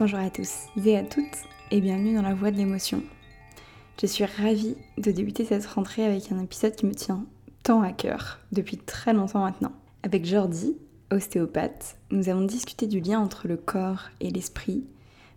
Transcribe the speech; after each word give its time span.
Bonjour 0.00 0.18
à 0.18 0.30
tous 0.30 0.68
et 0.82 0.96
à 0.96 1.02
toutes 1.02 1.44
et 1.70 1.82
bienvenue 1.82 2.14
dans 2.14 2.22
la 2.22 2.32
voie 2.32 2.50
de 2.50 2.56
l'émotion. 2.56 3.02
Je 4.00 4.06
suis 4.06 4.24
ravie 4.24 4.74
de 4.96 5.10
débuter 5.10 5.44
cette 5.44 5.66
rentrée 5.66 6.06
avec 6.06 6.32
un 6.32 6.40
épisode 6.42 6.74
qui 6.74 6.86
me 6.86 6.94
tient 6.94 7.26
tant 7.64 7.82
à 7.82 7.92
cœur 7.92 8.38
depuis 8.50 8.78
très 8.78 9.12
longtemps 9.12 9.44
maintenant. 9.44 9.72
Avec 10.02 10.24
Jordi, 10.24 10.74
ostéopathe, 11.12 11.98
nous 12.10 12.30
avons 12.30 12.40
discuté 12.40 12.86
du 12.86 13.00
lien 13.00 13.20
entre 13.20 13.46
le 13.46 13.58
corps 13.58 14.04
et 14.22 14.30
l'esprit, 14.30 14.86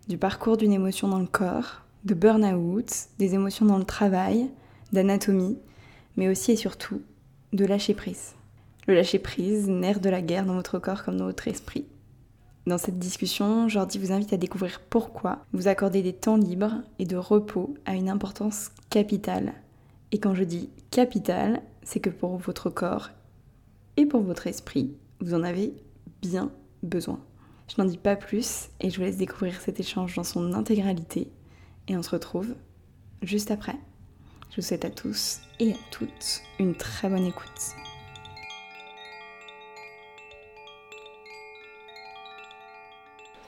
du 0.08 0.16
parcours 0.16 0.56
d'une 0.56 0.72
émotion 0.72 1.08
dans 1.08 1.20
le 1.20 1.26
corps, 1.26 1.82
de 2.06 2.14
burn-out, 2.14 2.90
des 3.18 3.34
émotions 3.34 3.66
dans 3.66 3.76
le 3.76 3.84
travail, 3.84 4.48
d'anatomie, 4.94 5.58
mais 6.16 6.30
aussi 6.30 6.52
et 6.52 6.56
surtout 6.56 7.02
de 7.52 7.66
lâcher 7.66 7.92
prise. 7.92 8.32
Le 8.86 8.94
lâcher 8.94 9.18
prise, 9.18 9.68
nerf 9.68 10.00
de 10.00 10.08
la 10.08 10.22
guerre 10.22 10.46
dans 10.46 10.54
votre 10.54 10.78
corps 10.78 11.04
comme 11.04 11.18
dans 11.18 11.26
votre 11.26 11.48
esprit. 11.48 11.84
Dans 12.66 12.78
cette 12.78 12.98
discussion, 12.98 13.68
Jordi 13.68 13.98
vous 13.98 14.12
invite 14.12 14.32
à 14.32 14.38
découvrir 14.38 14.80
pourquoi 14.80 15.44
vous 15.52 15.68
accordez 15.68 16.02
des 16.02 16.14
temps 16.14 16.38
libres 16.38 16.76
et 16.98 17.04
de 17.04 17.16
repos 17.16 17.74
a 17.84 17.94
une 17.94 18.08
importance 18.08 18.70
capitale. 18.88 19.52
Et 20.12 20.18
quand 20.18 20.34
je 20.34 20.44
dis 20.44 20.70
capitale, 20.90 21.62
c'est 21.82 22.00
que 22.00 22.08
pour 22.08 22.38
votre 22.38 22.70
corps 22.70 23.10
et 23.98 24.06
pour 24.06 24.22
votre 24.22 24.46
esprit, 24.46 24.94
vous 25.20 25.34
en 25.34 25.42
avez 25.42 25.74
bien 26.22 26.50
besoin. 26.82 27.20
Je 27.68 27.80
n'en 27.80 27.88
dis 27.88 27.98
pas 27.98 28.16
plus 28.16 28.70
et 28.80 28.88
je 28.88 28.96
vous 28.96 29.02
laisse 29.02 29.18
découvrir 29.18 29.60
cet 29.60 29.78
échange 29.78 30.16
dans 30.16 30.24
son 30.24 30.54
intégralité 30.54 31.30
et 31.88 31.96
on 31.98 32.02
se 32.02 32.10
retrouve 32.10 32.54
juste 33.22 33.50
après. 33.50 33.76
Je 34.50 34.56
vous 34.56 34.66
souhaite 34.66 34.86
à 34.86 34.90
tous 34.90 35.40
et 35.60 35.72
à 35.72 35.76
toutes 35.90 36.40
une 36.58 36.74
très 36.74 37.10
bonne 37.10 37.26
écoute. 37.26 37.74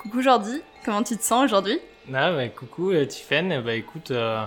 Coucou 0.07 0.23
Jordi, 0.23 0.63
comment 0.85 1.03
tu 1.03 1.17
te 1.17 1.25
sens 1.25 1.47
aujourd'hui? 1.47 1.81
Ah, 2.15 2.31
bah, 2.31 2.49
Coucou 2.49 2.93
euh, 2.93 3.07
Tiffen, 3.07 3.61
bah, 3.61 3.75
écoute, 3.75 4.13
euh, 4.13 4.47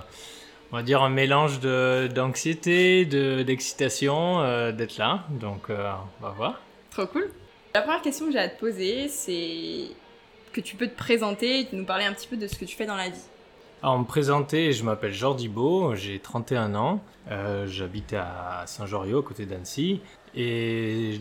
on 0.72 0.78
va 0.78 0.84
dire 0.84 1.04
un 1.04 1.10
mélange 1.10 1.60
d'anxiété, 1.60 3.04
d'excitation 3.04 4.40
euh, 4.40 4.72
d'être 4.72 4.98
là, 4.98 5.26
donc 5.30 5.64
on 5.70 6.24
va 6.24 6.30
voir. 6.30 6.62
Trop 6.92 7.08
cool. 7.08 7.30
La 7.76 7.82
première 7.82 8.02
question 8.02 8.28
que 8.28 8.32
j'ai 8.32 8.40
à 8.40 8.48
te 8.48 8.58
poser, 8.58 9.10
c'est 9.10 9.88
que 10.54 10.62
tu 10.62 10.78
peux 10.78 10.88
te 10.88 10.96
présenter 10.96 11.60
et 11.60 11.68
nous 11.74 11.84
parler 11.84 12.06
un 12.06 12.14
petit 12.14 12.30
peu 12.30 12.38
de 12.38 12.48
ce 12.48 12.56
que 12.56 12.64
tu 12.64 12.78
fais 12.78 12.86
dans 12.86 12.96
la 12.96 13.10
vie. 13.10 13.28
Alors, 13.84 14.00
me 14.00 14.06
présenter, 14.06 14.72
je 14.72 14.86
m'appelle 14.86 15.14
Jordi 15.14 15.50
Beau, 15.50 15.94
j'ai 15.94 16.20
31 16.20 16.74
ans, 16.76 17.04
j'habite 17.66 18.14
à 18.14 18.64
Saint-Joriot, 18.66 19.20
à 19.20 19.24
côté 19.24 19.46
d'Annecy, 19.46 20.00
et 20.38 21.20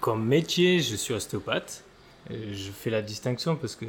comme 0.00 0.24
métier, 0.24 0.80
je 0.80 0.96
suis 0.96 1.12
ostéopathe. 1.12 1.84
Je 2.30 2.70
fais 2.70 2.90
la 2.90 3.02
distinction 3.02 3.56
parce 3.56 3.76
que 3.76 3.84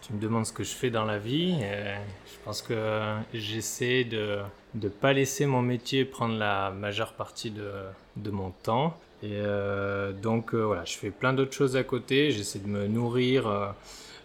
tu 0.00 0.12
me 0.12 0.20
demandes 0.20 0.46
ce 0.46 0.52
que 0.52 0.64
je 0.64 0.74
fais 0.74 0.90
dans 0.90 1.04
la 1.04 1.18
vie. 1.18 1.56
je 1.60 2.44
pense 2.44 2.62
que 2.62 3.16
j'essaie 3.34 4.04
de 4.04 4.38
ne 4.74 4.88
pas 4.88 5.12
laisser 5.12 5.46
mon 5.46 5.62
métier 5.62 6.04
prendre 6.04 6.36
la 6.38 6.70
majeure 6.70 7.12
partie 7.14 7.50
de, 7.50 7.70
de 8.16 8.30
mon 8.30 8.50
temps. 8.50 8.96
Et 9.22 9.32
euh, 9.32 10.12
donc 10.12 10.54
euh, 10.54 10.62
voilà, 10.62 10.84
je 10.84 10.96
fais 10.96 11.10
plein 11.10 11.32
d'autres 11.32 11.52
choses 11.52 11.76
à 11.76 11.82
côté. 11.82 12.30
J'essaie 12.30 12.60
de 12.60 12.68
me 12.68 12.86
nourrir 12.86 13.48
euh, 13.48 13.68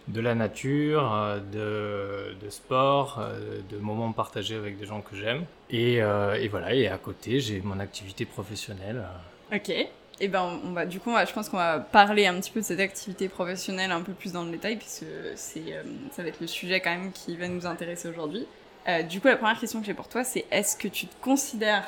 de 0.08 0.20
la 0.20 0.34
nature, 0.34 1.40
de, 1.52 2.34
de 2.40 2.50
sport, 2.50 3.22
de 3.70 3.78
moments 3.78 4.12
partagés 4.12 4.54
avec 4.54 4.78
des 4.78 4.84
gens 4.86 5.00
que 5.00 5.16
j'aime. 5.16 5.44
Et, 5.70 5.94
et, 5.94 6.48
voilà, 6.48 6.74
et 6.74 6.88
à 6.88 6.98
côté, 6.98 7.40
j'ai 7.40 7.62
mon 7.62 7.80
activité 7.80 8.26
professionnelle. 8.26 9.02
Ok. 9.50 9.72
Et 10.20 10.26
eh 10.26 10.28
ben, 10.28 10.60
on 10.64 10.70
va, 10.70 10.86
du 10.86 11.00
coup, 11.00 11.10
je 11.26 11.32
pense 11.32 11.48
qu'on 11.48 11.56
va 11.56 11.80
parler 11.80 12.28
un 12.28 12.34
petit 12.34 12.52
peu 12.52 12.60
de 12.60 12.64
cette 12.64 12.78
activité 12.78 13.28
professionnelle 13.28 13.90
un 13.90 14.00
peu 14.00 14.12
plus 14.12 14.32
dans 14.32 14.44
le 14.44 14.52
détail, 14.52 14.76
puisque 14.76 15.04
c'est, 15.34 15.72
euh, 15.72 15.82
ça 16.12 16.22
va 16.22 16.28
être 16.28 16.40
le 16.40 16.46
sujet 16.46 16.78
quand 16.80 16.90
même 16.90 17.10
qui 17.10 17.36
va 17.36 17.48
nous 17.48 17.66
intéresser 17.66 18.08
aujourd'hui. 18.08 18.46
Euh, 18.86 19.02
du 19.02 19.20
coup, 19.20 19.26
la 19.26 19.36
première 19.36 19.58
question 19.58 19.80
que 19.80 19.86
j'ai 19.86 19.94
pour 19.94 20.06
toi, 20.06 20.22
c'est 20.22 20.44
est-ce 20.52 20.76
que 20.76 20.86
tu 20.86 21.08
te 21.08 21.14
considères 21.20 21.84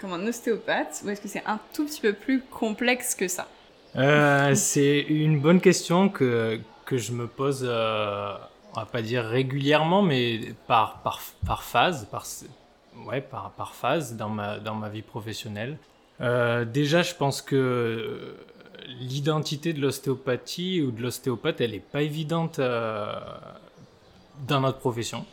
comme 0.00 0.12
un 0.12 0.26
ostéopathe 0.26 1.02
ou 1.04 1.10
est-ce 1.10 1.20
que 1.20 1.28
c'est 1.28 1.44
un 1.46 1.60
tout 1.72 1.84
petit 1.84 2.00
peu 2.00 2.14
plus 2.14 2.40
complexe 2.40 3.14
que 3.14 3.28
ça? 3.28 3.46
Euh, 3.94 4.56
C'est 4.56 4.98
une 4.98 5.38
bonne 5.38 5.60
question 5.60 6.08
que, 6.08 6.60
que 6.84 6.98
je 6.98 7.12
me 7.12 7.28
pose, 7.28 7.62
on 7.62 8.80
va 8.80 8.86
pas 8.90 9.02
dire 9.02 9.22
régulièrement, 9.22 10.02
mais 10.02 10.40
par, 10.66 11.00
par, 11.02 11.20
par 11.46 11.62
phase, 11.62 12.08
par, 12.10 12.26
ouais, 13.06 13.20
par, 13.20 13.52
par 13.52 13.76
phase 13.76 14.16
dans 14.16 14.30
ma, 14.30 14.58
dans 14.58 14.74
ma 14.74 14.88
vie 14.88 15.02
professionnelle. 15.02 15.78
Euh, 16.20 16.64
déjà, 16.64 17.02
je 17.02 17.14
pense 17.14 17.42
que 17.42 17.56
euh, 17.56 18.34
l'identité 19.00 19.72
de 19.72 19.80
l'ostéopathie 19.80 20.82
ou 20.82 20.90
de 20.90 21.02
l'ostéopathe, 21.02 21.60
elle 21.60 21.72
n'est 21.72 21.78
pas 21.78 22.02
évidente 22.02 22.58
euh, 22.58 23.12
dans 24.46 24.60
notre 24.60 24.78
profession. 24.78 25.24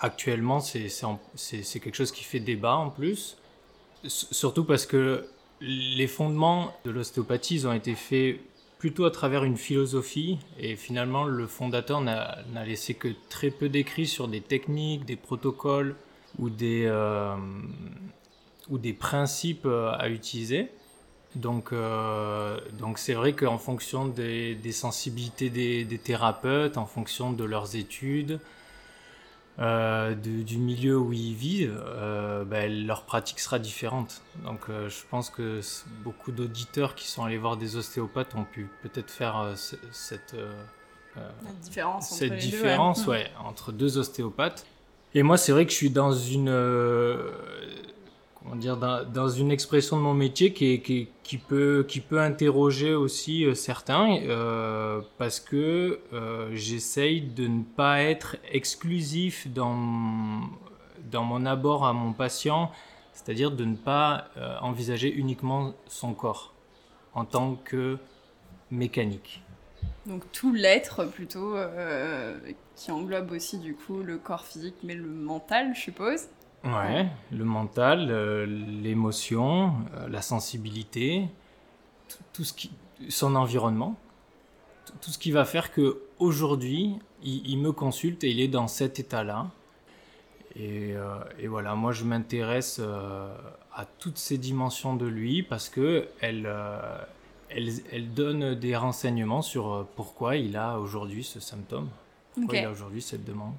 Actuellement, 0.00 0.60
c'est 0.60 1.80
quelque 1.80 1.94
chose 1.94 2.10
qui 2.10 2.24
fait 2.24 2.40
débat 2.40 2.74
en 2.74 2.90
plus. 2.90 3.36
surtout 4.04 4.64
parce 4.64 4.84
que 4.84 5.26
les 5.60 6.08
fondements 6.08 6.74
de 6.84 6.90
l'ostéopathie, 6.90 7.64
ont 7.66 7.72
été 7.72 7.94
faits 7.94 8.40
plutôt 8.78 9.04
à 9.04 9.12
travers 9.12 9.44
une 9.44 9.56
philosophie 9.56 10.38
et 10.58 10.74
finalement 10.74 11.22
le 11.22 11.46
fondateur 11.46 12.00
n'a 12.00 12.64
laissé 12.66 12.94
que 12.94 13.06
très 13.28 13.52
peu 13.52 13.68
d'écrits 13.68 14.08
sur 14.08 14.26
des 14.26 14.40
techniques, 14.40 15.04
des 15.04 15.14
protocoles 15.14 15.94
ou 16.40 16.50
des, 16.50 16.88
ou 18.68 18.78
des 18.78 18.92
principes 18.92 19.66
euh, 19.66 19.92
à 19.92 20.08
utiliser. 20.08 20.70
Donc, 21.34 21.72
euh, 21.72 22.58
donc 22.78 22.98
c'est 22.98 23.14
vrai 23.14 23.32
qu'en 23.32 23.58
fonction 23.58 24.06
des, 24.06 24.54
des 24.54 24.72
sensibilités 24.72 25.48
des, 25.48 25.84
des, 25.84 25.98
thérapeutes, 25.98 26.76
en 26.76 26.84
fonction 26.84 27.32
de 27.32 27.44
leurs 27.44 27.74
études, 27.74 28.38
euh, 29.58 30.14
du 30.14 30.58
milieu 30.58 30.98
où 30.98 31.12
ils 31.12 31.34
vivent, 31.34 31.82
ben, 32.46 32.86
leur 32.86 33.04
pratique 33.04 33.40
sera 33.40 33.58
différente. 33.58 34.22
Donc, 34.44 34.60
je 34.68 35.02
pense 35.10 35.30
que 35.30 35.60
beaucoup 36.04 36.32
d'auditeurs 36.32 36.94
qui 36.94 37.08
sont 37.08 37.24
allés 37.24 37.38
voir 37.38 37.56
des 37.56 37.76
ostéopathes 37.76 38.34
ont 38.34 38.44
pu 38.44 38.68
peut-être 38.82 39.10
faire 39.10 39.54
cette 39.90 40.36
différence, 41.62 42.10
cette 42.10 42.36
différence 42.36 43.06
ouais. 43.06 43.30
entre 43.42 43.72
deux 43.72 43.96
ostéopathes. 43.96 44.66
Et 45.14 45.22
moi, 45.22 45.38
c'est 45.38 45.52
vrai 45.52 45.64
que 45.64 45.72
je 45.72 45.76
suis 45.76 45.90
dans 45.90 46.12
une 46.12 46.50
comment 48.42 48.56
dire, 48.56 48.76
dans, 48.76 49.28
une 49.28 49.50
expression 49.50 49.96
de 49.96 50.02
mon 50.02 50.14
métier 50.14 50.52
qui, 50.52 51.38
peut, 51.48 51.86
interroger 52.12 52.94
aussi 52.94 53.44
euh, 53.44 53.54
certains, 53.54 54.18
euh, 54.22 55.00
parce 55.18 55.40
que 55.40 56.00
euh, 56.12 56.50
j'essaye 56.52 57.20
de 57.20 57.46
ne 57.46 57.62
pas 57.62 58.02
être 58.02 58.36
exclusif 58.50 59.48
dans 59.48 59.74
mon 59.74 61.46
abord 61.46 61.86
à 61.86 61.92
mon 61.92 62.12
patient, 62.12 62.70
c'est-à-dire 63.12 63.50
de 63.50 63.64
ne 63.64 63.76
pas 63.76 64.28
envisager 64.60 65.12
uniquement 65.12 65.74
son 65.86 66.14
corps 66.14 66.54
en 67.14 67.24
tant 67.24 67.56
que 67.56 67.98
mécanique. 68.70 69.42
Donc 70.06 70.22
tout 70.32 70.52
l'être 70.52 71.04
plutôt, 71.04 71.54
qui 72.74 72.90
englobe 72.90 73.30
aussi 73.32 73.58
du 73.58 73.74
coup 73.74 74.02
le 74.02 74.16
corps 74.16 74.46
physique, 74.46 74.76
mais 74.82 74.94
le 74.94 75.06
mental, 75.06 75.74
je 75.74 75.80
suppose. 75.80 76.28
Ouais, 76.64 77.08
le 77.32 77.44
mental, 77.44 78.08
euh, 78.10 78.46
l'émotion, 78.46 79.74
euh, 79.94 80.08
la 80.08 80.22
sensibilité, 80.22 81.26
tout 82.32 82.44
ce 82.44 82.52
qui, 82.52 82.70
son 83.08 83.34
environnement, 83.34 83.96
tout 85.00 85.10
ce 85.10 85.18
qui 85.18 85.32
va 85.32 85.44
faire 85.44 85.72
que 85.72 86.02
aujourd'hui, 86.20 86.94
il, 87.24 87.58
me 87.58 87.72
consulte 87.72 88.22
et 88.22 88.30
il 88.30 88.40
est 88.40 88.48
dans 88.48 88.68
cet 88.68 89.00
état-là. 89.00 89.50
Et, 90.54 90.92
euh, 90.94 91.18
et, 91.40 91.48
voilà, 91.48 91.74
moi 91.74 91.92
je 91.92 92.04
m'intéresse 92.04 92.80
à 92.80 93.84
toutes 93.98 94.18
ces 94.18 94.38
dimensions 94.38 94.94
de 94.94 95.06
lui 95.06 95.42
parce 95.42 95.68
que 95.68 96.08
elle, 96.20 96.48
elle, 97.48 97.70
elle, 97.90 98.12
donne 98.12 98.54
des 98.54 98.76
renseignements 98.76 99.42
sur 99.42 99.86
pourquoi 99.96 100.36
il 100.36 100.56
a 100.56 100.78
aujourd'hui 100.78 101.24
ce 101.24 101.40
symptôme, 101.40 101.88
pourquoi 102.34 102.58
il 102.58 102.64
a 102.66 102.70
aujourd'hui 102.70 103.02
cette 103.02 103.24
demande. 103.24 103.54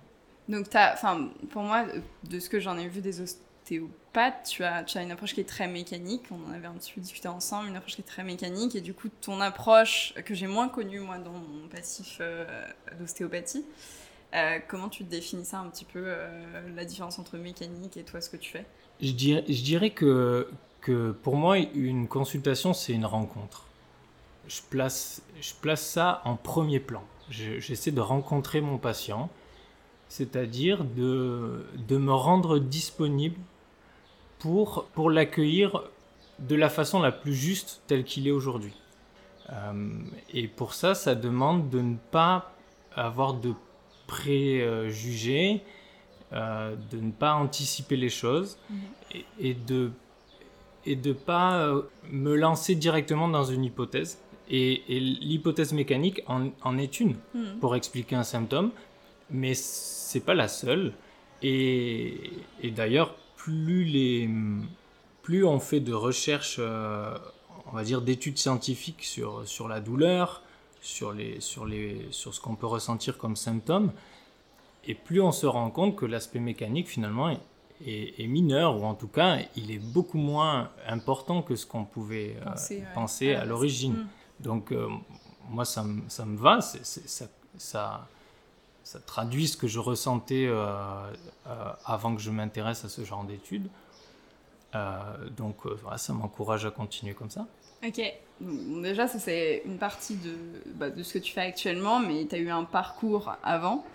Donc, 0.54 0.68
enfin, 0.76 1.30
pour 1.50 1.64
moi, 1.64 1.86
de 2.26 2.40
ce 2.40 2.48
que 2.48 2.60
j'en 2.60 2.78
ai 2.78 2.88
vu 2.88 3.02
des 3.02 3.22
ostéopathes, 3.22 4.48
tu 4.48 4.64
as, 4.64 4.84
tu 4.84 5.00
as 5.00 5.02
une 5.02 5.10
approche 5.10 5.34
qui 5.34 5.42
est 5.42 5.50
très 5.50 5.68
mécanique. 5.68 6.26
On 6.30 6.48
en 6.48 6.54
avait 6.54 6.68
un 6.68 6.74
petit 6.74 6.94
peu 6.94 7.02
discuté 7.02 7.28
ensemble, 7.28 7.70
une 7.70 7.76
approche 7.76 7.96
qui 7.96 8.02
est 8.02 8.06
très 8.06 8.24
mécanique. 8.24 8.76
Et 8.76 8.82
du 8.82 8.94
coup, 8.94 9.10
ton 9.22 9.42
approche, 9.42 10.14
que 10.26 10.36
j'ai 10.36 10.46
moins 10.46 10.70
connue, 10.70 11.00
moi, 11.00 11.18
dans 11.18 11.32
mon 11.32 11.68
passif 11.70 12.18
euh, 12.22 12.46
d'ostéopathie, 13.00 13.66
euh, 14.36 14.60
comment 14.68 14.90
tu 14.90 15.04
définis 15.04 15.46
ça 15.46 15.58
un 15.58 15.70
petit 15.70 15.86
peu, 15.86 16.04
euh, 16.06 16.62
la 16.76 16.86
différence 16.86 17.18
entre 17.18 17.38
mécanique 17.38 17.98
et 17.98 18.04
toi, 18.04 18.22
ce 18.22 18.30
que 18.30 18.38
tu 18.38 18.52
fais? 18.52 18.66
Je 19.02 19.12
dirais, 19.12 19.90
que 19.90 20.48
pour 21.24 21.36
moi, 21.36 21.58
une 21.58 22.08
consultation, 22.08 22.74
c'est 22.74 22.94
une 22.94 23.06
rencontre. 23.06 23.66
Je 24.48 24.62
place, 24.70 25.24
je 25.42 25.54
place 25.56 25.82
ça 25.82 26.22
en 26.26 26.36
premier 26.36 26.80
plan. 26.80 27.02
J'essaie 27.32 27.92
de 27.92 28.02
rencontrer 28.02 28.62
mon 28.62 28.78
patient 28.78 29.32
c'est-à-dire 30.10 30.84
de, 30.84 31.66
de 31.88 31.98
me 31.98 32.14
rendre 32.14 32.60
disponible 32.60 33.38
pour, 34.40 34.86
pour 34.94 35.10
l'accueillir 35.10 35.84
de 36.40 36.56
la 36.56 36.70
façon 36.70 37.02
la 37.02 37.12
plus 37.12 37.34
juste 37.36 37.82
telle 37.88 38.04
qu'il 38.04 38.28
est 38.28 38.32
aujourd'hui. 38.32 38.74
Euh, 39.52 39.90
et 40.34 40.48
pour 40.48 40.74
ça, 40.74 40.96
ça 40.96 41.16
demande 41.16 41.70
de 41.70 41.80
ne 41.80 41.96
pas 42.12 42.54
avoir 42.96 43.34
de 43.34 43.54
préjugés, 44.08 45.62
euh, 46.34 46.76
de 46.92 46.98
ne 47.00 47.12
pas 47.12 47.34
anticiper 47.34 47.96
les 47.96 48.10
choses 48.10 48.58
Mhm. 48.70 48.78
et, 49.14 49.26
et 49.50 49.54
de 49.54 49.92
et 50.86 50.98
de 50.98 51.14
pas 51.14 51.60
euh, 51.60 51.84
me 52.12 52.36
lancer 52.36 52.76
directement 52.76 53.30
dans 53.30 53.46
une 53.46 53.64
hypothèse. 53.64 54.20
Et, 54.50 54.84
et 54.94 55.00
l'hypothèse 55.00 55.72
mécanique 55.72 56.22
en, 56.28 56.50
en 56.62 56.78
est 56.78 57.00
une 57.00 57.16
Mhm. 57.34 57.60
pour 57.62 57.76
expliquer 57.78 58.18
un 58.18 58.24
symptôme, 58.24 58.72
mais 59.34 59.54
c'est 59.56 60.20
pas 60.22 60.34
la 60.36 60.48
seule. 60.48 60.94
Et, 61.42 62.32
et 62.62 62.72
d'ailleurs, 62.72 63.16
plus 63.36 63.84
les 63.84 64.30
plus 65.24 65.46
on 65.46 65.60
fait 65.60 65.80
de 65.80 65.94
recherches, 65.94 66.58
euh, 66.60 67.18
on 67.68 67.72
va 67.76 67.84
dire 67.84 68.02
d'études 68.02 68.38
scientifiques 68.38 69.04
sur, 69.04 69.48
sur 69.48 69.68
la 69.70 69.80
douleur, 69.80 70.42
sur, 70.82 71.14
les, 71.14 71.40
sur, 71.40 71.66
les, 71.66 72.08
sur 72.12 72.34
ce 72.34 72.42
qu'on 72.42 72.56
peut 72.56 72.68
ressentir 72.68 73.18
comme 73.18 73.36
symptômes, 73.38 73.92
et 74.86 74.96
plus 74.96 75.22
on 75.22 75.32
se 75.32 75.46
rend 75.46 75.70
compte 75.70 75.96
que 75.96 76.06
l'aspect 76.06 76.40
mécanique 76.40 76.90
finalement 76.90 77.30
est, 77.30 77.40
est- 77.86 78.22
est 78.22 78.28
mineur, 78.28 78.78
ou 78.82 78.84
en 78.86 78.96
tout 78.96 79.08
cas 79.08 79.38
il 79.56 79.72
est 79.72 79.80
beaucoup 79.80 80.18
moins 80.18 80.70
important 80.88 81.42
que 81.42 81.56
ce 81.56 81.66
qu'on 81.66 81.86
pouvait 81.86 82.36
euh, 82.42 82.52
Penser, 82.52 82.78
ouais, 82.80 82.84
penser 82.94 83.34
à 83.36 83.46
l'origine. 83.46 83.94
Mm. 83.94 84.08
Donc 84.44 84.72
euh, 84.74 84.90
moi 85.50 85.64
ça, 85.64 85.84
me- 85.84 86.02
ça 86.10 86.26
va, 86.28 86.60
ça, 86.60 88.08
ça 88.84 89.00
traduit 89.00 89.48
ce 89.48 89.58
que 89.58 89.68
je 89.68 89.80
ressentais 89.80 90.46
euh, 90.46 90.66
euh, 91.48 91.72
avant 91.86 92.16
que 92.16 92.22
je 92.22 92.30
m'intéresse 92.30 92.84
à 92.86 92.90
ce 92.90 93.04
genre 93.04 93.24
d'études. 93.24 93.68
Euh, 94.76 95.00
donc 95.38 95.66
voilà, 95.66 95.98
ça 95.98 96.14
m'encourage 96.14 96.66
à 96.66 96.72
continuer 96.72 97.14
comme 97.14 97.30
ça. 97.30 97.48
Ok, 97.86 98.02
déjà 98.40 99.08
ça 99.08 99.20
c'est 99.20 99.62
une 99.66 99.78
partie 99.78 100.16
de, 100.16 100.36
bah, 100.76 100.90
de 100.90 101.04
ce 101.04 101.14
que 101.14 101.20
tu 101.20 101.34
fais 101.34 101.42
actuellement, 101.42 102.00
mais 102.00 102.26
tu 102.26 102.36
as 102.36 102.40
eu 102.40 102.50
un 102.50 102.64
parcours 102.64 103.36
avant. 103.44 103.86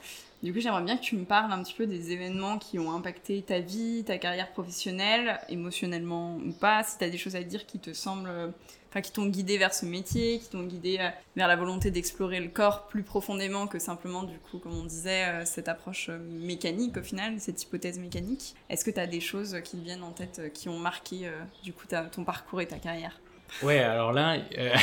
Du 0.43 0.53
coup 0.53 0.61
j'aimerais 0.61 0.83
bien 0.83 0.97
que 0.97 1.03
tu 1.03 1.17
me 1.17 1.25
parles 1.25 1.53
un 1.53 1.63
petit 1.63 1.75
peu 1.75 1.87
des 1.87 2.13
événements 2.13 2.59
qui 2.59 2.79
ont 2.79 2.93
impacté 2.93 3.43
ta 3.43 3.59
vie, 3.59 4.05
ta 4.07 4.19
carrière 4.19 4.53
professionnelle, 4.53 5.41
émotionnellement 5.49 6.37
ou 6.37 6.53
pas, 6.53 6.85
si 6.85 6.97
tu 6.99 7.05
as 7.05 7.11
des 7.11 7.19
choses 7.19 7.35
à 7.35 7.43
dire 7.43 7.67
qui 7.67 7.79
te 7.79 7.93
semblent, 7.93 8.53
enfin 8.91 9.01
qui 9.01 9.13
t'ont 9.13 9.27
guidé 9.27 9.59
vers 9.59 9.75
ce 9.75 9.85
métier, 9.87 10.39
qui 10.39 10.49
t'ont 10.49 10.63
guidé 10.65 10.99
euh, 11.01 11.09
vers 11.37 11.47
la 11.49 11.57
volonté 11.57 11.91
d'explorer 11.91 12.41
le 12.41 12.49
corps 12.49 12.87
plus 12.89 13.03
profondément 13.03 13.67
que 13.67 13.79
simplement 13.79 14.23
du 14.23 14.39
coup 14.39 14.59
comme 14.59 14.75
on 14.77 14.85
disait 14.85 15.25
euh, 15.27 15.45
cette 15.45 15.69
approche 15.69 16.09
euh, 16.09 16.19
mécanique 16.19 16.97
au 16.97 17.03
final, 17.03 17.35
cette 17.39 17.63
hypothèse 17.63 17.99
mécanique. 17.99 18.55
Est-ce 18.71 18.85
que 18.85 18.91
tu 18.91 19.01
as 19.01 19.07
des 19.07 19.21
choses 19.21 19.59
qui 19.65 19.77
te 19.79 19.85
viennent 19.85 20.03
en 20.03 20.13
tête 20.13 20.53
qui 20.55 20.69
ont 20.69 20.79
marqué 20.79 21.31
du 21.63 21.73
coup 21.73 21.87
ta- 21.87 22.05
ton 22.05 22.25
parcours 22.25 22.61
et 22.61 22.67
ta 22.67 22.79
carrière? 22.79 23.21
Ouais, 23.63 23.79
alors 23.79 24.13
là, 24.13 24.37
euh, 24.59 24.75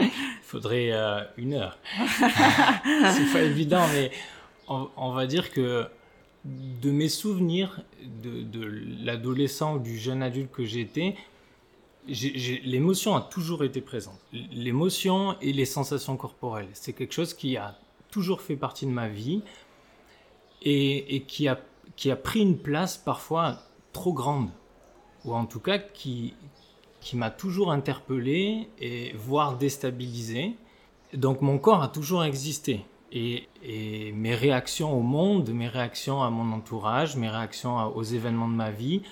il 0.00 0.10
faudrait 0.42 0.90
euh, 0.92 1.20
une 1.36 1.54
heure. 1.54 1.78
c'est 2.16 3.32
pas 3.32 3.42
évident, 3.42 3.86
mais 3.92 4.10
on, 4.68 4.88
on 4.96 5.12
va 5.12 5.26
dire 5.26 5.50
que 5.50 5.86
de 6.44 6.90
mes 6.90 7.08
souvenirs 7.08 7.80
de, 8.22 8.42
de 8.42 8.82
l'adolescent 9.04 9.76
ou 9.76 9.78
du 9.78 9.96
jeune 9.98 10.22
adulte 10.22 10.50
que 10.50 10.64
j'étais, 10.64 11.14
l'émotion 12.06 13.14
a 13.14 13.20
toujours 13.20 13.64
été 13.64 13.80
présente. 13.80 14.18
L'émotion 14.32 15.36
et 15.40 15.52
les 15.52 15.64
sensations 15.64 16.16
corporelles, 16.16 16.68
c'est 16.72 16.92
quelque 16.92 17.12
chose 17.12 17.34
qui 17.34 17.56
a 17.56 17.78
toujours 18.10 18.40
fait 18.40 18.56
partie 18.56 18.86
de 18.86 18.90
ma 18.90 19.08
vie 19.08 19.42
et, 20.62 21.24
qui, 21.26 21.48
a, 21.48 21.56
pris 22.16 22.40
une 22.40 22.58
place 22.58 22.96
parfois 22.96 23.58
trop 23.92 24.12
grande, 24.12 24.50
ou 25.24 25.34
en 25.34 25.46
tout 25.46 25.60
cas 25.60 25.78
qui, 25.78 26.34
m'a 27.14 27.30
toujours 27.30 27.72
interpellé 27.72 28.68
et 28.78 29.12
voire 29.14 29.56
déstabilisé. 29.56 30.56
Donc 31.14 31.40
mon 31.40 31.58
corps 31.58 31.82
a 31.82 31.88
toujours 31.88 32.24
existé. 32.24 32.84
Et, 33.12 33.48
mes 34.14 34.34
réactions 34.34 34.96
au 34.96 35.02
monde, 35.02 35.50
mes 35.50 35.68
réactions 35.68 36.22
à 36.22 36.30
mon 36.30 36.52
entourage, 36.52 37.16
mes 37.16 37.28
réactions 37.28 37.94
aux 37.96 38.02
événements 38.02 38.48
de 38.48 38.54
ma 38.54 38.70
vie 38.70 39.02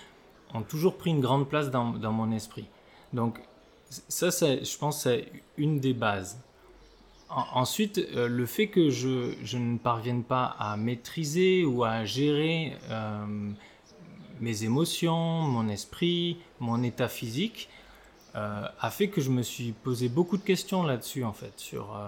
ont 0.54 0.62
toujours 0.62 0.96
pris 0.96 1.10
une 1.10 1.20
grande 1.20 1.48
place 1.48 1.70
dans 1.70 2.12
mon 2.12 2.32
esprit. 2.32 2.66
Donc 3.12 3.40
ça, 3.90 4.30
je 4.30 4.78
pense, 4.78 5.02
c'est 5.02 5.30
une 5.56 5.80
des 5.80 5.94
bases. 5.94 6.38
En- 7.28 7.60
ensuite, 7.60 7.98
euh, 7.98 8.28
le 8.28 8.46
fait 8.46 8.68
que 8.68 8.90
je, 8.90 9.56
ne 9.56 9.78
parvienne 9.78 10.24
pas 10.24 10.56
à 10.58 10.76
maîtriser 10.76 11.64
ou 11.64 11.84
à 11.84 12.04
gérer 12.04 12.76
euh, 12.90 13.50
mes 14.40 14.64
émotions, 14.64 15.42
mon 15.42 15.68
esprit, 15.68 16.38
mon 16.60 16.82
état 16.82 17.08
physique, 17.08 17.68
euh, 18.36 18.66
a 18.80 18.90
fait 18.90 19.08
que 19.08 19.20
je 19.20 19.30
me 19.30 19.42
suis 19.42 19.72
posé 19.72 20.08
beaucoup 20.08 20.36
de 20.36 20.42
questions 20.42 20.82
là-dessus, 20.82 21.24
en 21.24 21.32
fait, 21.32 21.52
sur, 21.56 21.98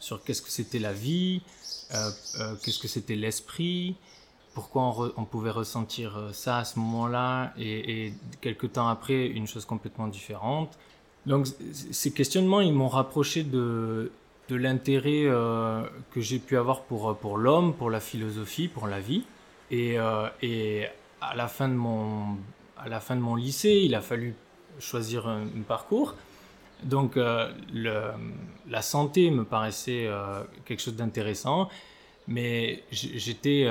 sur 0.00 0.22
qu'est-ce 0.24 0.42
que 0.42 0.50
c'était 0.50 0.80
la 0.80 0.92
vie, 0.92 1.42
qu'est-ce 1.90 2.78
que 2.80 2.88
c'était 2.88 3.14
l'esprit, 3.14 3.96
pourquoi 4.56 5.12
on, 5.18 5.26
pouvait 5.26 5.50
ressentir 5.50 6.16
euh, 6.16 6.32
ça 6.32 6.56
à 6.56 6.64
ce 6.64 6.78
moment-là, 6.78 7.52
et, 7.58 8.14
quelques 8.40 8.72
temps 8.72 8.88
après, 8.88 9.26
une 9.26 9.46
chose 9.46 9.66
complètement 9.66 10.08
différente. 10.08 10.78
Donc, 11.26 11.46
ces 11.72 12.10
questionnements, 12.10 12.62
ils 12.62 12.72
m'ont 12.72 12.88
rapproché 12.88 13.42
de, 13.42 14.10
de 14.48 14.56
l'intérêt 14.56 15.24
euh, 15.26 15.82
que 16.10 16.22
j'ai 16.22 16.38
pu 16.38 16.56
avoir 16.56 16.84
pour, 16.84 17.10
euh, 17.10 17.12
pour 17.12 17.36
l'homme, 17.36 17.74
pour 17.74 17.90
la 17.90 18.00
philosophie, 18.00 18.66
pour 18.66 18.86
la 18.86 18.98
vie. 18.98 19.24
Et, 19.70 19.96
et 20.40 20.86
à, 21.20 21.36
la 21.36 21.48
fin 21.48 21.68
de 21.68 21.74
mon, 21.74 22.38
à 22.78 22.88
la 22.88 23.00
fin 23.00 23.14
de 23.14 23.20
mon 23.20 23.34
lycée, 23.34 23.82
il 23.84 23.94
a 23.94 24.00
fallu 24.00 24.34
choisir 24.78 25.28
un, 25.28 25.44
parcours. 25.68 26.14
Donc 26.82 27.16
la 27.16 28.82
santé 28.82 29.30
me 29.32 29.44
paraissait 29.44 30.08
quelque 30.64 30.80
chose 30.80 30.94
d'intéressant, 30.94 31.68
mais 32.28 32.84
j'étais, 32.92 33.66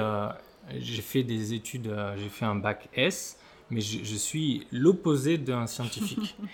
j'ai 0.78 1.02
fait 1.02 1.24
des 1.24 1.54
études, 1.54 1.88
euh, 1.88 2.16
j'ai 2.18 2.30
fait 2.30 2.46
un 2.46 2.56
bac 2.56 2.90
S, 2.96 3.38
mais 3.70 3.82
je, 3.82 4.04
je 4.04 4.16
suis 4.16 4.68
l'opposé 4.72 5.38
d'un 5.38 5.68
scientifique. 5.68 6.36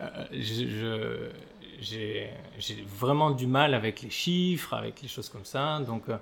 Euh, 0.00 1.30
j'ai 1.80 2.30
vraiment 2.86 3.30
du 3.30 3.46
mal 3.46 3.74
avec 3.74 4.02
les 4.02 4.10
chiffres, 4.10 4.74
avec 4.74 5.02
les 5.02 5.08
choses 5.08 5.28
comme 5.28 5.44
ça, 5.44 5.80
donc 5.80 6.08
euh, 6.08 6.16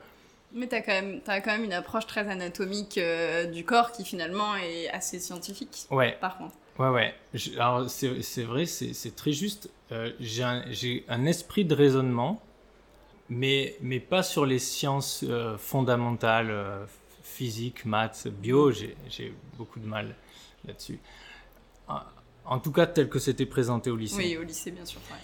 Mais 0.53 0.69
même, 0.87 1.21
t'as 1.21 1.41
quand 1.41 1.53
même 1.53 1.65
une 1.65 1.73
approche 1.73 2.07
très 2.07 2.29
anatomique 2.29 2.99
du 3.53 3.65
corps 3.65 3.93
qui 3.93 4.05
finalement 4.05 4.57
est 4.57 4.89
assez 4.91 5.19
scientifique. 5.19 5.87
ouais. 5.91 6.17
Par 6.21 6.39
contre. 6.39 6.55
Ouais, 6.79 6.89
ouais. 6.89 7.15
Je- 7.35 7.53
alors, 7.53 7.89
c'est 7.91 8.43
vrai, 8.45 8.67
c'est 8.67 9.17
très 9.17 9.33
juste. 9.33 9.71
J'ai 10.21 10.43
un, 10.43 11.27
esprit 11.27 11.65
de 11.65 11.75
raisonnement, 11.75 12.41
mais, 13.29 13.77
mais 13.81 14.01
pas 14.01 14.23
sur 14.23 14.47
les 14.47 14.59
sciences 14.59 15.25
euh, 15.29 15.57
fondamentales, 15.59 16.51
euh, 16.51 16.85
physique, 17.33 17.85
maths, 17.85 18.29
bio. 18.29 18.71
J'ai 18.71 19.35
beaucoup 19.59 19.81
de 19.81 19.87
mal 19.87 20.15
là-dessus. 20.67 20.99
En, 21.89 22.01
en 22.45 22.59
tout 22.59 22.73
cas, 22.73 22.87
tel 22.87 23.09
que 23.09 23.19
c'était 23.19 23.47
présenté 23.47 23.91
au 23.91 23.97
lycée. 23.97 24.17
Oui, 24.19 24.37
au 24.37 24.43
lycée, 24.43 24.71
bien 24.71 24.85
sûr. 24.85 25.01
ouais. 25.11 25.17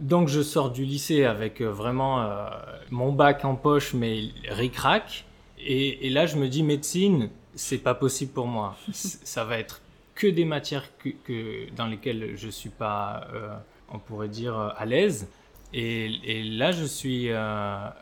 Donc 0.00 0.28
je 0.28 0.42
sors 0.42 0.70
du 0.70 0.84
lycée 0.84 1.24
avec 1.24 1.60
euh, 1.60 1.70
vraiment 1.72 2.22
euh, 2.22 2.48
mon 2.90 3.12
bac 3.12 3.44
en 3.44 3.56
poche, 3.56 3.94
mais 3.94 4.28
ric-rac. 4.48 5.24
Et, 5.58 6.06
et 6.06 6.10
là, 6.10 6.26
je 6.26 6.36
me 6.36 6.48
dis, 6.48 6.62
médecine, 6.62 7.30
c'est 7.56 7.78
pas 7.78 7.94
possible 7.94 8.32
pour 8.32 8.46
moi. 8.46 8.76
Ça 8.92 9.44
va 9.44 9.58
être 9.58 9.80
que 10.14 10.28
des 10.28 10.44
matières 10.44 10.84
que, 10.98 11.08
que- 11.24 11.70
dans 11.74 11.86
lesquelles 11.86 12.36
je 12.36 12.48
suis 12.48 12.70
pas, 12.70 13.26
euh, 13.34 13.56
on 13.90 13.98
pourrait 13.98 14.28
dire, 14.28 14.56
à 14.56 14.84
l'aise. 14.86 15.28
Et, 15.72 16.44
là, 16.44 16.72
je 16.72 16.84
suis, 16.84 17.30
euh, 17.30 17.36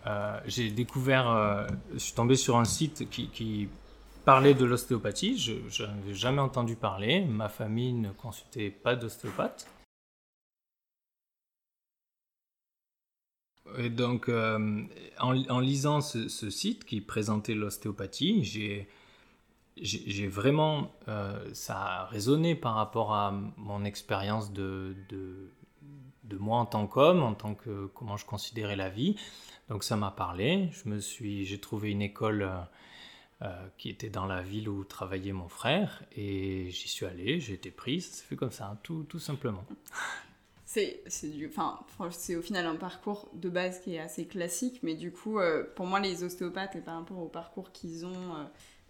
euh, 0.06 0.40
j'ai 0.46 0.70
découvert, 0.70 1.28
euh, 1.28 1.66
je 1.94 1.98
suis 1.98 2.14
tombé 2.14 2.36
sur 2.36 2.56
un 2.58 2.64
site 2.64 3.08
qui, 3.10 3.68
parlait 4.24 4.54
de 4.54 4.64
l'ostéopathie. 4.64 5.38
Je 5.38 5.84
n'avais 5.84 6.14
jamais 6.14 6.40
entendu 6.40 6.74
parler. 6.74 7.24
Ma 7.24 7.48
famille 7.48 7.92
ne 7.92 8.10
consultait 8.10 8.70
pas 8.70 8.96
d'ostéopathe. 8.96 9.68
Et 13.78 13.88
donc, 13.88 14.28
euh, 14.28 14.82
en, 15.20 15.60
lisant 15.60 16.00
ce, 16.00 16.50
site 16.50 16.84
qui 16.84 17.00
présentait 17.00 17.54
l'ostéopathie, 17.54 18.42
j'ai 19.76 20.26
vraiment, 20.26 20.92
ça 21.52 21.76
a 21.76 22.06
résonné 22.06 22.56
par 22.56 22.74
rapport 22.74 23.14
à 23.14 23.32
mon 23.56 23.84
expérience 23.84 24.52
de, 24.52 24.96
de 26.28 26.36
moi 26.36 26.58
en 26.58 26.66
tant 26.66 26.86
qu'homme, 26.86 27.22
en 27.22 27.34
tant 27.34 27.54
que 27.54 27.86
comment 27.94 28.16
je 28.16 28.26
considérais 28.26 28.76
la 28.76 28.88
vie. 28.88 29.16
Donc 29.68 29.84
ça 29.84 29.96
m'a 29.96 30.10
parlé. 30.10 30.68
Je 30.72 30.88
me 30.88 31.00
suis, 31.00 31.44
j'ai 31.44 31.58
trouvé 31.58 31.90
une 31.90 32.02
école 32.02 32.42
euh, 32.42 32.60
euh, 33.42 33.68
qui 33.78 33.88
était 33.88 34.10
dans 34.10 34.26
la 34.26 34.42
ville 34.42 34.68
où 34.68 34.84
travaillait 34.84 35.32
mon 35.32 35.48
frère 35.48 36.02
et 36.12 36.70
j'y 36.70 36.88
suis 36.88 37.06
allé. 37.06 37.40
J'ai 37.40 37.54
été 37.54 37.70
pris. 37.70 38.00
Ça 38.00 38.16
s'est 38.16 38.24
fait 38.24 38.36
comme 38.36 38.52
ça, 38.52 38.78
tout, 38.82 39.04
tout 39.08 39.18
simplement. 39.18 39.64
C'est, 40.68 41.00
c'est, 41.06 41.28
du, 41.28 41.46
enfin, 41.46 41.78
c'est 42.10 42.34
au 42.34 42.42
final 42.42 42.66
un 42.66 42.74
parcours 42.74 43.30
de 43.34 43.48
base 43.48 43.78
qui 43.80 43.94
est 43.94 44.00
assez 44.00 44.26
classique, 44.26 44.80
mais 44.82 44.94
du 44.94 45.12
coup, 45.12 45.38
euh, 45.38 45.62
pour 45.76 45.86
moi, 45.86 46.00
les 46.00 46.24
ostéopathes, 46.24 46.74
et 46.74 46.80
par 46.80 46.96
rapport 46.96 47.18
au 47.18 47.28
parcours 47.28 47.70
qu'ils 47.70 48.04
ont, 48.04 48.34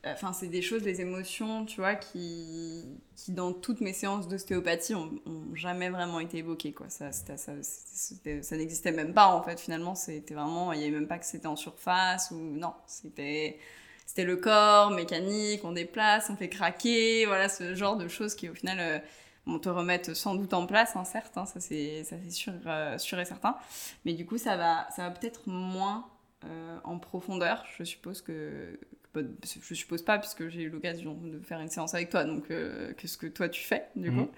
Enfin, 0.05 0.33
c'est 0.33 0.47
des 0.47 0.63
choses, 0.63 0.83
des 0.83 1.01
émotions, 1.01 1.65
tu 1.65 1.81
vois, 1.81 1.97
qui, 1.97 2.85
qui 3.17 3.33
dans 3.33 3.53
toutes 3.53 3.81
mes 3.81 3.93
séances 3.93 4.29
d'ostéopathie, 4.29 4.95
ont, 4.95 5.11
jamais 5.55 5.91
vraiment 5.91 6.21
été 6.21 6.39
évoquées, 6.39 6.73
quoi. 6.73 6.89
Ça, 6.91 7.11
ça, 7.11 7.37
ça, 7.37 8.57
n'existait 8.57 8.93
même 8.93 9.15
pas, 9.15 9.29
en 9.29 9.43
fait, 9.43 9.59
finalement. 9.59 9.97
C'était 9.97 10.35
vraiment, 10.35 10.73
il 10.73 10.79
n'y 10.79 10.85
avait 10.85 10.95
même 10.95 11.09
pas 11.09 11.19
que 11.19 11.27
c'était 11.27 11.49
en 11.49 11.57
surface 11.57 12.31
ou 12.31 12.37
non, 12.37 12.73
c'était 12.87 13.59
c'était 14.07 14.25
le 14.25 14.37
corps 14.37 14.93
mécanique, 14.93 15.65
on 15.65 15.73
déplace, 15.73 16.31
on 16.31 16.37
fait 16.37 16.49
craquer, 16.49 17.27
voilà 17.27 17.49
ce 17.49 17.75
genre 17.75 17.97
de 17.97 18.09
choses 18.09 18.35
qui 18.35 18.49
au 18.49 18.55
final 18.55 18.79
euh, 18.81 18.99
vont 19.47 19.59
te 19.59 19.69
remettre 19.69 20.15
sans 20.15 20.37
doute 20.37 20.55
en 20.55 20.67
place, 20.67 20.97
hein, 20.97 21.05
certes, 21.05 21.37
hein, 21.37 21.45
ça 21.45 21.61
c'est 21.61 22.05
sûr, 22.31 22.53
euh, 22.67 22.97
sûr 22.99 23.19
et 23.19 23.25
certain. 23.25 23.57
Mais 24.05 24.15
du 24.15 24.25
coup 24.25 24.39
ça 24.39 24.57
va 24.57 24.87
ça 24.95 25.09
va 25.09 25.11
peut-être 25.11 25.43
moins 25.47 26.09
euh, 26.45 26.79
en 26.85 26.99
profondeur, 26.99 27.65
je 27.77 27.85
suppose 27.85 28.23
que, 28.23 28.79
je 29.23 29.75
suppose 29.75 30.03
pas 30.03 30.19
puisque 30.19 30.49
j'ai 30.49 30.63
eu 30.63 30.71
l'occasion 30.71 31.15
de 31.15 31.39
faire 31.41 31.61
une 31.61 31.69
séance 31.69 31.95
avec 31.95 32.11
toi, 32.11 32.25
donc 32.25 32.49
que 32.49 32.95
ce 33.05 33.17
que 33.17 33.27
toi 33.27 33.49
tu 33.49 33.63
fais 33.63 33.85
du 33.97 34.11
coup. 34.11 34.29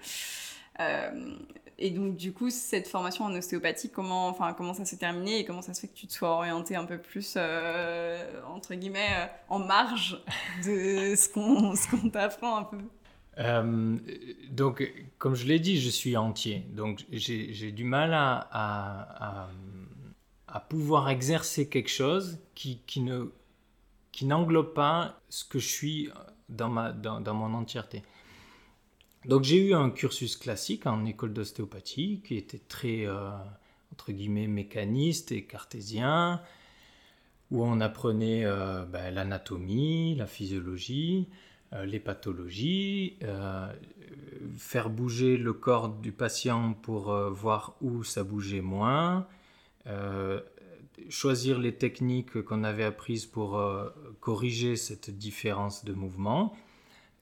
Mhm. 0.79 1.37
Et 1.81 1.91
donc, 1.91 2.17
du 2.17 2.33
coup, 2.33 2.49
cette 2.49 2.89
formation 2.89 3.23
en 3.23 3.33
ostéopathie, 3.33 3.89
comment, 3.89 4.27
enfin, 4.27 4.53
comment 4.53 4.73
ça 4.73 4.83
s'est 4.83 4.97
terminé 4.97 5.39
et 5.39 5.45
comment 5.45 5.61
ça 5.61 5.73
se 5.73 5.79
fait 5.79 5.87
que 5.87 5.95
tu 5.95 6.07
te 6.07 6.13
sois 6.13 6.31
orienté 6.31 6.75
un 6.75 6.83
peu 6.83 6.97
plus, 6.97 7.35
euh, 7.37 8.21
entre 8.53 8.75
guillemets, 8.75 9.07
euh, 9.15 9.25
en 9.47 9.59
marge 9.59 10.21
de 10.65 11.15
ce 11.15 11.29
qu'on 11.29 11.73
qu 11.73 12.11
t'apprend 12.11 12.57
un 12.57 12.63
peu? 12.65 12.77
Euh, 13.37 13.97
donc, 14.51 14.91
comme 15.17 15.35
je 15.35 15.45
l'ai 15.45 15.59
dit, 15.59 15.79
je 15.79 15.89
suis 15.89 16.17
entier. 16.17 16.65
Donc, 16.73 17.05
j'ai 17.11 17.71
du 17.71 17.85
mal 17.85 18.13
à, 18.13 18.49
à, 18.51 19.49
à, 20.49 20.59
pouvoir 20.59 21.09
exercer 21.09 21.69
quelque 21.69 21.89
chose 21.89 22.39
qui, 22.55 22.81
qui 22.85 22.99
ne 22.99 23.31
qui 24.11 24.25
n'englobe 24.25 24.73
pas 24.73 25.21
ce 25.29 25.45
que 25.45 25.59
je 25.59 25.67
suis 25.67 26.09
dans, 26.49 26.69
ma, 26.69 26.91
dans, 26.91 27.33
mon 27.33 27.53
entièreté. 27.53 28.03
Donc 29.25 29.43
j'ai 29.43 29.57
eu 29.57 29.73
un 29.73 29.89
cursus 29.89 30.37
classique 30.37 30.87
en 30.87 31.05
école 31.05 31.33
d'ostéopathie 31.33 32.21
qui 32.25 32.35
était 32.35 32.61
très, 32.67 33.05
euh, 33.05 33.31
entre 33.93 34.11
guillemets, 34.11 34.47
mécaniste 34.47 35.31
et 35.31 35.43
cartésien, 35.43 36.41
où 37.51 37.63
on 37.63 37.81
apprenait 37.81 38.45
euh, 38.45 38.85
ben, 38.85 39.13
l'anatomie, 39.13 40.15
la 40.15 40.27
physiologie, 40.27 41.27
euh, 41.73 41.85
les 41.85 41.99
pathologies, 41.99 43.17
faire 44.57 44.89
bouger 44.89 45.37
le 45.37 45.53
corps 45.53 45.89
du 45.89 46.11
patient 46.11 46.73
pour 46.73 47.13
voir 47.29 47.75
où 47.81 48.03
ça 48.03 48.23
bougeait 48.23 48.61
moins, 48.61 49.27
choisir 51.09 51.59
les 51.59 51.75
techniques 51.75 52.41
qu'on 52.41 52.63
avait 52.63 52.83
apprises 52.83 53.25
pour 53.25 53.61
corriger 54.19 54.75
cette 54.75 55.09
différence 55.09 55.85
de 55.85 55.93
mouvement 55.93 56.53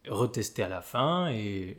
retester 0.09 0.63
à 0.63 0.69
la 0.69 0.81
fin 0.81 1.29
et, 1.31 1.77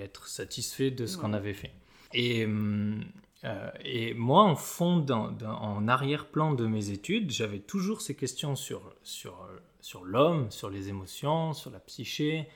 être 0.00 0.28
satisfait 0.28 0.90
de 0.90 1.06
ce 1.06 1.16
qu'on 1.16 1.32
avait 1.32 1.54
fait. 1.54 1.72
Et, 2.14 2.44
hum, 2.44 3.04
euh, 3.44 3.70
et 3.84 4.14
moi, 4.14 4.42
en 4.42 4.56
fond, 4.56 5.04
en 5.10 5.88
arrière-plan 5.88 6.54
de 6.54 6.66
mes 6.66 6.90
études, 6.90 7.30
j'avais 7.30 7.60
toujours 7.60 8.00
ces 8.00 8.14
questions 8.14 8.56
sur, 8.56 8.94
sur, 9.02 9.48
sur 9.80 10.04
l'homme, 10.04 10.50
sur 10.50 10.70
les 10.70 10.88
émotions, 10.88 11.52
sur 11.52 11.70
la 11.70 11.80
psyché, 11.80 12.48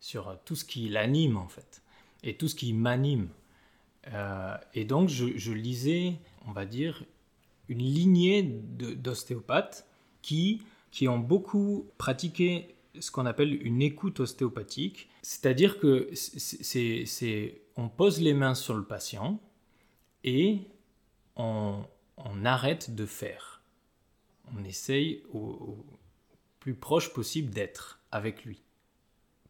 sur 0.00 0.36
tout 0.44 0.56
ce 0.56 0.64
qui 0.64 0.88
l'anime 0.88 1.36
en 1.36 1.48
fait, 1.48 1.82
et 2.22 2.36
tout 2.36 2.48
ce 2.48 2.54
qui 2.54 2.72
m'anime. 2.72 3.28
Euh, 4.12 4.56
et 4.74 4.84
donc, 4.84 5.08
je, 5.08 5.36
je, 5.36 5.52
lisais, 5.52 6.14
on 6.46 6.52
va 6.52 6.64
dire, 6.64 7.04
une 7.68 7.78
lignée 7.78 8.42
d'ostéopathes 8.42 9.86
qui, 10.22 10.62
qui 10.90 11.08
ont 11.08 11.18
beaucoup 11.18 11.86
pratiqué 11.98 12.76
ce 13.00 13.10
qu'on 13.10 13.26
appelle 13.26 13.54
une 13.66 13.82
écoute 13.82 14.20
ostéopathique, 14.20 15.08
c'est-à-dire 15.22 15.78
que 15.78 16.10
on 17.76 17.88
pose 17.88 18.20
les 18.20 18.34
mains 18.34 18.54
sur 18.54 18.74
le 18.74 18.84
patient 18.84 19.40
et 20.24 20.60
on, 21.36 21.84
arrête 22.44 22.94
de 22.94 23.06
faire. 23.06 23.62
On 24.56 24.64
essaye 24.64 25.22
au, 25.32 25.84
plus 26.60 26.74
proche 26.74 27.12
possible 27.12 27.50
d'être 27.50 28.00
avec 28.12 28.44
lui 28.44 28.62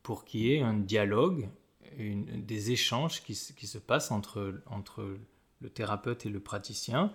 pour 0.02 0.25
qu'il 0.25 0.40
y 0.40 0.54
ait 0.54 0.61
un 0.61 0.75
dialogue, 0.75 1.49
des 1.99 2.73
échanges 2.73 3.23
qui, 3.23 3.35
se 3.35 3.78
passent 3.78 4.11
entre, 4.11 4.61
entre 4.66 5.16
le 5.61 5.70
thérapeute 5.70 6.26
et 6.26 6.28
le 6.28 6.40
praticien 6.40 7.12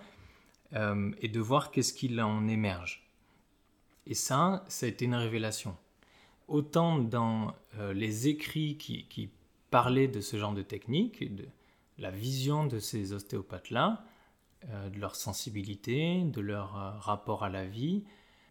euh, 0.74 1.10
et 1.20 1.28
de 1.28 1.40
voir 1.40 1.70
qu'est-ce 1.70 1.92
qu'il 1.92 2.20
en 2.20 2.48
émerge. 2.48 3.06
Et 4.06 4.14
ça, 4.14 4.64
ça 4.68 4.86
a 4.86 4.88
été 4.88 5.04
une 5.04 5.14
révélation 5.14 5.76
autant 6.48 6.98
dans 6.98 7.54
euh, 7.78 7.92
les 7.92 8.28
écrits 8.28 8.76
qui, 8.76 9.30
parlaient 9.70 10.08
de 10.08 10.20
ce 10.20 10.36
genre 10.36 10.52
de 10.52 10.60
technique, 10.60 11.34
de 11.34 11.46
la 11.96 12.10
vision 12.10 12.66
de 12.66 12.78
ces 12.78 13.14
ostéopathes-là, 13.14 14.04
euh, 14.68 14.90
de 14.90 14.98
leur 14.98 15.16
sensibilité, 15.16 16.24
de 16.24 16.42
leur 16.42 16.72
rapport 17.00 17.42
à 17.42 17.48
la 17.48 17.64
vie, 17.64 18.04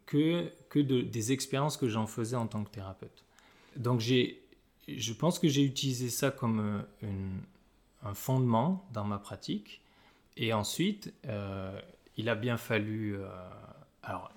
que, 0.08 0.52
que 0.70 0.80
des 0.80 1.32
expériences 1.32 1.78
que 1.78 1.88
j'en 1.88 2.08
faisais 2.08 2.36
en 2.36 2.48
tant 2.48 2.64
que 2.64 2.72
thérapeute. 2.72 3.24
Donc 3.76 4.00
je 4.00 5.14
pense 5.14 5.38
que 5.38 5.48
j'ai 5.48 5.64
utilisé 5.64 6.10
ça 6.10 6.32
comme 6.32 6.84
un 8.02 8.14
fondement 8.16 8.88
dans 8.92 9.06
ma 9.06 9.20
pratique. 9.20 9.82
Et 10.38 10.54
ensuite, 10.54 11.14
il 12.22 12.30
a 12.30 12.36
bien 12.36 12.58
fallu... 12.58 13.18
alors, 14.04 14.32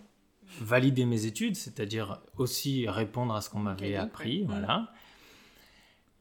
valider 0.60 1.04
mes 1.04 1.26
études, 1.26 1.56
c'est-à-dire 1.56 2.20
aussi 2.36 2.88
répondre 2.88 3.34
à 3.34 3.40
ce 3.40 3.50
qu'on 3.50 3.60
m'avait 3.60 3.96
appris, 3.96 4.44
voilà. 4.44 4.92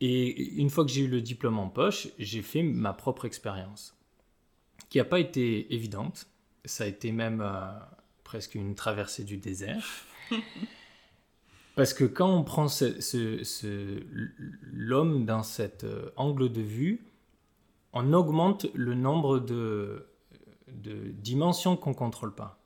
Et 0.01 0.55
une 0.59 0.69
fois 0.69 0.83
que 0.85 0.91
j'ai 0.91 1.03
eu 1.03 1.07
le 1.07 1.21
diplôme 1.21 1.59
en 1.59 1.69
poche, 1.69 2.09
j'ai 2.19 2.41
fait 2.41 2.63
ma 2.63 2.93
propre 2.93 3.25
expérience, 3.25 3.95
qui 4.89 4.97
n'a 4.97 5.05
pas 5.05 5.19
été 5.19 5.73
évidente. 5.73 6.27
Ça 6.65 6.83
a 6.83 6.87
été 6.87 7.11
même 7.11 7.41
euh, 7.41 7.71
presque 8.23 8.55
une 8.55 8.75
traversée 8.75 9.23
du 9.23 9.37
désert. 9.37 9.85
Parce 11.75 11.93
que 11.93 12.03
quand 12.03 12.29
on 12.29 12.43
prend 12.43 12.67
ce, 12.67 14.03
l'homme 14.73 15.25
dans 15.25 15.41
cet 15.41 15.83
euh, 15.83 16.11
angle 16.15 16.51
de 16.51 16.61
vue, 16.61 17.05
on 17.93 18.13
augmente 18.13 18.67
le 18.73 18.95
nombre 18.95 19.39
de, 19.39 20.05
de 20.81 21.09
dimensions 21.09 21.77
qu'on 21.77 21.91
ne 21.91 21.95
contrôle 21.95 22.33
pas 22.33 22.63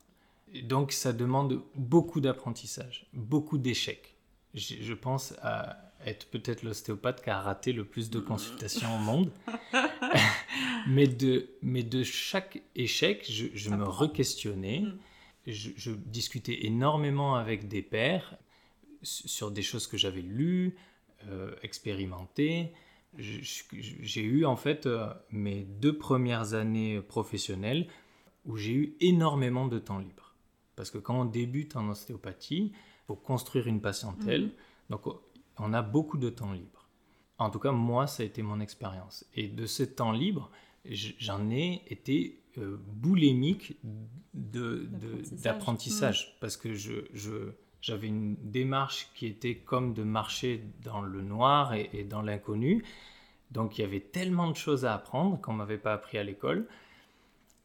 donc 0.64 0.92
ça 0.92 1.14
demande 1.14 1.62
beaucoup 1.76 2.22
d'apprentissage, 2.22 3.06
beaucoup 3.14 3.58
d'échecs. 3.58 4.16
Je, 4.54 4.94
pense 4.94 5.34
à 5.42 5.78
être 6.06 6.30
peut-être 6.30 6.64
l'ostéopathe 6.64 7.24
qui 7.24 7.30
a 7.30 7.42
raté 7.42 7.74
le 7.74 7.86
plus 7.86 8.10
de 8.10 8.20
consultations 8.20 8.96
au 8.96 9.00
monde. 9.00 9.32
mais, 10.88 11.08
de, 11.08 11.50
mais 11.62 11.84
de 11.84 12.04
chaque 12.04 12.62
échec, 12.76 13.30
je, 13.30 13.70
me 13.70 13.84
re-questionnais. 13.84 14.80
Mm. 14.80 14.98
Je, 15.48 15.92
discutais 15.92 16.66
énormément 16.66 17.36
avec 17.36 17.68
des 17.68 17.82
pairs 17.82 18.38
sur 19.04 19.52
des 19.52 19.62
choses 19.62 19.86
que 19.86 19.98
j'avais 19.98 20.22
lues, 20.22 20.76
euh, 21.28 21.54
expérimentées. 21.62 22.74
J'ai 23.18 24.24
eu 24.24 24.46
en 24.46 24.56
fait 24.56 24.86
euh, 24.86 25.08
mes 25.32 25.64
deux 25.64 25.98
premières 25.98 26.54
années 26.54 27.02
professionnelles 27.02 27.88
où 28.46 28.58
j'ai 28.58 28.74
eu 28.74 28.96
énormément 29.00 29.68
de 29.68 29.80
temps 29.80 29.98
libre. 30.00 30.36
Parce 30.76 30.92
que 30.92 30.98
quand 31.00 31.20
on 31.22 31.26
débute 31.26 31.76
en 31.76 31.90
ostéopathie, 31.90 32.72
il 32.74 33.06
faut 33.08 33.16
construire 33.16 33.68
une 33.68 33.82
patientèle. 33.82 34.44
Mhm. 34.44 34.52
Donc, 34.92 35.02
on 35.58 35.74
a 35.74 35.82
beaucoup 35.82 36.18
de 36.18 36.30
temps 36.30 36.54
libre. 36.54 36.88
En 37.40 37.50
tout 37.50 37.60
cas, 37.60 37.72
moi, 37.72 38.08
ça 38.08 38.24
a 38.24 38.26
été 38.26 38.42
mon 38.42 38.60
expérience. 38.60 39.26
Et 39.36 39.48
de 39.48 39.66
ce 39.66 39.84
temps 39.84 40.12
libre, 40.12 40.50
j'en 40.86 41.50
ai 41.50 41.84
été 41.88 42.42
euh, 42.58 42.78
boulémique 42.88 43.78
d'apprentissage. 44.34 46.28
Mhm. 46.28 46.34
Parce 46.40 46.58
que 46.58 46.74
je, 46.74 47.52
j'avais 47.82 48.08
une 48.08 48.36
démarche 48.42 49.10
qui 49.14 49.28
était 49.28 49.56
comme 49.56 49.94
de 49.94 50.04
marcher 50.04 50.64
dans 50.84 51.02
le 51.02 51.22
noir 51.22 51.74
et, 51.74 51.90
et 51.94 52.04
dans 52.04 52.22
l'inconnu. 52.22 52.84
Donc, 53.52 53.78
il 53.78 53.82
y 53.82 53.84
avait 53.84 54.02
tellement 54.02 54.50
de 54.50 54.56
choses 54.56 54.86
à 54.86 54.94
apprendre 54.94 55.40
qu'on 55.40 55.54
ne 55.54 55.58
m'avait 55.58 55.78
pas 55.78 55.94
appris 55.94 56.18
à 56.18 56.24
l'école 56.24 56.68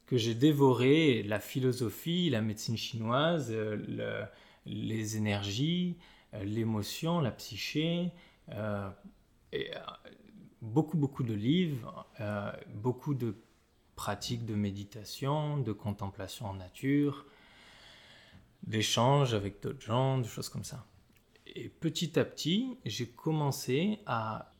que 0.05 0.17
j'ai 0.17 0.35
dévoré 0.35 1.23
la 1.23 1.39
philosophie, 1.39 2.29
la 2.29 2.41
médecine 2.41 2.77
chinoise, 2.77 3.47
euh, 3.51 4.25
les 4.65 5.17
énergies, 5.17 5.97
euh, 6.33 6.43
l'émotion, 6.43 7.19
la 7.19 7.31
psyché, 7.31 8.11
euh, 8.49 8.89
beaucoup, 10.61 10.97
beaucoup 10.97 11.23
de 11.23 11.33
livres, 11.33 12.07
beaucoup 12.75 13.13
de 13.13 13.35
pratiques 13.95 14.45
de 14.45 14.55
méditation, 14.55 15.57
de 15.57 15.71
contemplation 15.71 16.47
en 16.47 16.53
nature, 16.53 17.25
d'échanges 18.63 19.33
avec 19.33 19.61
d'autres 19.61 19.81
gens, 19.81 20.17
des 20.17 20.27
choses 20.27 20.49
comme 20.49 20.63
ça. 20.63 20.85
Et 21.47 21.69
petit 21.69 22.17
à 22.17 22.25
petit, 22.25 22.77
j'ai 22.85 23.07
commencé 23.07 23.99
à 24.05 24.53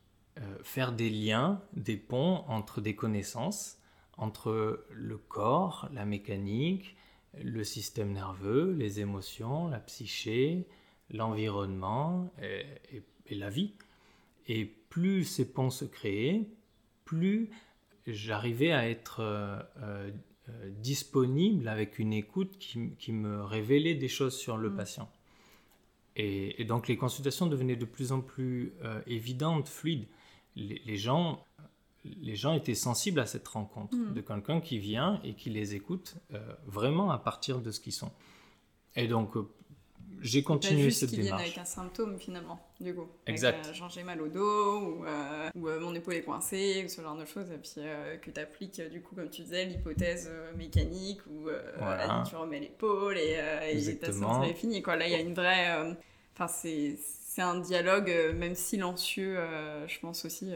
faire 0.64 0.92
des 0.92 1.10
liens, 1.10 1.62
des 1.74 1.98
ponts 1.98 2.44
entre 2.48 2.82
des 2.82 2.96
connaissances 2.96 3.78
entre 4.18 4.86
le 4.92 5.18
corps, 5.18 5.90
la 5.94 6.06
mécanique, 6.06 6.96
le 7.42 7.64
système 7.64 8.12
nerveux, 8.12 8.74
les 8.74 9.00
émotions, 9.00 9.68
la 9.68 9.80
psyché, 9.80 10.68
l'environnement 11.10 12.32
et, 12.42 13.36
la 13.36 13.50
vie. 13.50 13.74
Et 14.48 14.66
plus 14.66 15.24
ces 15.24 15.52
ponts 15.52 15.72
se 15.72 15.86
créaient, 15.86 16.48
plus 17.06 17.50
j'arrivais 18.06 18.72
à 18.72 18.88
être 18.88 19.22
euh, 19.22 20.12
euh, 20.50 20.70
disponible 20.70 21.68
avec 21.68 22.00
une 22.00 22.14
écoute 22.14 22.58
qui, 22.58 23.12
me 23.12 23.44
révélait 23.44 23.96
des 23.96 24.08
choses 24.08 24.38
sur 24.38 24.58
le 24.58 24.70
mm. 24.70 24.76
patient. 24.76 25.10
Et, 26.16 26.64
donc 26.66 26.88
les 26.88 26.98
consultations 26.98 27.48
devenaient 27.48 27.76
de 27.76 27.86
plus 27.86 28.12
en 28.12 28.22
plus 28.22 28.74
évidentes, 29.08 29.68
fluides. 29.68 30.06
Les, 30.56 30.98
gens, 30.98 31.44
les 32.04 32.36
gens 32.36 32.54
étaient 32.54 32.76
sensibles 32.76 33.20
à 33.20 33.26
cette 33.26 33.48
rencontre 33.48 33.98
mm. 33.98 34.14
de 34.14 34.22
quelqu'un 34.22 34.62
qui 34.62 34.78
vient 34.78 35.20
et 35.24 35.34
qui 35.34 35.50
les 35.50 35.74
écoute 35.74 36.16
vraiment 36.68 37.10
à 37.10 37.18
partir 37.18 37.62
de 37.62 37.72
ce 37.72 37.80
qu'ils 37.80 37.94
sont. 37.94 38.12
Et 38.96 39.08
donc, 39.08 39.36
euh, 39.38 39.48
j'ai 40.22 40.44
continué 40.44 40.92
cette 40.92 41.12
démarche. 41.12 41.28
viennent 41.28 41.40
avec 41.40 41.58
un 41.58 41.66
symptôme 41.66 42.18
finalement, 42.20 42.60
du 42.80 42.94
coup. 42.94 43.08
Exact. 43.28 43.68
Euh, 43.68 43.74
genre 43.74 43.90
j'ai 43.90 44.04
mal 44.04 44.22
au 44.22 44.28
dos 44.28 44.80
ou, 44.80 45.06
euh, 45.06 45.50
ou 45.56 45.68
mon 45.80 45.94
épaule 45.94 46.16
est 46.16 46.24
coincée 46.24 46.84
ou 46.86 46.90
ce 46.90 47.02
genre 47.02 47.18
de 47.18 47.26
choses. 47.26 47.52
Et 47.52 47.58
puis 47.58 47.82
que 48.22 48.32
tu 48.32 48.40
appliques, 48.40 48.82
du 48.90 49.02
coup, 49.02 49.16
comme 49.16 49.30
tu 49.30 49.42
disais, 49.42 49.66
l'hypothèse 49.66 50.32
mécanique 50.58 51.26
ou 51.28 51.50
tu 52.28 52.36
remets 52.36 52.60
l'épaule 52.60 53.18
et, 53.18 53.40
et 53.72 53.98
ta 53.98 54.12
séance 54.12 54.48
est 54.48 54.54
finie. 54.54 54.82
Quoi. 54.82 54.96
Là, 54.96 55.08
il 55.08 55.12
y 55.12 55.16
a 55.16 55.20
une 55.20 55.34
vraie. 55.34 55.96
Enfin, 56.34 56.48
c'est 56.48 56.98
c'est 56.98 57.42
un 57.42 57.60
dialogue, 57.60 58.14
même 58.36 58.54
silencieux, 58.54 59.40
je 59.88 60.00
pense 60.00 60.24
aussi, 60.24 60.52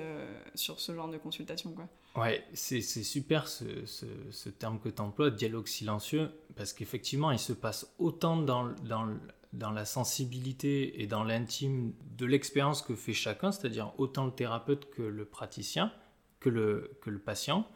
sur 0.54 0.80
ce 0.80 0.94
genre 0.94 1.10
de 1.10 1.18
consultation. 1.18 1.72
Quoi. 1.72 1.88
Ouais, 2.18 2.44
c'est 2.56 2.82
super 2.82 3.48
ce, 3.48 3.64
ce, 3.86 4.50
terme 4.50 4.80
que 4.80 4.90
tu 4.90 5.02
emploies, 5.04 5.30
dialogue 5.30 5.68
silencieux, 5.68 6.32
parce 6.56 6.74
qu'effectivement, 6.74 7.30
il 7.30 7.38
se 7.38 7.54
passe 7.54 7.94
autant 8.00 8.38
dans, 8.38 8.70
dans, 8.86 9.08
dans 9.54 9.72
la 9.72 9.86
sensibilité 9.86 11.02
et 11.02 11.08
dans 11.08 11.24
l'intime 11.24 11.94
de 12.18 12.26
l'expérience 12.26 12.82
que 12.82 12.96
fait 12.96 13.14
chacun, 13.14 13.52
c'est-à-dire 13.52 13.94
autant 13.98 14.26
le 14.26 14.32
thérapeute 14.32 14.90
que 14.90 15.02
le 15.02 15.26
praticien, 15.26 15.92
que 16.40 16.50
le, 16.50 16.98
que 17.02 17.10
le 17.10 17.20
patient, 17.20 17.68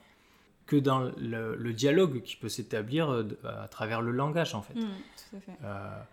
que 0.65 0.75
dans 0.75 0.99
le, 1.17 1.71
dialogue 1.73 2.21
qui 2.21 2.35
peut 2.35 2.49
s'établir 2.49 3.09
euh, 3.09 3.23
à 3.43 3.67
travers 3.67 4.01
le 4.01 4.11
langage, 4.11 4.53
en 4.53 4.61
fait. 4.61 4.75
Mmh, 4.75 4.89
tout 5.29 5.35
à 5.37 5.39
fait. 5.39 5.57
Euh, 5.63 6.03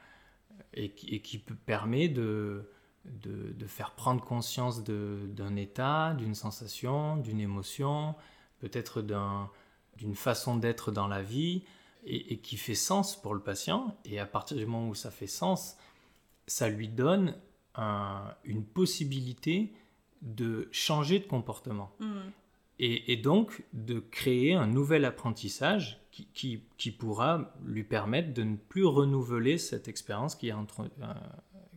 et, 0.75 0.95
et, 1.09 1.21
qui 1.21 1.39
permet 1.39 2.09
de 2.09 2.69
de, 3.05 3.67
faire 3.67 3.93
prendre 3.93 4.23
conscience 4.25 4.83
d'un 4.85 5.57
état, 5.57 6.15
d'une 6.15 6.35
sensation, 6.35 7.17
d'une 7.17 7.41
émotion, 7.41 8.15
peut-être 8.61 9.03
d'une 9.97 10.15
façon 10.15 10.57
d'être 10.57 10.91
dans 10.93 11.09
la 11.09 11.23
vie, 11.23 11.65
et, 12.05 12.39
qui 12.39 12.57
fait 12.57 12.75
sens 12.75 13.21
pour 13.21 13.35
le 13.35 13.41
patient. 13.41 13.97
Et 14.05 14.19
à 14.19 14.27
partir 14.27 14.57
du 14.57 14.67
moment 14.67 14.89
où 14.89 14.95
ça 14.95 15.11
fait 15.11 15.27
sens, 15.27 15.77
ça 16.47 16.69
lui 16.69 16.89
donne 16.89 17.37
une 18.45 18.65
possibilité 18.65 19.73
de 20.23 20.69
changer 20.73 21.21
de 21.21 21.27
comportement. 21.27 21.93
Mm. 22.01 22.19
Et, 22.81 23.17
donc 23.17 23.65
de 23.73 23.99
créer 23.99 24.55
un 24.55 24.69
nouvel 24.69 25.05
apprentissage 25.05 26.01
qui, 26.13 26.63
qui, 26.77 26.91
pourra 26.91 27.53
lui 27.65 27.85
permettre 27.85 28.33
de 28.35 28.43
ne 28.43 28.57
plus 28.57 28.85
renouveler 28.85 29.59
cette 29.59 29.89
expérience 29.89 30.35
qui 30.35 30.51
a, 30.51 30.59
euh, 30.59 31.15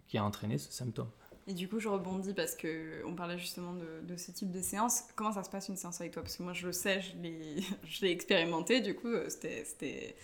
qui 0.08 0.18
a 0.18 0.24
entraîné 0.24 0.58
ce 0.58 0.72
symptôme. 0.72 1.10
Et 1.52 1.54
du 1.54 1.68
coup, 1.68 1.82
je 1.82 1.90
rebondis 1.90 2.34
parce 2.34 2.56
que 2.56 3.04
on 3.06 3.14
parlait 3.14 3.38
justement 3.38 3.74
de, 3.74 4.16
ce 4.16 4.32
type 4.32 4.52
de 4.52 4.62
séance. 4.62 5.04
Comment 5.18 5.34
ça 5.34 5.44
se 5.44 5.50
passe 5.50 5.68
une 5.68 5.76
séance 5.76 6.00
avec 6.00 6.14
toi? 6.14 6.24
Parce 6.24 6.38
que 6.38 6.44
moi, 6.44 6.54
je 6.54 6.66
le 6.66 6.72
sais, 6.72 7.02
je 7.02 8.02
l'ai 8.02 8.10
expérimenté. 8.10 8.80
Du 8.80 8.96
coup, 8.96 9.10
euh, 9.10 9.28
c'était 9.28 10.16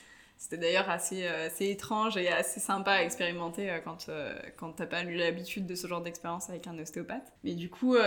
d'ailleurs 0.54 0.90
assez, 0.90 1.28
euh, 1.28 1.48
assez 1.48 1.70
étrange 1.70 2.16
et 2.16 2.30
assez 2.30 2.62
sympa 2.62 2.94
à 2.94 3.04
expérimenter 3.04 3.70
euh, 3.70 3.80
quand, 3.80 4.10
quand 4.56 4.72
t'as 4.72 4.86
pas 4.86 5.04
eu 5.04 5.18
l'habitude 5.18 5.66
de 5.66 5.76
ce 5.76 5.86
genre 5.86 6.00
d'expérience 6.00 6.50
avec 6.50 6.66
un 6.66 6.80
ostéopathe. 6.80 7.30
Mais 7.44 7.56
du 7.56 7.70
coup, 7.70 7.98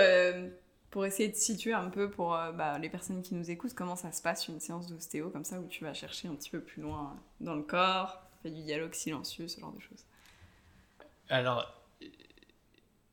pour 0.90 1.04
essayer 1.04 1.28
de 1.28 1.36
situer 1.36 1.74
un 1.74 1.90
peu 1.90 2.08
pour 2.08 2.30
bah, 2.30 2.78
les 2.78 2.88
personnes 2.88 3.20
qui 3.20 3.34
nous 3.34 3.50
écoutent, 3.50 3.74
comment 3.74 3.96
ça 3.96 4.12
se 4.12 4.22
passe 4.22 4.48
une 4.48 4.60
séance 4.60 4.86
d'ostéo 4.86 5.28
comme 5.28 5.44
ça 5.44 5.60
où 5.60 5.66
tu 5.66 5.84
vas 5.84 5.92
chercher 5.92 6.28
un 6.28 6.34
petit 6.36 6.48
peu 6.48 6.60
plus 6.60 6.80
loin 6.80 7.20
dans 7.40 7.54
le 7.54 7.62
corps, 7.62 8.22
fais 8.42 8.50
du 8.50 8.62
dialogue 8.62 8.94
silencieux, 8.94 9.46
ce 9.46 9.60
genre 9.60 9.72
de 9.72 9.80
choses? 9.80 10.06
Alors, 11.28 11.79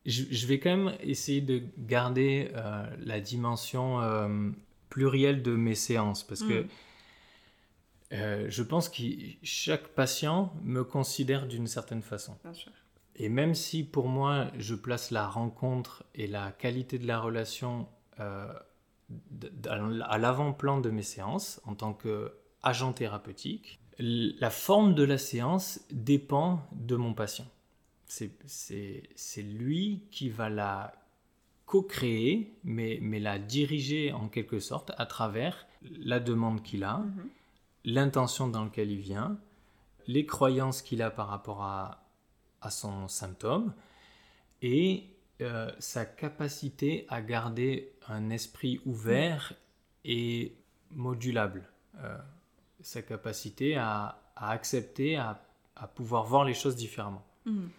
je, 0.08 0.48
vais 0.48 0.60
quand 0.60 0.76
même 0.76 0.96
essayer 1.02 1.42
de 1.42 1.62
garder 1.78 2.50
euh, 2.56 2.86
la 3.04 3.20
dimension 3.20 4.02
euh, 4.02 4.50
plurielle 4.90 5.44
de 5.44 5.54
mes 5.56 5.76
séances 5.76 6.24
parce 6.24 6.44
que 6.44 6.64
mm. 6.64 6.68
euh, 8.14 8.46
je 8.50 8.64
pense 8.64 8.88
que 8.88 9.04
chaque 9.44 9.90
patient 9.90 10.54
me 10.64 10.86
considère 10.86 11.46
d'une 11.46 11.68
certaine 11.68 12.02
façon. 12.02 12.38
Et 13.18 13.28
même 13.28 13.54
si 13.54 13.84
pour 13.84 14.08
moi 14.08 14.48
je 14.58 14.76
place 14.76 15.12
la 15.12 15.28
rencontre 15.28 16.06
et 16.16 16.28
la 16.28 16.52
qualité 16.54 16.98
de 17.00 17.08
la 17.08 17.20
relation 17.20 17.88
à 18.18 18.64
l'avant-plan 20.18 20.80
de 20.80 20.90
mes 20.90 21.04
séances 21.04 21.62
en 21.66 21.76
tant 21.76 21.94
qu'agent 21.94 22.94
thérapeutique, 22.94 23.80
la 24.00 24.50
forme 24.50 24.96
de 24.96 25.04
la 25.04 25.18
séance 25.18 25.82
dépend 25.92 26.66
de 26.72 26.96
mon 26.96 27.14
patient 27.14 27.48
c'est 28.08 29.42
lui 29.42 30.04
qui 30.12 30.30
va 30.30 30.50
la 30.50 30.94
co-créer, 31.66 32.54
mais, 32.64 32.98
mais 33.02 33.20
la 33.20 33.38
diriger 33.38 34.14
en 34.14 34.30
quelque 34.30 34.60
sorte 34.60 34.92
à 34.98 35.06
travers 35.06 35.68
la 35.82 36.20
demande 36.20 36.64
qu'il 36.64 36.84
a, 36.84 37.00
mhm. 37.00 37.30
l'intention 37.84 38.48
dans 38.48 38.64
laquelle 38.64 38.92
il 38.92 39.02
vient, 39.02 39.38
les 40.08 40.26
croyances 40.26 40.82
qu'il 40.82 41.02
a 41.02 41.12
par 41.12 41.28
rapport 41.28 41.62
à, 41.64 42.06
à 42.62 42.72
son 42.72 43.10
symptôme 43.10 43.74
et 44.62 45.04
euh, 45.42 45.70
sa 45.80 46.06
capacité 46.06 47.06
à 47.10 47.22
garder 47.22 47.92
un 48.08 48.30
esprit 48.30 48.80
ouvert 48.86 49.54
et 50.06 50.56
modulable, 50.92 51.70
euh, 52.00 52.18
sa 52.80 53.02
capacité 53.02 53.76
à, 53.76 54.22
à 54.38 54.52
accepter, 54.52 55.18
à, 55.18 55.46
à, 55.76 55.88
pouvoir 55.88 56.24
voir 56.24 56.46
les 56.46 56.54
choses 56.54 56.78
différemment. 56.78 57.26
Mhm 57.46 57.70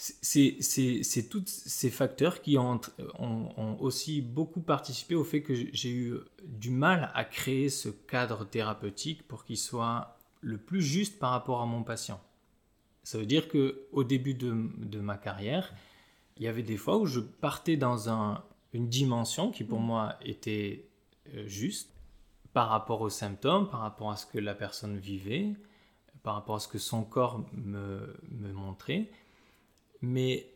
c'est 0.00 1.28
tous 1.28 1.44
ces 1.46 1.90
facteurs 1.90 2.40
qui 2.40 2.56
ont, 2.56 2.80
ont, 3.18 3.76
aussi 3.80 4.22
beaucoup 4.22 4.60
participé 4.60 5.14
au 5.14 5.24
fait 5.24 5.42
que 5.42 5.54
j'ai 5.54 5.90
eu 5.90 6.14
du 6.42 6.70
mal 6.70 7.10
à 7.14 7.24
créer 7.24 7.68
ce 7.68 7.90
cadre 7.90 8.46
thérapeutique 8.46 9.28
pour 9.28 9.44
qu'il 9.44 9.58
soit 9.58 10.16
le 10.40 10.56
plus 10.56 10.80
juste 10.80 11.18
par 11.18 11.32
rapport 11.32 11.60
à 11.60 11.66
mon 11.66 11.82
patient. 11.82 12.18
Ça 13.02 13.18
veut 13.18 13.26
dire 13.26 13.48
que 13.48 13.82
au 13.92 14.02
début 14.02 14.32
de, 14.32 14.70
de 14.78 15.00
ma 15.00 15.18
carrière, 15.18 15.74
il 16.38 16.44
y 16.44 16.48
avait 16.48 16.62
des 16.62 16.78
fois 16.78 16.96
où 16.96 17.04
je 17.04 17.20
partais 17.20 17.76
dans 17.76 18.08
un, 18.08 18.42
une 18.72 18.88
dimension 18.88 19.50
qui 19.50 19.64
pour 19.64 19.80
mmh. 19.80 19.86
moi 19.86 20.16
était 20.22 20.88
euh, 21.34 21.46
juste 21.46 21.90
par 22.54 22.70
rapport 22.70 23.02
aux 23.02 23.10
symptômes, 23.10 23.68
par 23.68 23.80
rapport 23.80 24.10
à 24.10 24.16
ce 24.16 24.24
que 24.24 24.38
la 24.38 24.54
personne 24.54 24.96
vivait, 24.96 25.52
par 26.22 26.34
rapport 26.34 26.56
à 26.56 26.60
ce 26.60 26.68
que 26.68 26.78
son 26.78 27.02
corps 27.02 27.44
me, 27.52 28.16
me 28.30 28.52
montrait 28.52 29.10
mais 30.02 30.46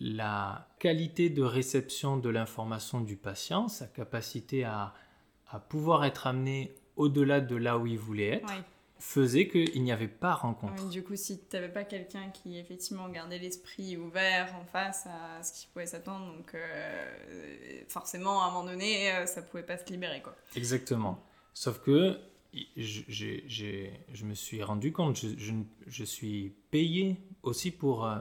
la 0.00 0.68
qualité 0.78 1.30
de 1.30 1.42
réception 1.42 2.16
de 2.16 2.28
l'information 2.28 3.00
du 3.00 3.16
patient, 3.16 3.68
sa 3.68 3.86
capacité 3.86 4.64
à, 4.64 4.94
pouvoir 5.68 6.04
être 6.04 6.26
amené 6.26 6.72
au-delà 6.96 7.40
de 7.40 7.56
là 7.56 7.78
où 7.78 7.86
il 7.86 7.98
voulait 7.98 8.28
être, 8.28 8.52
faisait 8.98 9.48
qu'il 9.48 9.82
n'y 9.82 9.90
avait 9.90 10.06
pas 10.06 10.34
rencontre. 10.34 10.88
du 10.90 11.02
coup, 11.02 11.16
si 11.16 11.40
tu 11.40 11.56
n'avais 11.56 11.70
pas 11.70 11.84
quelqu'un 11.84 12.28
qui 12.28 12.58
effectivement 12.58 13.08
gardait 13.08 13.38
l'esprit 13.38 13.96
ouvert 13.96 14.54
en 14.60 14.64
face 14.66 15.06
à 15.06 15.42
ce 15.42 15.58
qui 15.58 15.66
pouvait 15.72 15.86
s'attendre, 15.86 16.36
donc 16.36 16.54
euh, 16.54 17.82
forcément 17.88 18.42
à 18.42 18.48
un 18.48 18.50
moment 18.50 18.70
donné, 18.70 19.10
euh, 19.12 19.26
ça 19.26 19.40
pouvait 19.40 19.62
pas 19.62 19.78
se 19.78 19.90
libérer. 19.90 20.20
Quoi. 20.20 20.36
Exactement. 20.54 21.24
Sauf 21.54 21.80
que 21.80 22.20
je, 22.76 24.24
me 24.24 24.34
suis 24.34 24.62
rendu 24.62 24.92
compte, 24.92 25.16
je, 25.16 25.54
je 25.86 26.04
suis 26.04 26.54
payé 26.70 27.16
aussi 27.42 27.70
pour... 27.70 28.04
Euh, 28.04 28.18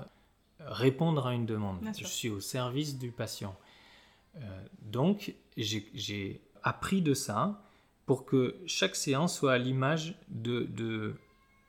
répondre 0.59 1.27
à 1.27 1.33
une 1.33 1.45
demande. 1.45 1.79
Je 1.97 2.05
suis 2.05 2.29
au 2.29 2.39
service 2.39 2.97
du 2.97 3.11
patient. 3.11 3.55
Euh, 4.37 4.39
donc, 4.81 5.33
j'ai 5.57 6.41
appris 6.63 7.01
de 7.01 7.13
ça 7.13 7.61
pour 8.05 8.25
que 8.25 8.55
chaque 8.65 8.95
séance 8.95 9.37
soit 9.37 9.53
à 9.53 9.57
l'image 9.57 10.15
de, 10.29 10.63
de, 10.63 11.15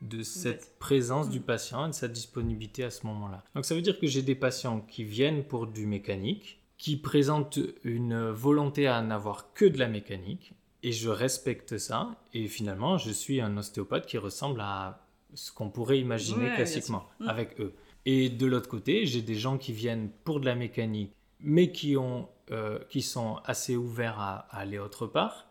de, 0.03 0.23
cette 0.23 0.79
présence 0.79 1.29
du 1.29 1.41
patient 1.41 1.87
et 1.87 1.89
de 1.91 1.95
sa 1.95 2.09
disponibilité 2.09 2.85
à 2.85 2.91
ce 2.91 3.07
moment-là. 3.07 3.45
Donc, 3.55 3.65
ça 3.65 3.75
veut 3.75 3.83
dire 3.83 3.99
que 3.99 4.07
j'ai 4.07 4.23
des 4.23 4.35
patients 4.35 4.81
qui 4.81 5.05
viennent 5.05 5.45
pour 5.45 5.67
du 5.67 5.87
mécanique, 5.87 6.61
qui 6.79 6.97
présentent 6.97 7.59
une 7.85 8.31
volonté 8.31 8.87
à 8.87 9.03
n'avoir 9.03 9.53
que 9.53 9.67
de 9.67 9.79
la 9.79 9.89
mécanique, 9.89 10.55
et 10.83 10.93
je 10.93 11.11
respecte 11.11 11.77
ça. 11.77 12.17
Et 12.33 12.49
finalement, 12.49 12.97
je 12.97 13.11
suis 13.11 13.41
un 13.41 13.57
ostéopathe 13.59 14.07
qui 14.07 14.17
ressemble 14.17 14.61
à 14.63 15.07
ce 15.35 15.53
qu'on 15.53 15.69
pourrait 15.69 15.99
imaginer 15.99 16.55
classiquement 16.55 17.05
mm. 17.21 17.29
avec 17.29 17.61
eux. 17.61 17.75
Et 18.13 18.29
de 18.29 18.45
l'autre 18.45 18.69
côté, 18.69 19.07
j'ai 19.07 19.23
des 19.23 19.37
gens 19.37 19.57
qui 19.57 19.73
viennent 19.73 20.11
pour 20.25 20.41
de 20.41 20.47
la 20.47 20.57
mécanique, 20.57 21.13
mais 21.39 21.71
qui, 21.71 21.97
ont, 21.97 22.29
euh, 22.51 22.81
qui 22.89 23.03
sont 23.03 23.37
assez 23.45 23.77
ouverts 23.77 24.19
à, 24.19 24.49
aller 24.51 24.81
autre 24.81 25.07
part, 25.07 25.47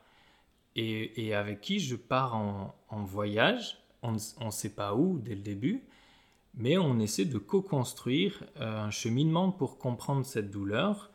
et, 0.76 1.34
avec 1.34 1.62
qui 1.62 1.80
je 1.80 1.96
pars 1.96 2.36
en, 2.36 2.76
en 2.90 3.04
voyage. 3.06 3.78
On 4.02 4.12
ne 4.12 4.52
sait 4.52 4.76
pas 4.76 4.94
où 4.94 5.20
dès 5.20 5.36
le 5.36 5.42
début, 5.42 5.86
mais 6.54 6.78
on 6.78 7.00
essaie 7.00 7.24
de 7.24 7.38
co-construire 7.38 8.44
euh, 8.58 8.84
un 8.84 8.92
cheminement 8.92 9.54
pour 9.54 9.78
comprendre 9.78 10.26
cette 10.26 10.52
douleur 10.52 11.12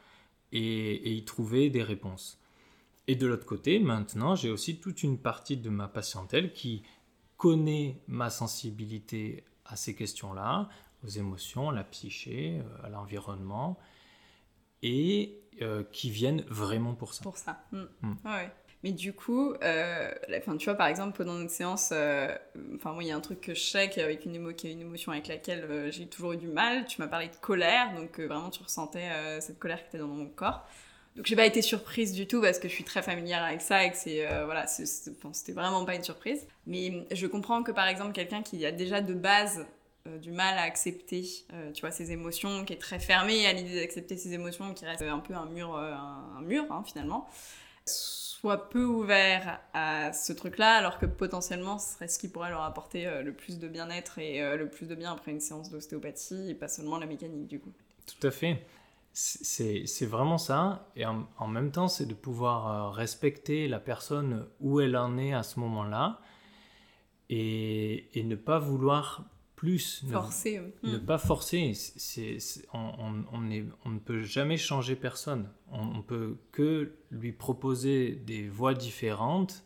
et, 0.51 1.13
y 1.13 1.25
trouver 1.27 1.69
des 1.69 1.83
réponses. 1.83 2.41
Et 3.07 3.17
de 3.17 3.27
l'autre 3.27 3.45
côté, 3.45 3.81
maintenant, 3.81 4.35
j'ai 4.35 4.51
aussi 4.51 4.79
toute 4.79 5.03
une 5.03 5.19
partie 5.19 5.59
de 5.59 5.69
ma 5.69 5.89
patientèle 5.89 6.55
qui 6.55 6.85
connaît 7.37 8.01
ma 8.09 8.31
sensibilité 8.31 9.45
à 9.67 9.77
ces 9.77 9.95
questions-là, 9.95 10.71
aux 11.05 11.09
émotions, 11.09 11.71
à 11.71 11.73
la 11.73 11.85
psyché, 11.85 12.61
euh, 12.61 12.87
à 12.87 12.89
l'environnement, 12.89 13.79
et 14.85 15.41
euh, 15.63 15.83
qui 15.93 16.11
viennent 16.11 16.43
vraiment 16.49 16.95
pour 16.95 17.15
ça. 17.15 17.23
Pour 17.23 17.39
ça. 17.39 17.65
Mm. 17.73 17.83
Mm. 18.03 18.17
Ouais. 18.25 18.51
Mais 18.83 18.93
du 18.93 19.15
coup, 19.15 19.55
euh, 19.63 20.11
tu 20.59 20.65
vois, 20.67 20.75
par 20.75 20.89
exemple, 20.89 21.17
pendant 21.17 21.41
une 21.41 21.49
séance, 21.49 21.91
euh, 21.93 22.29
moi, 22.85 22.97
il 23.01 23.07
y 23.07 23.13
a 23.13 23.17
un 23.17 23.21
truc 23.21 23.41
que 23.41 23.55
je 23.55 23.63
sais 23.63 23.89
qu'avec 23.89 24.27
une, 24.27 24.35
émo 24.35 24.53
qui 24.53 24.71
une 24.71 24.83
émotion 24.83 25.13
avec 25.13 25.29
laquelle 25.29 25.91
j'ai 25.91 26.07
toujours 26.07 26.33
eu 26.33 26.37
du 26.37 26.49
mal. 26.49 26.85
Tu 26.85 27.01
m'as 27.01 27.09
parlé 27.09 27.29
de 27.29 27.37
colère, 27.37 27.95
donc 27.95 28.21
vraiment, 28.21 28.51
tu 28.51 28.63
ressentais 28.63 29.09
cette 29.41 29.59
colère 29.59 29.81
qui 29.81 29.89
était 29.89 29.99
dans 29.99 30.09
mon 30.09 30.27
corps. 30.27 30.67
Donc, 31.17 31.25
j'ai 31.25 31.37
pas 31.37 31.47
été 31.47 31.63
surprise 31.63 32.13
du 32.13 32.27
tout 32.27 32.43
parce 32.43 32.59
que 32.59 32.69
je 32.69 32.75
suis 32.75 32.85
très 32.85 33.01
familière 33.01 33.43
avec 33.43 33.63
ça 33.63 33.85
et 33.85 33.91
que 33.91 33.97
c'est, 33.97 34.27
voilà, 34.45 34.67
c'était 34.67 35.53
vraiment 35.53 35.87
pas 35.87 35.95
une 35.95 36.05
surprise. 36.05 36.47
Mais 36.67 37.07
je 37.11 37.27
comprends 37.27 37.63
que, 37.63 37.73
par 37.73 37.87
exemple, 37.87 38.13
quelqu'un 38.13 38.43
qui 38.43 38.67
a 38.67 38.73
déjà 38.73 39.01
de 39.01 39.15
base 39.15 39.65
du 40.21 40.33
mal 40.33 40.59
à 40.59 40.63
accepter, 40.63 41.25
tu 41.73 41.81
vois, 41.81 41.91
ses 41.91 42.13
émotions, 42.13 42.65
qui 42.65 42.73
est 42.75 42.79
très 42.79 42.99
fermé 42.99 43.47
à 43.47 43.53
l'idée 43.53 43.81
d'accepter 43.81 44.17
ses 44.17 44.35
émotions, 44.35 44.75
qui 44.75 44.85
reste 44.85 45.03
un 45.03 45.19
peu 45.19 45.35
un 45.35 45.47
mur, 45.47 45.77
un, 45.77 46.43
mur, 46.43 46.67
hein, 46.71 46.83
finalement 46.85 47.29
soit 48.45 48.69
peu 48.69 48.85
ouvert 48.85 49.59
à 49.73 50.13
ce 50.13 50.35
truc-là, 50.35 50.75
alors 50.75 50.99
que 50.99 51.07
potentiellement 51.07 51.79
ce 51.79 51.95
serait 51.95 52.09
ce 52.09 52.19
qui 52.19 52.29
pourrait 52.29 52.51
leur 52.51 52.61
apporter 52.61 53.07
euh, 53.07 53.23
le 53.23 53.33
plus 53.33 53.59
de 53.59 53.69
bien-être 53.69 54.19
et 54.19 54.43
euh, 54.43 54.59
le 54.59 54.69
plus 54.69 54.87
de 54.87 54.95
bien 54.95 55.13
après 55.13 55.31
une 55.31 55.41
séance 55.41 55.71
d'ostéopathie, 55.71 56.51
et 56.51 56.55
pas 56.55 56.69
seulement 56.69 56.99
la 56.99 57.07
mécanique 57.07 57.49
du 57.49 57.59
coup. 57.59 57.73
Tout 58.07 58.27
à 58.27 58.31
fait. 58.31 58.67
C'est 59.15 60.07
vraiment 60.07 60.37
ça, 60.37 60.91
et 60.95 61.07
en, 61.07 61.47
même 61.47 61.71
temps, 61.71 61.89
c'est 61.89 62.05
de 62.05 62.13
pouvoir 62.13 62.67
euh, 62.67 62.91
respecter 62.91 63.67
la 63.67 63.79
personne 63.79 64.47
où 64.61 64.81
elle 64.81 64.97
en 64.97 65.17
est 65.17 65.33
à 65.33 65.43
ce 65.43 65.59
moment-là, 65.61 66.21
et, 67.31 68.19
et, 68.19 68.25
ne 68.25 68.35
pas 68.35 68.59
vouloir 68.59 69.25
plus. 69.57 70.05
Forcer, 70.11 70.61
ne, 70.83 70.91
ne, 70.91 70.97
hmm. 70.97 71.07
pas 71.07 71.19
forcer. 71.19 71.73
c'est 71.75 72.39
on, 72.73 73.25
on, 73.33 73.51
est, 73.51 73.65
on, 73.85 73.91
ne 73.91 73.99
peut 73.99 74.23
jamais 74.23 74.57
changer 74.57 74.97
personne. 74.97 75.49
On, 75.71 75.87
ne 75.87 76.03
peut 76.03 76.37
que 76.53 76.93
lui 77.11 77.33
proposer 77.33 78.13
des 78.13 78.49
voies 78.49 78.75
différentes, 78.75 79.65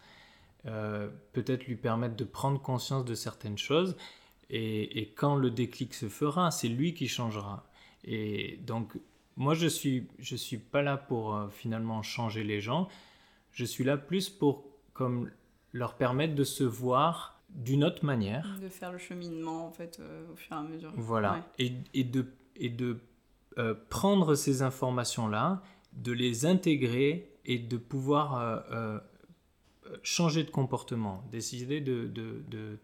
euh, 0.66 1.09
peut-être 1.33 1.66
lui 1.66 1.77
permettre 1.77 2.16
de 2.16 2.24
prendre 2.24 2.61
conscience 2.61 3.05
de 3.05 3.14
certaines 3.14 3.59
choses. 3.59 3.96
Et, 4.51 5.01
et 5.01 5.09
quand 5.11 5.37
le 5.37 5.51
déclic 5.51 5.94
se 5.94 6.09
fera, 6.09 6.51
c'est 6.51 6.68
lui 6.68 6.94
qui 6.94 7.09
changera. 7.09 7.66
Et 8.05 8.59
donc, 8.66 8.92
moi, 9.37 9.55
je 9.55 9.66
suis, 9.66 10.09
je 10.18 10.35
suis 10.37 10.59
pas 10.59 10.83
là 10.83 10.96
pour 10.96 11.35
euh, 11.35 11.48
finalement 11.48 12.03
changer 12.03 12.42
les 12.42 12.61
gens. 12.61 12.88
Je 13.53 13.64
suis 13.64 13.85
là 13.85 13.96
plus 13.96 14.29
pour 14.29 14.64
comme 14.92 15.31
leur 15.72 15.96
permettre 15.96 16.35
de 16.35 16.44
se 16.44 16.64
voir 16.64 17.38
d'une 17.49 17.85
autre 17.85 18.05
manière. 18.05 18.59
De 18.61 18.69
faire 18.69 18.93
le 18.93 18.99
cheminement, 18.99 19.67
en 19.67 19.71
fait, 19.71 19.99
euh, 20.01 20.33
au 20.33 20.37
fur 20.37 20.57
et 20.57 20.59
à 20.59 20.63
mesure. 20.63 20.93
Voilà. 20.97 21.47
Et, 21.59 21.73
et, 21.95 22.05
de, 22.05 22.27
et 22.57 22.69
de 22.69 22.99
euh, 23.59 23.75
prendre 23.89 24.35
ces 24.35 24.63
informations-là, 24.63 25.63
de 25.93 26.13
les 26.13 26.47
intégrer 26.47 27.31
et 27.45 27.59
de 27.59 27.77
pouvoir 27.77 28.65
euh, 28.73 28.99
changer 30.03 30.45
de 30.45 30.51
comportement, 30.51 31.25
décider 31.31 31.81
de, 31.81 32.07
de, 32.07 32.43
de 32.49 32.79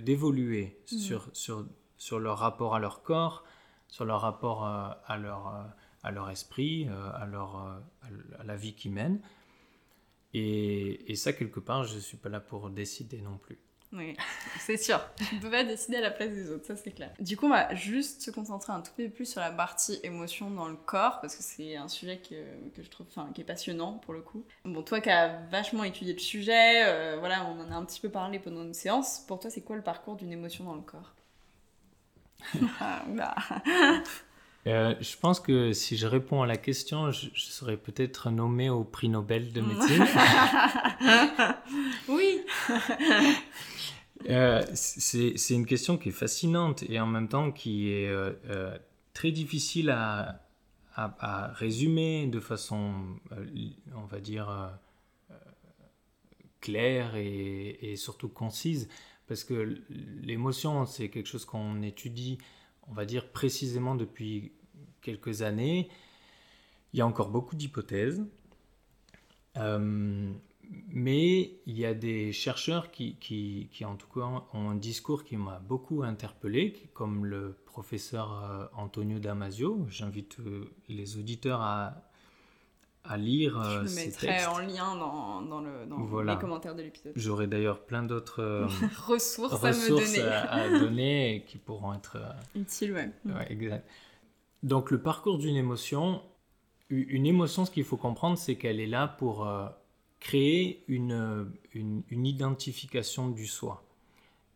d'évoluer 0.00 0.78
mhm. 0.92 0.98
sur, 0.98 1.30
sur, 1.32 1.66
sur 1.96 2.18
leur 2.18 2.38
rapport 2.38 2.74
à 2.74 2.78
leur 2.78 3.02
corps, 3.02 3.44
sur 3.88 4.04
leur 4.04 4.20
rapport 4.20 4.64
à, 4.64 5.16
leur, 5.16 5.72
à 6.02 6.10
leur 6.10 6.28
esprit, 6.28 6.86
à, 7.14 7.24
leur, 7.24 7.56
à 8.38 8.44
la 8.44 8.56
vie 8.56 8.74
qu'ils 8.74 8.92
mènent. 8.92 9.20
Et, 10.34 11.14
ça, 11.16 11.32
quelque 11.32 11.60
part, 11.60 11.84
je 11.84 11.94
ne 11.94 12.00
suis 12.00 12.16
pas 12.16 12.28
là 12.28 12.40
pour 12.40 12.68
décider 12.70 13.20
non 13.22 13.38
plus. 13.38 13.58
Oui, 13.92 14.16
c'est 14.58 14.76
sûr. 14.76 15.00
Tu 15.28 15.36
ne 15.36 15.40
peux 15.40 15.50
pas 15.50 15.64
décider 15.64 15.96
à 15.96 16.00
la 16.00 16.10
place 16.10 16.30
des 16.30 16.50
autres, 16.50 16.66
ça 16.66 16.76
c'est 16.76 16.90
clair. 16.90 17.12
Du 17.20 17.36
coup, 17.36 17.46
on 17.46 17.50
va 17.50 17.74
juste 17.74 18.20
se 18.20 18.30
concentrer 18.30 18.72
un 18.72 18.80
tout 18.80 18.92
petit 18.92 19.08
peu 19.08 19.14
plus 19.14 19.30
sur 19.30 19.40
la 19.40 19.50
partie 19.50 19.98
émotion 20.02 20.50
dans 20.50 20.68
le 20.68 20.76
corps, 20.76 21.20
parce 21.20 21.36
que 21.36 21.42
c'est 21.42 21.76
un 21.76 21.88
sujet 21.88 22.18
que, 22.18 22.34
que 22.74 22.82
je 22.82 22.90
trouve 22.90 23.06
enfin, 23.08 23.30
qui 23.32 23.40
est 23.40 23.44
passionnant 23.44 23.94
pour 23.94 24.12
le 24.12 24.20
coup. 24.20 24.44
Bon, 24.64 24.82
toi 24.82 25.00
qui 25.00 25.08
as 25.08 25.40
vachement 25.50 25.84
étudié 25.84 26.12
le 26.12 26.18
sujet, 26.18 26.84
euh, 26.84 27.16
voilà, 27.18 27.46
on 27.46 27.60
en 27.60 27.70
a 27.70 27.74
un 27.74 27.84
petit 27.84 28.00
peu 28.00 28.10
parlé 28.10 28.38
pendant 28.38 28.62
une 28.62 28.74
séance. 28.74 29.20
Pour 29.26 29.38
toi, 29.38 29.50
c'est 29.50 29.62
quoi 29.62 29.76
le 29.76 29.82
parcours 29.82 30.16
d'une 30.16 30.32
émotion 30.32 30.64
dans 30.64 30.74
le 30.74 30.82
corps? 30.82 31.14
Ah, 32.80 33.04
euh, 34.66 34.94
je 35.00 35.16
pense 35.16 35.38
que 35.38 35.72
si 35.72 35.96
je 35.96 36.06
réponds 36.06 36.42
à 36.42 36.46
la 36.46 36.56
question, 36.56 37.12
je, 37.12 37.28
serais 37.34 37.76
peut-être 37.76 38.30
nommé 38.30 38.68
au 38.68 38.82
prix 38.82 39.08
Nobel 39.08 39.52
de 39.52 39.60
médecine. 39.60 40.04
oui. 42.08 42.40
euh, 44.28 44.62
c'est 44.74 45.54
une 45.54 45.66
question 45.66 45.98
qui 45.98 46.08
est 46.08 46.12
fascinante 46.12 46.82
et 46.88 46.98
en 46.98 47.06
même 47.06 47.28
temps 47.28 47.52
qui 47.52 47.92
est 47.92 48.08
euh, 48.08 48.76
très 49.14 49.30
difficile 49.30 49.90
à, 49.90 50.42
à, 50.96 51.52
résumer 51.54 52.26
de 52.26 52.40
façon, 52.40 52.92
on 53.94 54.06
va 54.06 54.18
dire, 54.18 54.72
claire 56.60 57.14
et, 57.14 57.92
et, 57.92 57.96
surtout 57.96 58.28
concise. 58.28 58.88
Parce 59.28 59.44
que 59.44 59.80
l'émotion, 60.22 60.86
c'est 60.86 61.08
quelque 61.08 61.28
chose 61.28 61.44
qu'on 61.44 61.82
étudie 61.82 62.38
on 62.88 62.92
va 62.92 63.04
dire 63.04 63.28
précisément 63.28 63.94
depuis 63.94 64.52
quelques 65.06 65.42
années. 65.42 65.88
Il 66.92 66.98
y 66.98 67.02
a 67.02 67.06
encore 67.06 67.30
beaucoup 67.30 67.54
d'hypothèses, 67.54 68.24
euh, 69.56 70.32
mais 70.88 71.52
il 71.66 71.78
y 71.78 71.86
a 71.86 71.94
des 71.94 72.32
chercheurs 72.32 72.90
qui, 72.90 73.16
qui, 73.20 73.84
en 73.84 73.94
tout 73.94 74.08
cas 74.08 74.26
ont 74.52 74.70
un 74.70 74.74
discours 74.74 75.22
qui 75.24 75.36
m'a 75.36 75.60
beaucoup 75.60 76.02
interpellé, 76.02 76.90
comme 76.92 77.24
le 77.24 77.56
professeur 77.66 78.26
euh, 78.32 78.66
Antonio 78.76 79.18
Damasio. 79.18 79.86
J'invite 79.88 80.40
euh, 80.40 80.64
les 80.88 81.18
auditeurs 81.18 81.60
à, 81.60 82.02
à 83.04 83.16
lire 83.16 83.62
Je 83.62 83.78
le 83.78 83.94
mettrai 83.94 84.44
en 84.46 84.58
lien 84.58 84.96
dans, 84.96 85.42
dans, 85.42 85.60
le, 85.60 85.86
dans 85.86 86.22
les 86.22 86.38
commentaires 86.38 86.74
de 86.74 86.82
l'épisode. 86.82 87.12
J'aurai 87.14 87.46
d'ailleurs 87.46 87.84
plein 87.84 88.02
d'autres 88.02 88.66
ressources, 89.06 89.52
ressources, 89.62 90.18
à, 90.18 90.68
donner. 90.68 91.44
qui 91.46 91.58
pourront 91.58 91.94
être 91.94 92.16
utiles. 92.56 92.92
Ouais. 92.92 93.10
ouais. 93.26 93.52
exact. 93.52 93.86
Donc 94.66 94.90
le 94.90 95.00
parcours 95.00 95.38
d'une 95.38 95.54
émotion, 95.54 96.20
une 96.90 97.24
émotion, 97.24 97.64
ce 97.64 97.70
qu'il 97.70 97.84
faut 97.84 97.96
comprendre, 97.96 98.36
c'est 98.36 98.56
qu'elle 98.56 98.80
est 98.80 98.88
là 98.88 99.06
pour 99.06 99.46
euh, 99.46 99.68
créer 100.18 100.82
une, 100.88 101.52
une, 101.72 102.26
identification 102.26 103.28
du 103.28 103.46
soi. 103.46 103.84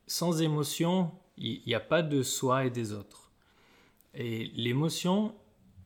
Sans 0.08 0.42
émotion, 0.42 1.12
il 1.38 1.62
n'y 1.64 1.76
a 1.76 1.80
pas 1.80 2.02
de 2.02 2.24
soi 2.24 2.64
et 2.64 2.70
des 2.70 2.92
autres. 2.92 3.30
Et 4.12 4.46
l'émotion, 4.56 5.32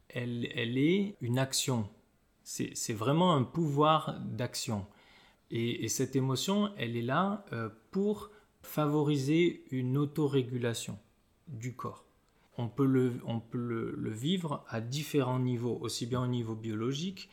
elle, 0.09 0.49
elle 0.55 0.79
est 0.79 1.17
une 1.21 1.39
action. 1.39 1.87
C'est 2.45 2.95
vraiment 2.95 3.35
un 3.35 3.43
pouvoir 3.43 4.19
d'action. 4.21 4.87
Et, 5.51 5.87
cette 5.89 6.17
émotion, 6.17 6.73
elle 6.79 6.97
est 6.97 7.03
là 7.03 7.45
euh, 7.53 7.69
pour 7.91 8.31
favoriser 8.63 9.67
une 9.71 9.99
autorégulation 9.99 10.99
du 11.47 11.77
corps 11.77 12.04
on 12.59 12.69
peut, 12.69 12.87
le, 12.87 14.11
vivre 14.11 14.65
à 14.69 14.81
différents 14.81 15.39
niveaux, 15.39 15.79
aussi 15.81 16.07
bien 16.07 16.23
au 16.23 16.27
niveau 16.27 16.55
biologique 16.55 17.29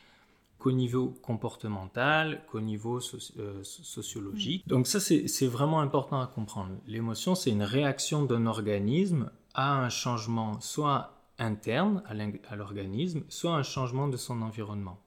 qu'au 0.58 0.72
niveau 0.72 1.08
comportemental, 1.22 2.44
qu'au 2.50 2.60
niveau 2.60 3.00
euh, 3.38 3.62
sociologique. 3.62 4.66
Donc 4.68 4.86
ça, 4.86 5.00
c'est 5.00 5.46
vraiment 5.46 5.80
important 5.80 6.20
à 6.20 6.26
comprendre. 6.28 6.76
L'émotion, 6.86 7.34
c'est 7.34 7.50
une 7.50 7.64
réaction 7.64 8.24
d'un 8.24 8.46
organisme 8.46 9.30
à 9.54 9.76
un 9.76 9.88
changement 9.88 10.60
soit 10.60 11.18
interne 11.38 12.02
à 12.48 12.56
l'organisme, 12.56 13.24
soit 13.28 13.54
un 13.54 13.64
changement 13.64 14.06
de 14.06 14.16
son 14.16 14.40
environnement, 14.42 15.00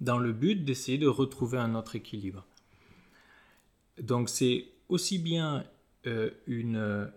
dans 0.00 0.18
le 0.18 0.32
but 0.32 0.64
d'essayer 0.64 0.96
de 0.96 1.06
retrouver 1.06 1.58
un 1.58 1.74
autre 1.74 1.94
équilibre. 1.94 2.46
Donc 4.00 4.28
c'est 4.28 4.66
aussi 4.88 5.18
bien 5.18 5.64
euh, 6.06 6.30
une 6.46 7.10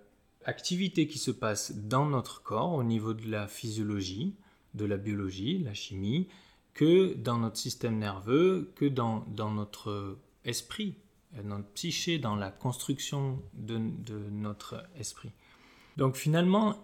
activité 0.46 1.08
qui 1.08 1.20
se 1.20 1.32
passe 1.32 1.74
dans 1.76 2.06
notre 2.06 2.42
corps 2.42 2.74
au 2.74 2.84
niveau 2.84 3.14
de 3.14 3.30
la 3.30 3.48
physiologie, 3.48 4.36
de 4.74 4.86
la 4.86 4.98
biologie, 4.98 5.60
la 5.60 5.74
chimie, 5.74 6.28
que 6.74 7.14
dans 7.14 7.38
notre 7.38 7.58
système 7.58 7.98
nerveux, 7.98 8.72
que 8.76 8.86
dans, 8.86 9.26
dans 9.28 9.52
notre 9.52 10.18
esprit, 10.46 10.96
dans 11.36 11.58
notre 11.58 11.70
psyché, 11.70 12.18
dans 12.18 12.36
la 12.36 12.50
construction 12.52 13.42
de, 13.54 13.78
de 13.78 14.18
notre 14.32 14.84
esprit. 14.98 15.32
Donc 15.98 16.16
finalement, 16.16 16.78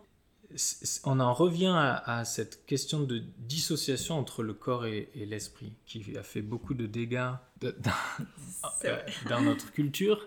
on 1.03 1.19
en 1.19 1.33
revient 1.33 1.73
à, 1.75 2.23
cette 2.25 2.65
question 2.65 3.01
de 3.03 3.23
dissociation 3.37 4.17
entre 4.17 4.43
le 4.43 4.53
corps 4.53 4.85
et, 4.85 5.09
l'esprit, 5.15 5.73
qui 5.85 6.17
a 6.17 6.23
fait 6.23 6.41
beaucoup 6.41 6.73
de 6.73 6.85
dégâts 6.85 7.31
dans, 7.61 7.71
euh, 8.85 8.97
dans, 9.29 9.41
notre 9.41 9.71
culture. 9.71 10.25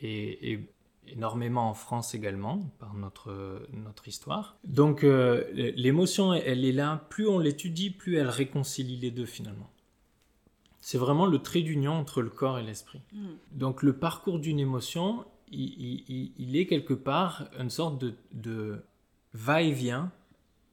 Et, 0.00 0.52
et 0.52 0.68
énormément 1.12 1.68
en 1.68 1.74
France 1.74 2.14
également, 2.14 2.70
par 2.78 2.94
notre, 2.94 3.66
notre 3.72 4.08
histoire. 4.08 4.56
Donc 4.64 5.04
euh, 5.04 5.44
l'émotion, 5.76 6.32
elle 6.32 6.64
est 6.64 6.72
là, 6.72 7.06
plus 7.08 7.28
on 7.28 7.38
l'étudie, 7.38 7.90
plus 7.90 8.16
elle 8.16 8.28
réconcilie 8.28 8.96
les 8.96 9.10
deux 9.10 9.26
finalement. 9.26 9.70
C'est 10.80 10.98
vraiment 10.98 11.26
le 11.26 11.38
trait 11.40 11.62
d'union 11.62 11.92
entre 11.92 12.22
le 12.22 12.30
corps 12.30 12.58
et 12.58 12.62
l'esprit. 12.62 13.02
Mm. 13.12 13.26
Donc 13.52 13.82
le 13.82 13.94
parcours 13.94 14.38
d'une 14.38 14.60
émotion, 14.60 15.24
il, 15.50 16.56
est 16.56 16.66
quelque 16.66 16.94
part 16.94 17.48
une 17.58 17.70
sorte 17.70 17.98
de, 17.98 18.14
de 18.32 18.82
va-et-vient 19.32 20.12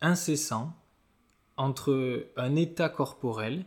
incessant 0.01 0.73
entre 1.57 2.27
un 2.37 2.55
état 2.55 2.89
corporel 2.89 3.65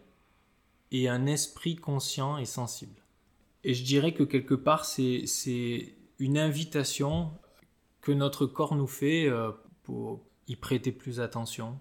et 0.91 1.09
un 1.09 1.27
esprit 1.27 1.77
conscient 1.77 2.39
et 2.39 2.45
sensible. 2.45 3.03
Et 3.65 3.75
je 3.75 3.85
dirais 3.85 4.13
que 4.13 4.23
quelque 4.23 4.55
part, 4.55 4.85
c'est 4.85 5.95
une 6.19 6.39
invitation 6.39 7.31
que 8.01 8.13
notre 8.13 8.47
corps 8.47 8.75
nous 8.75 8.87
fait 8.87 9.29
euh, 9.29 9.53
pour 9.83 10.21
y 10.47 10.57
prêter 10.57 10.93
plus 10.93 11.21
attention, 11.21 11.79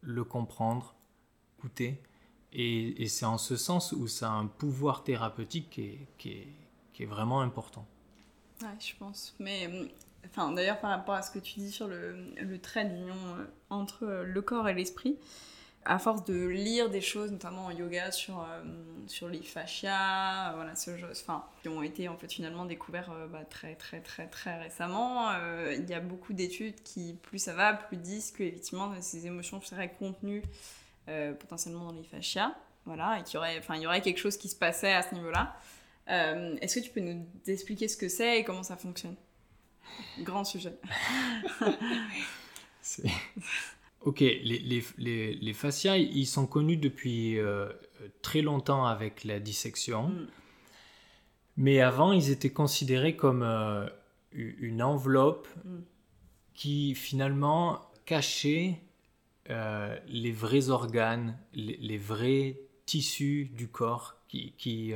le 0.00 0.24
comprendre, 0.24 0.94
goûter. 1.60 2.02
Et, 2.52 3.06
c'est 3.08 3.26
en 3.26 3.38
ce 3.38 3.56
sens 3.56 3.92
où 3.92 4.08
ça 4.08 4.30
a 4.30 4.32
un 4.32 4.46
pouvoir 4.46 5.04
thérapeutique 5.04 5.68
qui 6.18 6.30
est, 6.98 7.04
vraiment 7.04 7.42
important. 7.42 7.86
Ouais, 8.62 8.68
je 8.80 8.94
pense. 8.96 9.34
Mais 9.38 9.68
enfin, 10.24 10.52
d'ailleurs, 10.52 10.80
par 10.80 10.90
rapport 10.90 11.14
à 11.14 11.22
ce 11.22 11.30
que 11.30 11.38
tu 11.38 11.60
dis 11.60 11.70
sur 11.70 11.86
le, 11.86 12.16
le 12.40 12.58
trait 12.58 12.86
d'union 12.86 13.14
euh, 13.14 13.44
entre 13.68 14.06
le 14.24 14.42
corps 14.42 14.68
et 14.68 14.74
l'esprit, 14.74 15.18
à 15.86 15.98
force 15.98 16.24
de 16.24 16.46
lire 16.46 16.90
des 16.90 17.00
choses, 17.00 17.30
notamment 17.30 17.66
en 17.66 17.70
yoga, 17.70 18.10
sur, 18.10 18.40
euh, 18.40 18.62
sur 19.06 19.28
les 19.28 19.40
fascias, 19.40 20.50
euh, 20.50 20.54
voilà, 20.56 20.74
ce 20.74 20.90
enfin, 21.10 21.44
qui 21.62 21.68
ont 21.68 21.82
été 21.82 22.08
en 22.08 22.16
fait 22.16 22.32
finalement 22.32 22.64
découverts 22.64 23.12
euh, 23.12 23.28
bah, 23.28 23.44
très 23.48 23.76
très 23.76 24.00
très 24.00 24.26
très 24.26 24.58
récemment. 24.58 25.30
Il 25.70 25.88
y 25.88 25.94
a 25.94 26.00
beaucoup 26.00 26.32
d'études 26.32 26.82
qui, 26.82 27.14
plus 27.22 27.38
ça 27.38 27.54
va, 27.54 27.74
plus 27.74 27.96
disent 27.96 28.32
que 28.32 28.42
effectivement 28.42 28.92
ces 29.00 29.26
émotions 29.26 29.60
seraient 29.60 29.92
contenues 29.92 30.42
potentiellement 31.38 31.86
dans 31.86 31.92
les 31.92 32.02
fascias, 32.02 32.52
voilà, 32.84 33.20
et 33.20 33.22
qu'il 33.22 33.34
y 33.34 33.38
aurait, 33.38 33.62
il 33.74 33.80
y 33.80 33.86
aurait 33.86 34.02
quelque 34.02 34.18
chose 34.18 34.36
qui 34.36 34.48
se 34.48 34.56
passait 34.56 34.92
à 34.92 35.02
ce 35.02 35.14
niveau-là. 35.14 35.56
Est-ce 36.08 36.80
que 36.80 36.84
tu 36.84 36.90
peux 36.90 37.00
nous 37.00 37.24
expliquer 37.46 37.86
ce 37.86 37.96
que 37.96 38.08
c'est 38.08 38.40
et 38.40 38.44
comment 38.44 38.64
ça 38.64 38.76
fonctionne? 38.76 39.14
Grand 40.20 40.44
sujet. 40.44 40.74
Ok, 44.06 44.20
les, 44.20 44.84
les, 44.98 45.52
fascias, 45.52 45.96
ils 45.96 46.28
sont 46.28 46.46
connus 46.46 46.76
depuis 46.76 47.40
euh, 47.40 47.68
très 48.22 48.40
longtemps 48.40 48.86
avec 48.86 49.24
la 49.24 49.40
dissection. 49.40 50.10
Mm. 50.10 50.26
Mais 51.56 51.80
avant, 51.80 52.12
ils 52.12 52.30
étaient 52.30 52.52
considérés 52.52 53.16
comme 53.16 53.42
euh, 53.42 53.88
une 54.30 54.80
enveloppe 54.80 55.48
mm. 55.64 55.78
qui 56.54 56.94
finalement 56.94 57.80
cachait 58.04 58.78
euh, 59.50 59.98
les 60.06 60.30
vrais 60.30 60.68
organes, 60.68 61.36
les, 61.52 61.98
vrais 61.98 62.60
tissus 62.86 63.50
du 63.56 63.66
corps 63.66 64.14
qui, 64.28 64.52
qui, 64.56 64.92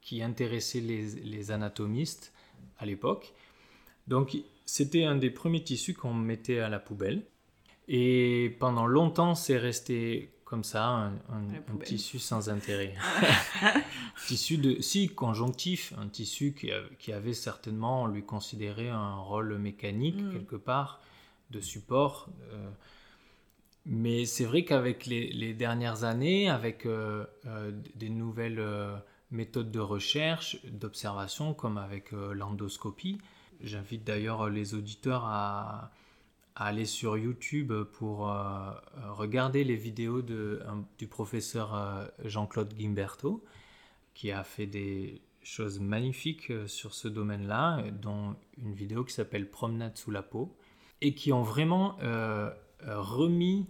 qui 0.00 0.22
intéressaient 0.22 0.80
les, 0.80 1.06
les, 1.16 1.50
anatomistes 1.50 2.32
à 2.78 2.86
l'époque. 2.86 3.34
Donc, 4.08 4.38
c'était 4.64 5.04
un 5.04 5.16
des 5.16 5.28
premiers 5.28 5.62
tissus 5.62 5.92
qu'on 5.92 6.14
mettait 6.14 6.60
à 6.60 6.70
la 6.70 6.78
poubelle. 6.78 7.24
Et 7.88 8.56
pendant 8.60 8.86
longtemps, 8.86 9.34
c'est 9.34 9.58
resté 9.58 10.32
comme 10.52 10.64
ça, 10.64 11.10
un, 11.30 11.76
tissu 11.82 12.18
sans 12.18 12.50
intérêt. 12.50 12.94
tissu 14.26 14.58
de, 14.58 14.82
si, 14.82 15.08
conjonctif, 15.08 15.94
un 15.96 16.08
tissu 16.08 16.52
qui, 16.52 16.70
qui, 16.98 17.10
avait 17.14 17.32
certainement, 17.32 18.02
on 18.02 18.06
lui 18.06 18.22
considérait 18.22 18.90
un 18.90 19.16
rôle 19.16 19.56
mécanique 19.56 20.20
mm. 20.20 20.30
quelque 20.30 20.56
part, 20.56 21.00
de 21.50 21.60
support. 21.60 22.28
Euh. 22.52 22.70
mais 23.86 24.26
c'est 24.26 24.44
vrai 24.44 24.66
qu'avec 24.66 25.06
les, 25.06 25.54
dernières 25.54 26.04
années, 26.04 26.50
avec 26.50 26.84
euh, 26.84 27.24
euh, 27.46 27.72
des 27.94 28.10
nouvelles 28.10 28.62
méthodes 29.30 29.70
de 29.70 29.80
recherche, 29.80 30.58
d'observation, 30.66 31.54
comme 31.54 31.78
avec 31.78 32.12
l'endoscopie, 32.12 33.16
j'invite 33.62 34.04
d'ailleurs 34.04 34.50
les 34.50 34.74
auditeurs 34.74 35.24
à 35.24 35.92
aller 36.54 36.84
sur 36.84 37.16
YouTube 37.16 37.72
pour 37.92 38.28
euh, 38.28 38.34
euh, 38.34 39.12
regarder 39.12 39.64
les 39.64 39.76
vidéos 39.76 40.22
de, 40.22 40.62
du 40.98 41.06
professeur 41.06 41.74
euh, 41.74 42.06
Jean-Claude 42.24 42.74
Gimberto, 42.78 43.44
qui 44.14 44.30
a 44.30 44.44
fait 44.44 44.66
des 44.66 45.22
choses 45.42 45.80
magnifiques 45.80 46.52
sur 46.66 46.94
ce 46.94 47.08
domaine-là, 47.08 47.82
dont 47.90 48.36
une 48.58 48.74
vidéo 48.74 49.04
qui 49.04 49.12
s'appelle 49.12 49.50
Promenade 49.50 49.96
sous 49.96 50.10
la 50.10 50.22
peau, 50.22 50.56
et 51.00 51.14
qui 51.14 51.32
ont 51.32 51.42
vraiment 51.42 51.96
remis, 52.86 53.66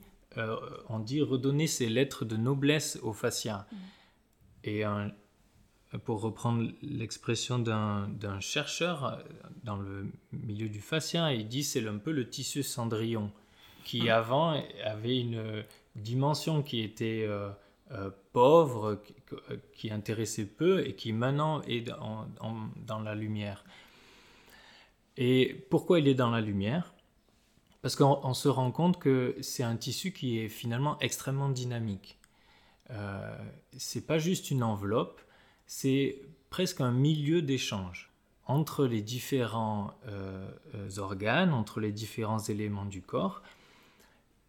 on 0.91 0.99
dit 0.99 1.23
redonné 1.23 1.67
ces 1.67 1.89
lettres 1.89 2.27
de 2.27 2.37
noblesse 2.37 2.99
au 3.03 3.15
fascia. 3.15 3.67
Mmh. 3.71 3.77
Et 4.65 4.85
un, 4.85 5.13
pour 5.99 6.21
reprendre 6.21 6.71
l'expression 6.83 7.59
d'un 7.59 8.41
chercheur 8.41 9.23
dans 9.65 9.77
le 9.77 10.07
milieu 10.33 10.69
du 10.69 10.81
fascia, 10.81 11.33
il 11.33 11.49
dit 11.49 11.63
c'est 11.63 11.87
un 11.87 11.99
peu 11.99 12.13
le 12.13 12.29
tissu 12.29 12.63
cendrillon 12.63 13.31
qui 13.85 14.09
ah. 14.09 14.19
avant 14.19 14.63
avait 14.85 15.19
une 15.19 15.65
dimension 15.97 16.63
qui 16.63 16.81
était 16.81 17.25
euh, 17.27 17.51
euh, 17.93 18.11
pauvre, 18.33 19.03
qui, 19.75 19.91
intéressait 19.91 20.47
peu 20.47 20.87
et 20.87 20.95
qui 20.95 21.13
maintenant 21.13 21.63
est 21.63 21.83
dans 21.83 23.01
la 23.01 23.15
lumière. 23.15 23.65
Et 25.17 25.67
pourquoi 25.71 25.99
il 25.99 26.09
est 26.09 26.15
dans 26.15 26.31
la 26.31 26.41
lumière? 26.41 26.95
Parce 27.83 27.97
qu'on 27.97 28.33
se 28.33 28.49
rend 28.49 28.71
compte 28.71 28.99
que 28.99 29.37
c'est 29.41 29.65
un 29.65 29.77
tissu 29.77 30.13
qui 30.13 30.39
est 30.39 30.49
finalement 30.49 30.99
extrêmement 31.01 31.49
dynamique. 31.49 32.19
Euh, 32.91 33.37
c'est 33.77 34.07
pas 34.07 34.19
juste 34.19 34.51
une 34.51 34.63
enveloppe, 34.63 35.21
c'est 35.75 36.19
presque 36.51 36.83
un 36.83 36.93
milieu 36.93 37.41
d'échange 37.41 38.13
entre 38.45 38.85
les 38.85 39.01
différents 39.01 39.95
euh, 40.07 40.47
organes, 40.99 41.55
entre 41.55 41.81
les 41.81 41.93
différents 41.93 42.41
éléments 42.41 42.85
du 42.85 43.01
corps. 43.01 43.41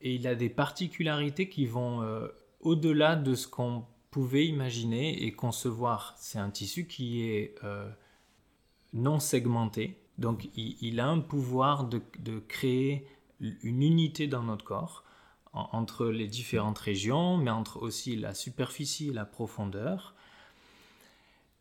Et 0.02 0.16
il 0.16 0.28
a 0.28 0.36
des 0.36 0.50
particularités 0.50 1.48
qui 1.48 1.66
vont 1.66 2.02
euh, 2.02 2.28
au-delà 2.60 3.16
de 3.16 3.36
ce 3.36 3.48
qu'on 3.48 3.86
pouvait 4.12 4.46
imaginer 4.46 5.24
et 5.24 5.32
concevoir. 5.32 6.14
C'est 6.18 6.40
un 6.40 6.50
tissu 6.50 6.88
qui 6.88 7.22
est 7.22 7.56
euh, 7.64 7.90
non 8.92 9.22
segmenté, 9.22 9.98
donc 10.18 10.50
il, 10.58 11.00
a 11.00 11.08
un 11.08 11.20
pouvoir 11.20 11.86
de, 11.86 12.02
créer 12.50 13.08
une 13.40 13.82
unité 13.82 14.28
dans 14.28 14.44
notre 14.44 14.66
corps 14.66 15.06
entre 15.54 16.08
les 16.08 16.28
différentes 16.28 16.80
régions, 16.80 17.38
mais 17.38 17.52
entre 17.52 17.82
aussi 17.82 18.18
la 18.18 18.34
superficie 18.34 19.10
et 19.10 19.14
la 19.14 19.26
profondeur 19.26 20.16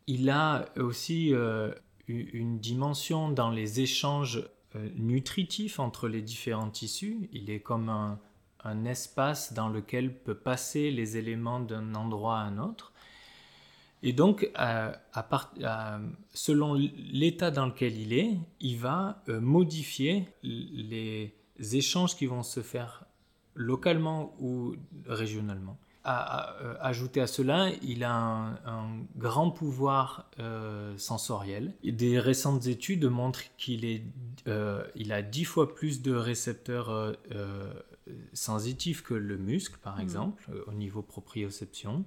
il 0.06 0.30
a 0.30 0.66
aussi 0.76 1.34
euh, 1.34 1.72
une 2.08 2.58
dimension 2.58 3.30
dans 3.30 3.50
les 3.50 3.80
échanges 3.80 4.48
euh, 4.74 4.88
nutritifs 4.96 5.78
entre 5.78 6.08
les 6.08 6.22
différents 6.22 6.70
tissus. 6.70 7.28
Il 7.32 7.50
est 7.50 7.60
comme 7.60 7.88
un, 7.88 8.18
espace 8.84 9.52
dans 9.54 9.68
lequel 9.68 10.16
peuvent 10.16 10.36
passer 10.36 10.92
les 10.92 11.16
éléments 11.16 11.58
d'un 11.58 11.96
endroit 11.96 12.38
à 12.38 12.42
un 12.42 12.58
autre. 12.58 12.92
Et 14.04 14.12
donc, 14.12 14.48
selon 16.32 16.74
l'état 16.74 17.50
dans 17.50 17.66
lequel 17.66 17.96
il 17.96 18.12
est, 18.12 18.38
il 18.60 18.76
va 18.78 19.22
euh, 19.28 19.40
modifier 19.40 20.28
les 20.44 21.34
échanges 21.72 22.16
qui 22.16 22.26
vont 22.26 22.44
se 22.44 22.60
faire 22.60 23.04
localement 23.54 24.34
ou 24.38 24.76
régionalement 25.06 25.76
à, 26.04 26.56
euh, 26.60 26.74
ajouter 26.80 27.20
à 27.20 27.26
cela, 27.26 27.70
il 27.82 28.04
a 28.04 28.12
un, 28.14 28.88
grand 29.16 29.50
pouvoir 29.50 30.30
euh, 30.38 30.96
sensoriel. 30.98 31.74
Des 31.84 32.18
récentes 32.18 32.66
études 32.66 33.04
montrent 33.04 33.44
qu'il 33.56 34.02
euh, 34.48 34.84
il 34.96 35.12
a 35.12 35.22
dix 35.22 35.44
fois 35.44 35.74
plus 35.74 36.02
de 36.02 36.12
récepteurs 36.12 37.16
sensitifs 38.32 39.02
que 39.02 39.14
le 39.14 39.36
muscle, 39.36 39.78
par 39.82 39.98
hmm. 39.98 40.02
exemple, 40.02 40.50
au 40.66 40.72
niveau 40.72 41.02
proprioception. 41.02 42.04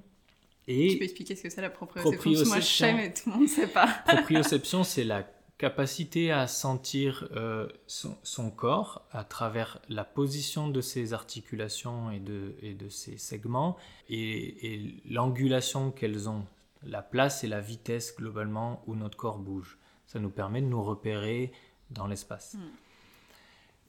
Et 0.68 0.90
tu 0.90 0.98
peux 0.98 1.04
expliquer 1.04 1.36
ce 1.36 1.44
que 1.44 1.50
c'est 1.50 1.62
la 1.62 1.70
proprioception, 1.70 2.12
proprioception 2.12 2.54
Moi, 2.54 2.60
je 2.60 2.66
sais, 2.66 2.94
mais 2.94 3.14
tout 3.14 3.30
le 3.30 3.34
monde 3.34 3.44
ne 3.44 3.48
sait 3.48 3.68
pas. 3.68 3.88
proprioception, 4.08 4.84
c'est 4.84 5.04
la 5.04 5.28
capacité 5.58 6.32
à 6.32 6.48
sentir 6.48 7.30
euh, 7.36 7.68
son, 7.88 8.52
corps 8.52 9.08
à 9.12 9.24
travers 9.24 9.80
la 9.88 10.04
position 10.04 10.68
de 10.68 10.82
ses 10.82 11.14
articulations 11.14 12.12
et 12.12 12.20
de, 12.20 12.56
et 12.62 12.74
de 12.74 12.90
ses 12.90 13.18
segments 13.18 13.78
et, 14.10 14.96
l'angulation 15.10 15.92
qu'elles 15.92 16.28
ont, 16.28 16.46
la 16.84 17.02
place 17.02 17.44
et 17.44 17.48
la 17.48 17.62
vitesse 17.62 18.16
globalement 18.18 18.84
où 18.86 18.96
notre 18.96 19.18
corps 19.18 19.40
bouge. 19.40 19.78
Ça 20.08 20.20
nous 20.20 20.30
permet 20.30 20.62
de 20.62 20.68
nous 20.68 20.84
repérer 20.84 21.52
dans 21.90 22.08
l'espace. 22.08 22.56
Hmm. 22.56 22.70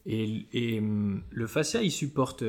Et, 0.07 0.47
et, 0.53 0.79
hum, 0.79 1.25
le 1.31 1.47
fascia, 1.49 1.83
il 1.83 1.91
supporte 1.91 2.45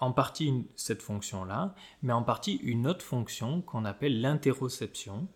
en 0.00 0.12
partie 0.12 0.66
cette 0.74 1.02
fonction-là, 1.02 1.74
mais 2.02 2.12
en 2.12 2.24
partie 2.24 2.56
une 2.56 2.86
autre 2.88 3.04
fonction 3.04 3.62
qu'on 3.62 3.84
appelle 3.84 4.20
l'interoception, 4.20 5.28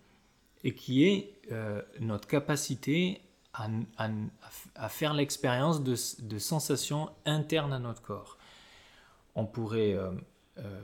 et 0.64 0.74
qui 0.74 1.04
est 1.04 1.34
euh, 1.52 1.82
notre 2.00 2.26
capacité 2.26 3.20
à, 3.54 4.88
faire 4.88 5.12
l'expérience 5.12 5.82
de, 5.82 6.38
sensations 6.38 7.10
internes 7.26 7.74
à 7.74 7.78
notre 7.78 8.00
corps. 8.00 8.38
On 9.34 9.44
pourrait 9.44 9.92
euh, 9.92 10.10
euh, 10.58 10.80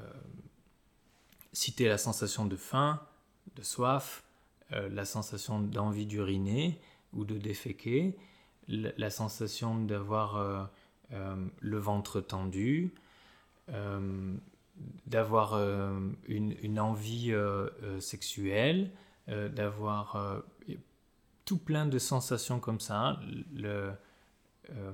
citer 1.52 1.88
la 1.88 1.96
sensation 1.96 2.44
de 2.44 2.56
faim, 2.56 3.00
de 3.56 3.62
soif, 3.62 4.22
la 4.70 5.06
sensation 5.06 5.60
d'envie 5.60 6.04
d'uriner 6.04 6.78
ou 7.14 7.24
de 7.24 7.38
déféquer, 7.38 8.14
la, 8.68 9.08
sensation 9.08 9.82
d'avoir 9.82 10.68
le 11.10 11.78
ventre 11.78 12.20
tendu, 12.20 12.92
d'avoir 15.06 15.54
une, 16.28 16.78
envie 16.78 17.32
sexuelle, 17.98 18.90
d'avoir 19.26 20.42
tout 21.48 21.56
plein 21.56 21.86
de 21.86 21.98
sensations 21.98 22.60
comme 22.60 22.78
ça. 22.78 23.18
Le, 23.54 23.90
euh, 24.68 24.92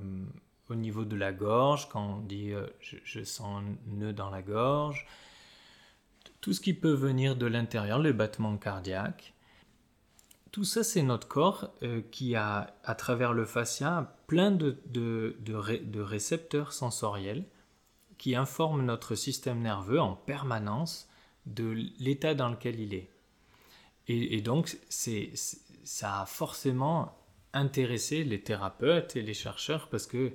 au 0.69 0.75
niveau 0.75 1.03
de 1.03 1.17
la 1.17 1.33
gorge, 1.33 1.89
quand 1.89 2.01
on 2.01 2.19
dit 2.21 2.53
euh, 2.53 2.65
je, 2.79 3.23
sens 3.25 3.61
un 3.61 3.93
nœud 3.93 4.13
dans 4.13 4.29
la 4.29 4.41
gorge, 4.41 5.05
tout 6.39 6.53
ce 6.53 6.61
qui 6.61 6.73
peut 6.73 6.93
venir 6.93 7.35
de 7.35 7.45
l'intérieur, 7.45 7.99
le 7.99 8.13
battement 8.13 8.55
cardiaque. 8.55 9.33
Tout 10.53 10.63
ça, 10.63 10.85
c'est 10.85 11.03
notre 11.03 11.27
corps 11.27 11.73
euh, 11.83 12.01
qui 12.09 12.37
a, 12.37 12.73
à 12.85 12.95
travers 12.95 13.33
le 13.33 13.43
fascia, 13.43 14.15
plein 14.27 14.51
de, 14.51 14.77
de, 14.93 15.99
récepteurs 15.99 16.71
sensoriels 16.71 17.43
qui 18.17 18.33
informent 18.33 18.85
notre 18.85 19.15
système 19.15 19.59
nerveux 19.59 19.99
en 19.99 20.15
permanence 20.15 21.09
de 21.47 21.75
l'état 21.99 22.33
dans 22.33 22.47
lequel 22.47 22.79
il 22.79 22.93
est. 22.93 23.09
Et 24.07 24.41
donc, 24.41 24.77
c'est 24.87 25.33
ça 25.85 26.21
a 26.21 26.25
forcément 26.25 27.17
intéressé 27.53 28.23
les 28.25 28.41
thérapeutes 28.41 29.15
et 29.15 29.21
les 29.21 29.33
chercheurs 29.33 29.87
parce 29.87 30.07
que 30.07 30.33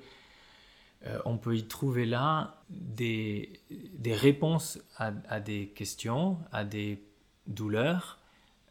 euh, 1.07 1.19
on 1.25 1.37
peut 1.39 1.57
y 1.57 1.67
trouver 1.67 2.07
là 2.07 2.63
des, 2.71 3.61
des 3.71 4.15
réponses 4.15 4.79
à, 4.97 5.41
des 5.41 5.69
questions, 5.69 6.39
à 6.53 6.65
des 6.65 7.03
douleurs 7.47 8.19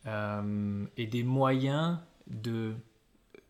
euh, 0.05 0.85
et 0.97 1.05
des 1.05 1.23
moyens 1.23 1.99
de 2.27 2.73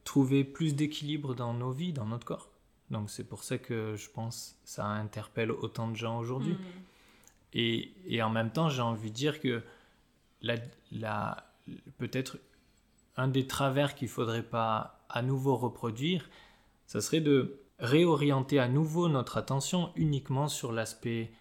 trouver 0.03 0.43
plus 0.43 0.75
d'équilibre 0.75 1.35
dans 1.35 1.53
nos 1.53 1.71
vies, 1.71 1.93
dans 1.93 2.05
notre 2.05 2.25
corps. 2.25 2.49
Donc 2.89 3.09
c'est 3.09 3.25
pour 3.25 3.43
ça 3.43 3.57
que 3.57 3.95
je 3.95 4.09
pense 4.09 4.57
que 4.63 4.69
ça 4.69 4.85
interpelle 4.85 5.51
autant 5.51 5.87
de 5.87 5.95
gens 5.95 6.17
aujourd'hui. 6.17 6.53
Mm. 6.53 6.57
Et, 7.53 7.91
et, 8.07 8.21
en 8.21 8.29
même 8.29 8.51
temps, 8.51 8.69
j'ai 8.69 8.81
envie 8.81 9.09
de 9.09 9.15
dire 9.15 9.39
que 9.39 9.63
la, 10.41 10.55
la 10.91 11.49
peut-être 11.97 12.37
un 13.19 13.27
des 13.27 13.47
travers 13.47 13.95
qu'il 13.95 14.07
ne 14.07 14.13
faudrait 14.13 14.43
pas 14.43 15.03
à 15.09 15.21
nouveau 15.21 15.57
reproduire, 15.57 16.29
ça 16.87 17.01
serait 17.01 17.19
de 17.19 17.59
réorienter 17.79 18.59
à 18.59 18.69
nouveau 18.69 19.09
notre 19.09 19.37
attention 19.37 19.91
uniquement 19.95 20.47
sur 20.47 20.71
l'aspect 20.71 21.31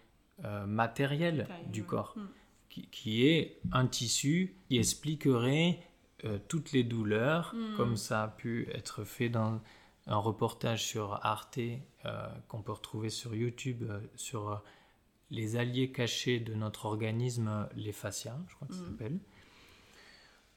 euh, 0.44 0.66
matériel 0.66 1.46
du 1.68 1.84
corps, 1.84 2.14
hmm. 2.16 2.82
qui, 2.90 3.26
est 3.26 3.60
un 3.72 3.86
tissu 3.86 4.56
qui 4.68 4.78
expliquerait 4.78 5.78
euh, 6.24 6.38
toutes 6.48 6.72
les 6.72 6.82
douleurs, 6.82 7.54
hmm. 7.54 7.76
comme 7.76 7.96
ça 7.96 8.24
a 8.24 8.28
pu 8.28 8.68
être 8.72 9.04
fait 9.04 9.28
dans 9.28 9.60
un 10.08 10.16
reportage 10.16 10.84
sur 10.84 11.20
Arte 11.24 11.58
euh, 11.58 12.28
qu'on 12.48 12.62
peut 12.62 12.72
retrouver 12.72 13.10
sur 13.10 13.34
YouTube 13.36 13.84
sur 14.16 14.62
les 15.30 15.56
alliés 15.56 15.92
cachés 15.92 16.40
de 16.40 16.54
notre 16.54 16.86
organisme, 16.86 17.68
les 17.76 17.92
fascias, 17.92 18.38
je 18.48 18.54
crois 18.56 18.66
que 18.66 18.74
ça 18.74 18.82
hmm. 18.82 18.86
s'appelle 18.86 19.18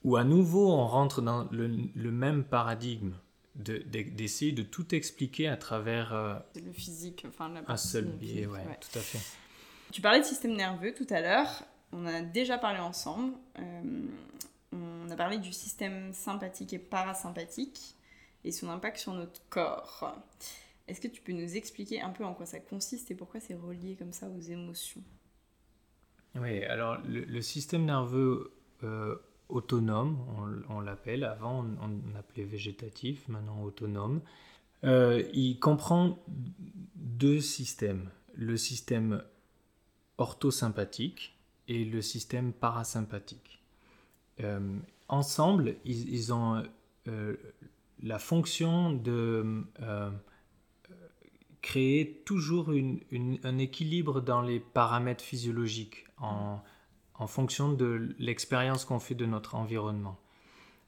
où 0.04 0.16
à 0.16 0.24
nouveau 0.24 0.72
on 0.72 0.86
rentre 0.86 1.22
dans 1.22 1.48
le, 1.52 2.12
même 2.12 2.44
paradigme 2.44 3.14
d'essayer 3.56 4.52
de, 4.52 4.64
tout 4.64 4.96
expliquer 4.96 5.48
à 5.48 5.58
travers 5.58 6.14
euh, 6.14 6.36
le 6.56 6.72
physique, 6.72 7.26
enfin 7.28 7.54
un 7.68 7.78
seul 7.78 8.06
biais, 8.06 8.46
ouais, 8.46 8.64
tout 8.80 8.98
à 8.98 9.02
fait. 9.02 9.20
Tu 9.92 10.02
parlais 10.02 10.22
de 10.22 10.26
système 10.26 10.56
nerveux 10.56 10.94
tout 10.94 11.08
à 11.10 11.22
l'heure, 11.22 11.64
on 11.92 12.06
a 12.06 12.22
déjà 12.22 12.58
parlé 12.58 12.80
ensemble. 12.80 13.34
Euh, 13.60 14.06
on 14.72 15.10
a 15.10 15.16
parlé 15.16 15.38
du 15.38 15.52
système 15.52 16.14
sympathique 16.14 16.74
et 16.74 16.80
parasympathique 16.80 17.96
et 18.44 18.52
son 18.52 18.70
impact 18.70 18.98
sur 18.98 19.14
notre 19.14 19.42
corps. 19.50 20.16
Est-ce 20.88 21.02
que 21.02 21.08
tu 21.08 21.22
peux 21.22 21.34
nous 21.34 21.56
expliquer 21.56 22.02
un 22.02 22.10
peu 22.10 22.24
en 22.24 22.34
quoi 22.34 22.46
ça 22.46 22.60
consiste 22.60 23.12
et 23.12 23.16
pourquoi 23.16 23.40
c'est 23.40 23.54
relié 23.54 23.96
comme 23.96 24.14
ça 24.14 24.28
aux 24.30 24.40
émotions? 24.40 25.04
Oui, 26.36 26.64
alors 26.64 26.98
le, 27.06 27.42
système 27.42 27.86
nerveux 27.86 28.54
euh, 28.84 29.18
autonome, 29.52 30.18
on, 30.70 30.80
l'appelle. 30.80 31.24
Avant, 31.24 31.66
on, 31.82 32.18
appelait 32.18 32.44
végétatif, 32.44 33.28
maintenant 33.28 33.62
autonome. 33.64 34.22
Euh, 34.84 35.24
il 35.34 35.60
comprend 35.60 36.18
deux 36.96 37.42
systèmes. 37.42 38.10
Le 38.34 38.58
système 38.58 39.24
orthosympathique 40.18 41.38
et 41.68 41.86
le 41.86 42.02
système 42.02 42.54
parasympathique. 42.54 43.62
Euh, 44.40 44.78
ensemble, 45.08 45.76
ils, 45.86 46.34
ont 46.34 46.64
euh, 47.08 47.36
la 48.02 48.18
fonction 48.18 48.94
de 48.94 49.64
créer 51.62 52.24
toujours 52.26 52.72
un 52.72 53.58
équilibre 53.60 54.22
dans 54.22 54.42
les 54.42 54.60
paramètres 54.60 55.24
physiologiques 55.24 56.06
en 57.22 57.28
fonction 57.28 57.72
de 57.72 58.16
l'expérience 58.18 58.84
qu'on 58.84 59.00
fait 59.00 59.14
de 59.14 59.28
notre 59.28 59.54
environnement. 59.54 60.18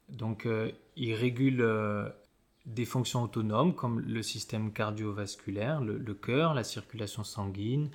Donc, 0.08 0.46
euh, 0.46 0.72
il 0.96 1.14
régule 1.14 1.60
euh, 1.60 2.08
des 2.66 2.84
fonctions 2.84 3.22
autonomes 3.22 3.72
comme 3.72 4.00
le 4.00 4.20
système 4.20 4.72
cardiovasculaire, 4.72 5.80
le, 5.80 6.14
cœur, 6.14 6.52
la 6.52 6.64
circulation 6.64 7.22
sanguine, 7.22 7.88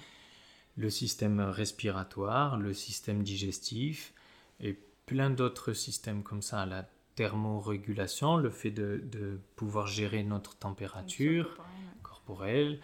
le 0.77 0.89
système 0.89 1.41
respiratoire, 1.41 2.57
le 2.57 2.73
système 2.73 3.23
digestif 3.23 4.13
et 4.61 4.79
plein 5.05 5.29
d'autres 5.29 5.73
systèmes 5.73 6.23
comme 6.23 6.41
ça, 6.41 6.65
la 6.65 6.87
thermorégulation, 7.15 8.37
le 8.37 8.51
fait 8.51 8.71
de, 8.71 9.37
pouvoir 9.57 9.85
gérer 9.85 10.23
notre 10.23 10.55
température 10.55 11.57
corporelle, 12.03 12.79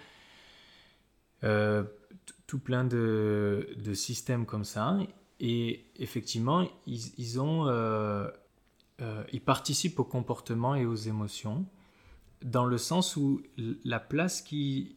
euh, 1.46 1.86
tout 2.46 2.60
plein 2.60 2.84
de, 2.84 3.70
de, 3.78 3.94
systèmes 3.94 4.46
comme 4.46 4.66
ça. 4.66 4.98
Et 5.40 5.86
effectivement, 5.98 6.68
ils, 6.88 7.40
euh, 7.40 8.32
euh, 9.02 9.24
participent 9.46 10.00
au 10.00 10.06
comportement 10.06 10.76
et 10.76 10.86
aux 10.86 10.96
émotions, 10.96 11.66
dans 12.42 12.66
le 12.66 12.78
sens 12.78 13.16
où 13.16 13.42
la 13.84 14.00
place 14.00 14.42
qu'ils 14.42 14.96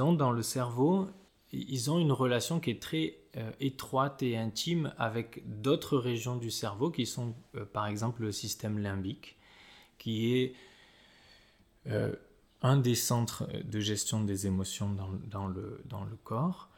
ont 0.00 0.12
dans 0.12 0.32
le 0.32 0.42
cerveau, 0.42 1.08
ils 1.52 1.90
ont 1.90 1.98
une 1.98 2.12
relation 2.12 2.58
qui 2.58 2.70
est 2.70 2.82
très 2.82 3.18
euh, 3.36 3.50
étroite 3.60 4.22
et 4.22 4.36
intime 4.36 4.92
avec 4.98 5.42
d'autres 5.60 5.98
régions 5.98 6.36
du 6.36 6.50
cerveau, 6.50 6.90
qui 6.90 7.06
sont 7.06 7.34
par 7.72 7.86
exemple 7.86 8.22
le 8.22 8.32
système 8.32 8.78
limbique, 8.78 9.36
qui 9.98 10.34
est 10.34 10.54
un 12.62 12.76
des 12.78 12.96
centres 12.96 13.46
de 13.62 13.78
gestion 13.78 14.24
des 14.24 14.48
émotions 14.48 14.96
dans 15.30 15.46
le 15.46 16.16
corps 16.24 16.70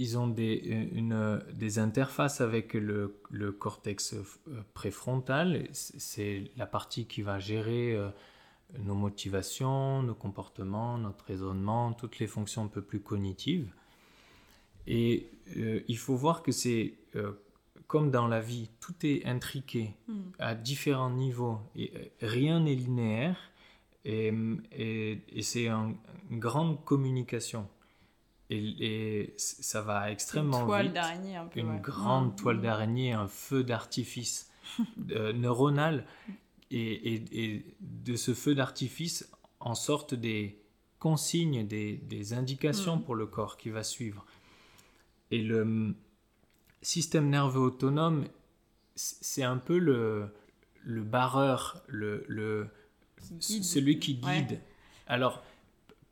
ils 0.00 0.16
ont 0.16 0.28
des, 0.28 0.54
une, 0.94 1.42
des 1.52 1.78
interfaces 1.78 2.40
avec 2.40 2.72
le, 2.72 3.20
le, 3.30 3.52
cortex 3.52 4.14
euh, 4.14 4.62
préfrontal. 4.72 5.68
C'est 5.72 6.50
la 6.56 6.64
partie 6.64 7.04
qui 7.04 7.20
va 7.20 7.38
gérer 7.38 7.94
euh, 7.94 8.08
nos 8.78 8.94
motivations, 8.94 10.02
nos 10.02 10.14
comportements, 10.14 10.96
notre 10.96 11.26
raisonnement, 11.26 11.92
toutes 11.92 12.18
les 12.18 12.26
fonctions 12.26 12.64
un 12.64 12.68
peu 12.68 12.80
plus 12.80 13.00
cognitives. 13.00 13.70
Et 14.86 15.28
euh, 15.58 15.82
il 15.86 15.98
faut 15.98 16.16
voir 16.16 16.42
que 16.42 16.50
c'est 16.50 16.94
comme 17.86 18.10
dans 18.10 18.26
la 18.26 18.40
vie, 18.40 18.70
tout 18.80 18.94
est 19.04 19.26
intriqué 19.26 19.94
hmm. 20.08 20.20
à 20.38 20.54
différents 20.54 21.10
niveaux 21.10 21.58
et 21.76 21.92
rien 22.22 22.60
n'est 22.60 22.74
linéaire 22.74 23.36
et, 24.06 24.32
et, 24.72 25.20
et 25.28 25.42
c'est 25.42 25.68
une 25.68 25.96
grande 26.30 26.82
communication. 26.84 27.68
Et, 28.50 29.32
ça 29.36 29.80
va 29.80 30.10
extrêmement 30.10 30.60
une 30.60 30.66
toile 30.66 30.86
vite. 30.86 30.94
d'araignée 30.94 31.36
un 31.36 31.46
peu. 31.46 31.60
Une 31.60 31.80
grande 31.80 32.36
toile 32.36 32.58
mmh. 32.58 32.62
d'araignée, 32.62 33.12
un 33.12 33.28
feu 33.28 33.62
d'artifice 33.62 34.50
euh, 35.12 35.32
neuronal. 35.32 36.04
Et, 36.72 37.64
de 37.80 38.16
ce 38.16 38.34
feu 38.34 38.54
d'artifice 38.54 39.30
en 39.60 39.74
sortent 39.74 40.14
des 40.14 40.60
consignes, 40.98 41.66
des, 41.66 42.32
indications 42.32 42.96
mmh. 42.96 43.02
pour 43.02 43.14
le 43.14 43.26
corps 43.26 43.56
qui 43.56 43.70
va 43.70 43.82
suivre. 43.82 44.24
Et 45.30 45.42
le 45.42 45.62
hum, 45.62 45.94
système 46.82 47.28
nerveux 47.28 47.60
autonome, 47.60 48.24
c'est 48.96 49.44
un 49.44 49.56
peu 49.56 49.78
le, 49.78 50.28
le 50.82 51.02
barreur, 51.02 51.82
le, 51.86 52.24
le 52.28 52.68
celui 53.40 53.98
qui 53.98 54.14
guide. 54.14 54.60
Alors, 55.06 55.42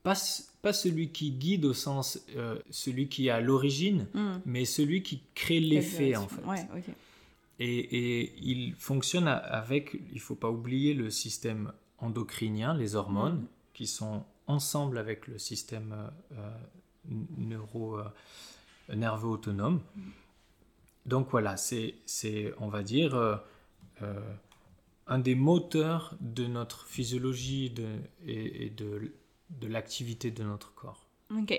pas, 0.09 0.17
pas 0.63 0.73
celui 0.73 1.11
qui 1.11 1.33
guide 1.33 1.67
au 1.67 1.75
sens 1.75 2.19
euh, 2.35 2.59
celui 2.71 3.09
qui 3.09 3.29
à 3.29 3.41
l'origine, 3.41 4.07
hmm. 4.15 4.41
mais 4.47 4.65
celui 4.65 5.03
qui 5.03 5.23
crée 5.35 5.61
l'effet 5.61 6.17
en 6.17 6.27
fait. 6.27 6.41
et, 7.59 7.79
et, 7.79 8.33
il 8.41 8.75
fonctionne 8.77 9.29
avec, 9.29 10.01
il 10.13 10.21
faut 10.21 10.35
pas 10.35 10.51
oublier 10.51 10.95
le 10.95 11.11
système 11.11 11.73
endocriniens, 11.99 12.73
les 12.73 12.95
hormones, 12.95 13.45
qui 13.75 13.87
sont 13.87 14.25
ensemble 14.47 14.97
avec 14.97 15.27
le 15.27 15.37
système 15.37 15.95
neuro, 17.37 17.99
nerveux 18.95 19.29
autonome. 19.29 19.83
Donc 21.05 21.29
voilà, 21.31 21.59
c'est, 21.59 21.95
on 22.61 22.69
va 22.69 22.83
dire, 22.83 23.43
un 25.07 25.19
des 25.19 25.35
moteurs 25.35 26.17
de 26.21 26.47
notre 26.47 26.87
physiologie 26.87 27.75
et, 28.27 28.71
de, 28.71 29.13
de 29.51 29.67
l'activité 29.67 30.31
de 30.31 30.43
notre 30.43 30.75
corps. 30.75 31.07
Ok. 31.37 31.59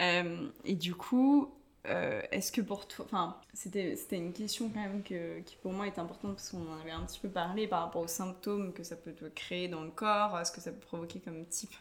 Euh, 0.00 0.48
et 0.64 0.74
du 0.74 0.94
coup, 0.94 1.52
euh, 1.86 2.22
est-ce 2.30 2.52
que 2.52 2.60
pour 2.60 2.86
toi, 2.86 3.04
enfin, 3.06 3.36
c'était, 3.54 3.96
une 4.12 4.32
question 4.32 4.70
quand 4.70 4.80
même 4.80 5.02
que, 5.02 5.40
qui 5.40 5.56
pour 5.56 5.72
moi 5.72 5.86
est 5.86 5.98
importante 5.98 6.36
parce 6.36 6.50
qu'on 6.50 6.70
en 6.70 6.80
avait 6.80 6.92
un 6.92 7.04
petit 7.04 7.18
peu 7.18 7.28
parlé 7.28 7.66
par 7.66 7.82
rapport 7.82 8.02
aux 8.02 8.08
symptômes 8.08 8.72
que 8.72 8.84
ça 8.84 8.96
peut 8.96 9.12
te 9.12 9.24
créer 9.26 9.68
dans 9.68 9.82
le 9.82 9.90
corps, 9.90 10.46
ce 10.46 10.52
que 10.52 10.60
ça 10.60 10.70
peut 10.70 10.80
provoquer 10.80 11.20
comme 11.20 11.44
type 11.46 11.74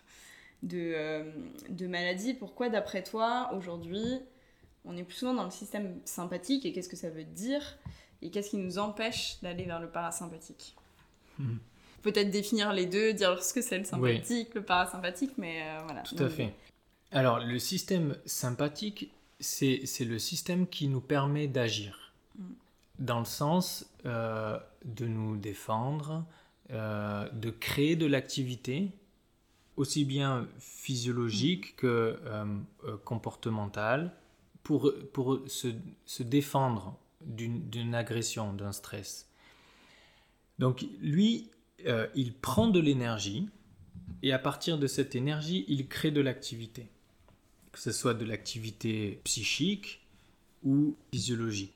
de, 0.64 0.94
euh, 0.96 1.32
de 1.70 1.88
maladie? 1.88 2.34
Pourquoi, 2.34 2.70
d'après 2.70 3.04
toi, 3.04 3.52
aujourd'hui, 3.54 4.22
on 4.86 4.98
est 4.98 5.04
plus 5.04 5.18
souvent 5.18 5.36
dans 5.36 5.46
le 5.46 5.52
système 5.52 6.00
sympathique 6.06 6.66
et 6.66 6.74
qu'est-ce 6.74 6.90
que 6.90 6.98
ça 6.98 7.10
veut 7.10 7.24
dire? 7.24 7.78
Et 8.24 8.32
qu'est-ce 8.32 8.52
qui 8.52 8.58
nous 8.58 8.78
empêche 8.78 9.40
d'aller 9.42 9.66
vers 9.66 9.80
le 9.80 9.90
parasympathique? 9.90 10.76
Hmm. 11.38 11.58
Peut-être 12.02 12.32
définir 12.32 12.74
les 12.74 12.86
deux, 12.86 13.14
dire 13.14 13.42
ce 13.44 13.54
que 13.54 13.62
c'est 13.62 13.78
le 13.78 13.84
sympathique, 13.84 14.54
le 14.56 14.64
parasympathique, 14.64 15.34
mais 15.38 15.62
euh, 15.62 15.80
voilà. 15.86 16.02
Tout 16.02 16.24
à 16.24 16.30
fait. 16.30 16.54
Alors, 17.12 17.40
le 17.40 17.60
système 17.60 18.18
sympathique, 18.26 19.12
c'est 19.40 19.86
le 20.00 20.20
système 20.20 20.68
qui 20.68 20.88
nous 20.88 21.02
permet 21.02 21.48
d'agir, 21.48 22.14
hmm. 22.38 22.44
dans 23.00 23.20
le 23.20 23.26
sens 23.26 23.86
euh, 24.06 24.58
de 24.86 25.06
nous 25.06 25.38
défendre, 25.38 26.26
euh, 26.72 27.28
de 27.34 27.50
créer 27.50 27.96
de 27.96 28.06
l'activité, 28.06 28.90
aussi 29.78 30.06
bien 30.06 30.48
physiologique 30.60 31.74
hmm. 31.74 31.78
que 31.78 32.20
comportementale, 33.04 34.12
pour, 34.64 34.92
pour 35.14 35.40
se, 35.48 35.68
se 36.06 36.24
défendre 36.24 36.98
d'une 37.22 37.96
agression, 37.96 38.54
d'un 38.54 38.72
stress. 38.72 39.28
Donc 40.60 40.86
lui, 41.02 41.50
euh, 41.88 42.08
il 42.16 42.34
prend 42.34 42.68
de 42.68 42.80
l'énergie 42.80 43.50
et 44.24 44.34
à 44.34 44.40
partir 44.40 44.78
de 44.78 44.88
cette 44.88 45.16
énergie, 45.16 45.66
il 45.68 45.88
crée 45.88 46.12
de 46.12 46.22
l'activité. 46.22 46.88
Que 47.72 47.80
ce 47.80 47.92
soit 47.92 48.14
de 48.14 48.26
l'activité 48.26 49.22
psychique 49.24 50.06
ou 50.64 50.96
physiologique. 51.12 51.74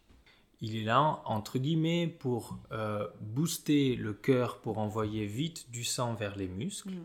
Il 0.61 0.75
est 0.75 0.83
là, 0.83 1.21
entre 1.25 1.59
guillemets, 1.59 2.07
pour 2.07 2.57
euh, 2.71 3.07
booster 3.21 3.95
le 3.95 4.13
cœur, 4.13 4.59
pour 4.59 4.77
envoyer 4.77 5.25
vite 5.25 5.69
du 5.71 5.83
sang 5.83 6.13
vers 6.13 6.35
les 6.35 6.47
muscles, 6.47 6.91
mm. 6.91 7.03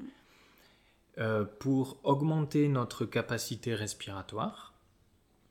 euh, 1.19 1.45
pour 1.45 1.99
augmenter 2.05 2.69
notre 2.69 3.05
capacité 3.05 3.75
respiratoire, 3.75 4.75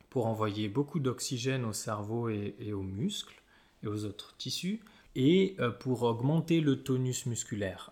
pour 0.09 0.27
envoyer 0.27 0.69
beaucoup 0.69 0.99
d'oxygène 0.99 1.65
au 1.65 1.73
cerveau 1.73 2.29
et, 2.29 2.55
et 2.59 2.73
aux 2.73 2.83
muscles 2.83 3.41
et 3.83 3.87
aux 3.87 4.05
autres 4.05 4.35
tissus, 4.37 4.81
et 5.19 5.57
euh, 5.59 5.69
pour 5.69 6.03
augmenter 6.03 6.61
le 6.61 6.81
tonus 6.81 7.25
musculaire 7.25 7.91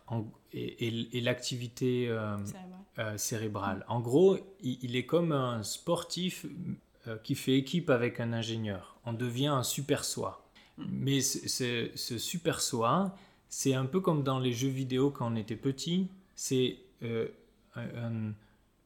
et, 0.53 1.21
l'activité 1.21 2.07
euh, 2.07 2.38
euh, 2.99 3.17
cérébrale. 3.17 3.86
En 3.89 3.99
gros, 3.99 4.38
il, 4.63 4.95
est 4.95 5.05
comme 5.05 5.34
un 5.34 5.61
sportif 5.61 6.45
qui 7.23 7.36
fait 7.36 7.57
équipe 7.57 7.89
avec 7.89 8.21
un 8.21 8.32
ingénieur. 8.32 8.97
On 9.05 9.11
devient 9.11 9.47
un 9.47 9.63
super 9.63 10.05
soi. 10.05 10.49
Mais 10.78 11.19
ce, 11.21 11.89
super 11.95 12.61
soi, 12.61 13.13
c'est 13.49 13.73
un 13.73 13.86
peu 13.86 13.99
comme 13.99 14.23
dans 14.23 14.39
les 14.39 14.53
jeux 14.53 14.69
vidéo 14.69 15.11
quand 15.11 15.32
on 15.32 15.36
était 15.36 15.57
petit. 15.57 16.07
C'est 16.36 16.78
un 17.75 18.32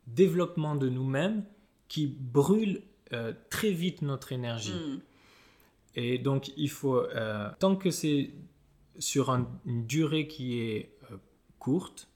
développement 0.07 0.75
de 0.75 0.89
nous-mêmes 0.89 1.43
qui 1.87 2.07
brûle 2.07 2.81
très 3.49 3.71
vite 3.71 4.01
notre 4.01 4.31
énergie. 4.31 4.73
Mm. 4.73 4.99
Et 5.95 6.17
donc, 6.17 6.51
il 6.57 6.69
faut, 6.69 6.97
euh, 6.99 7.49
tant 7.59 7.75
que 7.75 7.91
c'est 7.91 8.31
sur 8.97 9.29
une 9.29 9.85
durée 9.85 10.27
qui 10.27 10.59
est 10.59 10.91
euh, 11.11 11.17
courte, 11.59 12.07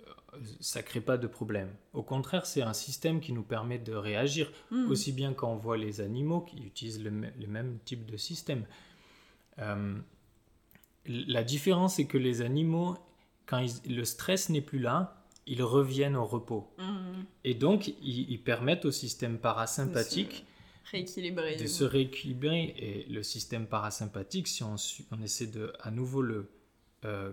euh, 0.00 0.38
ça 0.60 0.80
ne 0.80 0.84
crée 0.84 1.00
pas 1.00 1.16
de 1.16 1.26
problème. 1.26 1.70
Au 1.92 2.02
contraire, 2.02 2.46
c'est 2.46 2.62
un 2.62 2.72
système 2.72 3.20
qui 3.20 3.32
nous 3.32 3.42
permet 3.42 3.78
de 3.78 3.94
réagir, 3.94 4.52
hmm. 4.70 4.90
aussi 4.90 5.12
bien 5.12 5.32
quand 5.32 5.50
on 5.50 5.56
voit 5.56 5.76
les 5.76 6.00
animaux 6.00 6.40
qui 6.40 6.58
utilisent 6.58 7.02
le, 7.02 7.10
même 7.10 7.78
type 7.84 8.06
de 8.06 8.16
système. 8.16 8.64
la 11.06 11.44
différence, 11.44 11.96
c'est 11.96 12.06
que 12.06 12.18
les 12.18 12.42
animaux, 12.42 12.96
quand 13.46 13.64
le 13.86 14.04
stress 14.04 14.50
n'est 14.50 14.60
plus 14.60 14.78
là, 14.78 15.16
ils 15.46 15.62
reviennent 15.62 16.16
au 16.16 16.26
repos. 16.26 16.70
Hmm. 16.78 17.24
Et 17.44 17.54
donc, 17.54 17.88
ils, 17.88 18.30
ils, 18.30 18.42
permettent 18.42 18.84
au 18.84 18.90
système 18.90 19.38
parasympathique 19.38 20.44
de 20.92 21.66
se 21.66 21.84
rééquilibrer. 21.84 22.74
Et 22.76 23.06
le 23.10 23.22
système 23.22 23.66
parasympathique, 23.66 24.48
si 24.48 24.62
on, 24.62 24.76
on 25.10 25.22
essaie 25.22 25.46
de 25.46 25.72
à 25.80 25.90
nouveau 25.90 26.22
le 26.22 26.50
euh, 27.04 27.32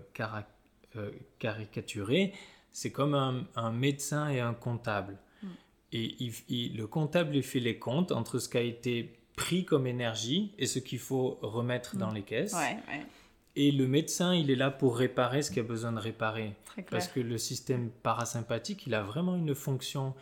euh, 0.96 1.10
caricaturer, 1.38 2.32
c'est 2.70 2.92
comme 2.92 3.14
un, 3.14 3.72
médecin 3.72 4.28
et 4.28 4.40
un 4.40 4.54
comptable. 4.54 5.18
Mm. 5.42 5.46
Et 5.92 6.32
le 6.74 6.86
comptable 6.86 7.36
il 7.36 7.42
fait 7.42 7.60
les 7.60 7.78
comptes 7.78 8.12
entre 8.12 8.38
ce 8.38 8.48
qui 8.48 8.56
a 8.56 8.62
été 8.62 9.18
pris 9.36 9.64
comme 9.64 9.86
énergie 9.86 10.52
et 10.58 10.66
ce 10.66 10.78
qu'il 10.78 10.98
faut 10.98 11.38
remettre 11.42 11.96
dans 11.96 12.10
mm. 12.10 12.14
les 12.14 12.22
caisses. 12.22 12.56
Et 13.56 13.72
le 13.72 13.88
médecin, 13.88 14.34
il 14.34 14.50
est 14.52 14.56
là 14.56 14.70
pour 14.70 14.96
réparer 14.96 15.42
ce 15.42 15.50
qu'il 15.50 15.60
a 15.60 15.64
besoin 15.64 15.92
de 15.92 15.98
réparer. 15.98 16.54
Parce 16.90 17.08
que 17.08 17.18
le 17.18 17.38
système 17.38 17.90
parasympathique, 17.90 18.86
il 18.86 18.94
a 18.94 19.02
vraiment 19.02 19.34
une 19.34 19.54
fonction 19.54 20.14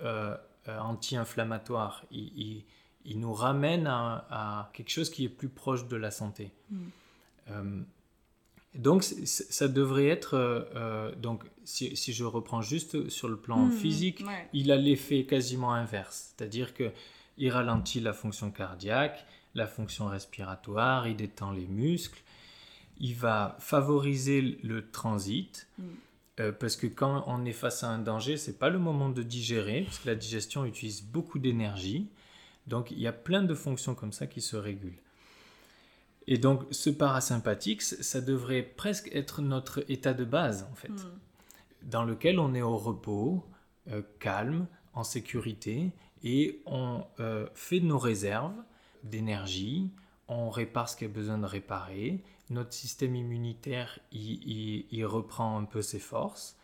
euh, 0.00 0.36
anti-inflammatoire. 0.68 2.04
il, 2.10 2.64
il 3.04 3.20
nous 3.20 3.32
ramène 3.32 3.86
à, 3.86 4.70
quelque 4.72 4.90
chose 4.90 5.10
qui 5.10 5.24
est 5.24 5.28
plus 5.28 5.48
proche 5.48 5.86
de 5.88 5.96
la 5.96 6.10
santé. 6.10 6.52
Mm. 6.70 6.76
Euh, 7.50 7.80
donc 8.74 9.04
ça 9.04 9.68
devrait 9.68 10.08
être, 10.08 10.34
euh, 10.34 10.62
euh, 10.74 11.14
donc 11.14 11.44
si, 11.64 11.94
je 11.94 12.24
reprends 12.24 12.62
juste 12.62 13.08
sur 13.08 13.28
le 13.28 13.36
plan 13.36 13.66
mm, 13.66 13.72
physique, 13.72 14.24
il 14.52 14.72
a 14.72 14.76
l'effet 14.76 15.24
quasiment 15.26 15.72
inverse, 15.72 16.34
c'est-à-dire 16.36 16.74
que 16.74 16.90
il 17.36 17.50
ralentit 17.50 18.00
la 18.00 18.12
fonction 18.12 18.50
cardiaque, 18.50 19.24
la 19.54 19.66
fonction 19.66 20.06
respiratoire, 20.06 21.06
il 21.06 21.16
détend 21.16 21.52
les 21.52 21.66
muscles, 21.66 22.22
il 22.98 23.14
va 23.14 23.56
favoriser 23.60 24.40
le 24.62 24.88
transit. 24.90 25.68
Mm. 26.38 26.50
parce 26.58 26.76
que 26.76 26.86
quand 26.86 27.24
on 27.26 27.44
est 27.44 27.52
face 27.52 27.84
à 27.84 27.90
un 27.90 27.98
danger, 27.98 28.36
c'est 28.36 28.58
pas 28.58 28.70
le 28.70 28.78
moment 28.78 29.08
de 29.08 29.22
digérer, 29.22 29.82
parce 29.82 29.98
que 29.98 30.08
la 30.08 30.14
digestion 30.14 30.64
utilise 30.64 31.02
beaucoup 31.02 31.38
d'énergie. 31.38 32.08
Donc 32.66 32.90
il 32.90 32.98
y 32.98 33.06
a 33.06 33.12
plein 33.12 33.42
de 33.42 33.54
fonctions 33.54 33.94
comme 33.94 34.12
ça 34.12 34.26
qui 34.26 34.40
se 34.40 34.56
régulent. 34.56 34.98
Et 36.26 36.38
donc 36.38 36.64
ce 36.70 36.90
parasympathique, 36.90 37.82
ça 37.82 38.20
devrait 38.20 38.62
presque 38.62 39.10
être 39.14 39.42
notre 39.42 39.84
état 39.90 40.14
de 40.14 40.24
base 40.24 40.66
en 40.70 40.74
fait, 40.74 40.88
hmm. 40.88 41.18
dans 41.82 42.04
lequel 42.04 42.38
on 42.38 42.54
est 42.54 42.62
au 42.62 42.76
repos, 42.76 43.44
euh, 43.90 44.02
calme, 44.20 44.66
en 44.94 45.04
sécurité, 45.04 45.92
et 46.22 46.62
on 46.64 47.04
euh, 47.20 47.46
fait 47.54 47.80
nos 47.80 47.98
réserves 47.98 48.56
d'énergie, 49.02 49.90
on 50.28 50.48
répare 50.48 50.88
ce 50.88 50.96
qu'il 50.96 51.08
y 51.08 51.10
a 51.10 51.14
besoin 51.14 51.36
de 51.36 51.44
réparer, 51.44 52.22
notre 52.50 52.72
système 52.72 53.16
immunitaire 53.16 53.98
il 54.12 55.06
reprend 55.06 55.58
un 55.58 55.64
peu 55.64 55.82
ses 55.82 55.98
forces, 55.98 56.56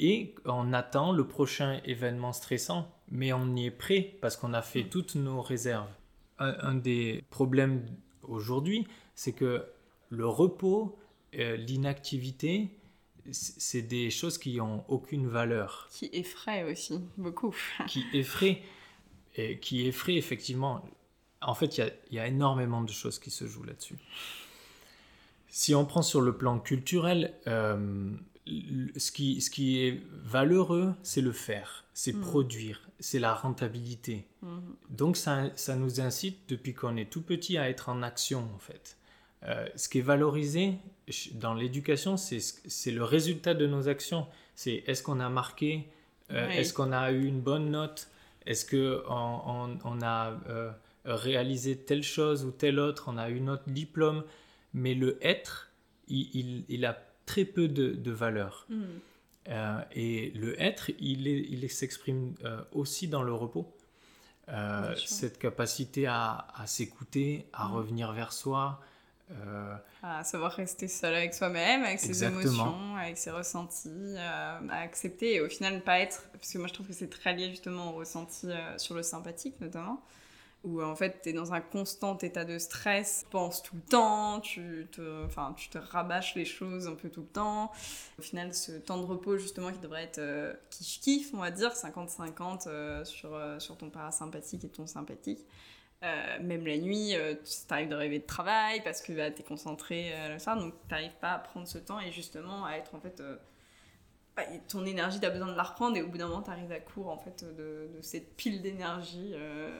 et 0.00 0.34
on 0.44 0.72
attend 0.72 1.12
le 1.12 1.26
prochain 1.26 1.80
événement 1.84 2.32
stressant, 2.32 2.88
mais 3.10 3.32
on 3.32 3.56
y 3.56 3.66
est 3.66 3.70
prêt 3.72 4.16
parce 4.20 4.36
qu'on 4.36 4.54
a 4.54 4.62
fait 4.62 4.84
toutes 4.84 5.16
nos 5.16 5.42
réserves. 5.42 5.90
Un, 6.38 6.74
des 6.74 7.24
problèmes 7.30 7.84
aujourd'hui, 8.22 8.86
c'est 9.16 9.32
que 9.32 9.66
le 10.08 10.28
repos, 10.28 10.96
euh, 11.34 11.56
l'inactivité, 11.56 12.70
c'est 13.32 13.82
des 13.82 14.10
choses 14.10 14.38
qui 14.38 14.60
ont 14.60 14.84
aucune 14.86 15.26
valeur. 15.26 15.88
Qui 15.90 16.08
effraient 16.12 16.62
aussi 16.70 17.00
beaucoup. 17.16 17.56
qui 17.88 18.04
effraient, 18.12 18.62
et 19.34 19.58
qui 19.58 19.88
effraient 19.88 20.16
effectivement. 20.16 20.80
En 21.40 21.54
fait, 21.54 21.78
il 21.78 21.92
y, 22.12 22.18
a 22.20 22.26
énormément 22.28 22.82
de 22.82 22.90
choses 22.90 23.18
qui 23.18 23.32
se 23.32 23.46
jouent 23.46 23.64
là-dessus. 23.64 23.96
Si 25.48 25.74
on 25.74 25.84
prend 25.84 26.02
sur 26.02 26.20
le 26.20 26.36
plan 26.36 26.58
culturel, 26.58 27.34
euh, 27.46 28.10
ce 28.96 29.10
qui, 29.10 29.40
ce 29.40 29.50
qui 29.50 29.82
est 29.82 30.02
valeureux, 30.24 30.94
c'est 31.02 31.20
le 31.20 31.32
faire, 31.32 31.84
c'est 31.94 32.14
mm. 32.14 32.20
produire, 32.20 32.88
c'est 33.00 33.18
la 33.18 33.34
rentabilité. 33.34 34.26
Mm-hmm. 34.44 34.60
Donc 34.90 35.16
ça, 35.16 35.50
ça, 35.56 35.76
nous 35.76 36.00
incite 36.00 36.48
depuis 36.48 36.74
qu'on 36.74 36.96
est 36.96 37.10
tout 37.10 37.22
petit 37.22 37.58
à 37.58 37.68
être 37.68 37.88
en 37.88 38.02
action 38.02 38.48
en 38.54 38.58
fait. 38.58 38.96
Euh, 39.44 39.66
ce 39.76 39.88
qui 39.88 39.98
est 39.98 40.02
valorisé 40.02 40.74
dans 41.34 41.54
l'éducation, 41.54 42.16
c'est 42.16 42.90
le 42.90 43.04
résultat 43.04 43.54
de 43.54 43.66
nos 43.66 43.88
actions. 43.88 44.26
C'est 44.54 44.82
est-ce 44.86 45.02
qu'on 45.02 45.20
a 45.20 45.28
marqué, 45.28 45.88
euh, 46.32 46.48
est-ce 46.50 46.72
qu'on 46.72 46.92
a 46.92 47.12
eu 47.12 47.24
une 47.24 47.40
bonne 47.40 47.70
note, 47.70 48.08
est-ce 48.46 48.66
qu'on 48.66 49.02
on, 49.08 49.78
on, 49.84 50.02
a 50.02 50.32
euh, 50.48 50.72
réalisé 51.04 51.76
telle 51.76 52.02
chose 52.02 52.44
ou 52.44 52.50
telle 52.50 52.80
autre, 52.80 53.04
on 53.06 53.16
a 53.16 53.30
eu 53.30 53.40
notre 53.40 53.68
diplôme? 53.68 54.24
Mais 54.78 54.94
le 54.94 55.18
être, 55.20 55.70
il, 56.06 56.30
il, 56.34 56.64
il 56.68 56.86
a 56.86 56.96
très 57.26 57.44
peu 57.44 57.68
de, 57.68 58.10
valeur. 58.10 58.66
Hmm. 58.68 58.84
Euh, 59.48 59.80
et 59.92 60.30
le 60.34 60.60
être, 60.60 60.90
il, 60.98 61.26
il 61.26 61.70
s'exprime 61.70 62.34
euh, 62.44 62.62
aussi 62.72 63.08
dans 63.08 63.22
le 63.22 63.32
repos. 63.32 63.74
Euh, 64.48 64.94
cette 64.96 65.38
capacité 65.38 66.06
à, 66.06 66.46
s'écouter, 66.66 67.46
à 67.52 67.66
hmm. 67.68 67.72
revenir 67.72 68.12
vers 68.12 68.32
soi. 68.32 68.80
À 70.02 70.24
savoir 70.24 70.52
rester 70.52 70.88
seul 70.88 71.14
avec 71.14 71.34
soi-même, 71.34 71.82
avec 71.82 72.00
ses 72.00 72.24
émotions, 72.24 72.96
avec 72.96 73.18
ses 73.18 73.30
ressentis, 73.30 74.16
à 74.16 74.80
accepter 74.80 75.34
et 75.34 75.40
au 75.42 75.50
final 75.50 75.74
ne 75.74 75.80
pas 75.80 75.98
être. 75.98 76.22
Parce 76.32 76.50
que 76.50 76.56
moi 76.56 76.66
je 76.66 76.72
trouve 76.72 76.86
que 76.86 76.94
c'est 76.94 77.10
très 77.10 77.34
lié 77.34 77.50
justement 77.50 77.90
au 77.90 77.92
ressenti 77.92 78.48
sur 78.78 78.94
le 78.94 79.02
sympathique 79.02 79.60
notamment 79.60 80.02
où 80.64 80.82
en 80.82 80.96
fait 80.96 81.20
tu 81.22 81.30
es 81.30 81.32
dans 81.32 81.52
un 81.52 81.60
constant 81.60 82.18
état 82.18 82.44
de 82.44 82.58
stress, 82.58 83.22
tu 83.24 83.30
penses 83.30 83.62
tout 83.62 83.76
le 83.76 83.82
temps, 83.82 84.40
tu 84.40 84.88
te, 84.90 85.24
enfin, 85.24 85.54
tu 85.56 85.68
te 85.68 85.78
rabâches 85.78 86.34
les 86.34 86.44
choses 86.44 86.88
un 86.88 86.94
peu 86.94 87.08
tout 87.08 87.22
le 87.22 87.28
temps. 87.28 87.70
Au 88.18 88.22
final, 88.22 88.52
ce 88.52 88.72
temps 88.72 88.98
de 88.98 89.06
repos 89.06 89.38
justement 89.38 89.72
qui 89.72 89.78
devrait 89.78 90.04
être 90.04 90.18
euh, 90.18 90.52
kiff-kiff, 90.70 91.30
on 91.32 91.38
va 91.38 91.50
dire, 91.50 91.72
50-50 91.72 92.64
euh, 92.66 93.04
sur, 93.04 93.34
euh, 93.34 93.58
sur 93.58 93.76
ton 93.76 93.90
parasympathique 93.90 94.64
et 94.64 94.68
ton 94.68 94.86
sympathique. 94.86 95.44
même 96.42 96.66
la 96.66 96.78
nuit, 96.78 97.14
tu 97.44 97.72
arrives 97.74 97.88
de 97.88 97.94
rêver 97.94 98.18
de 98.18 98.26
travail 98.26 98.82
parce 98.82 99.00
que 99.02 99.12
bah, 99.12 99.30
tu 99.30 99.42
es 99.42 99.44
concentré 99.44 100.12
ça, 100.38 100.54
donc 100.56 100.74
tu 100.88 100.94
n'arrives 100.94 101.18
pas 101.20 101.32
à 101.32 101.38
prendre 101.38 101.66
ce 101.66 101.78
temps 101.78 102.00
et 102.00 102.12
justement 102.12 102.64
à 102.64 102.72
être 102.74 102.94
en 102.94 103.00
fait 103.00 103.22
ton 104.68 104.84
énergie, 104.84 105.20
tu 105.20 105.26
as 105.26 105.30
besoin 105.30 105.50
de 105.50 105.56
la 105.56 105.62
reprendre 105.62 105.96
et 105.96 106.02
au 106.02 106.08
bout 106.08 106.18
d'un 106.18 106.28
moment, 106.28 106.42
tu 106.42 106.50
arrives 106.50 106.72
à 106.72 106.80
court 106.80 107.08
en 107.08 107.18
fait, 107.18 107.44
de, 107.56 107.88
cette 108.00 108.36
pile 108.36 108.62
d'énergie 108.62 109.32
euh, 109.34 109.70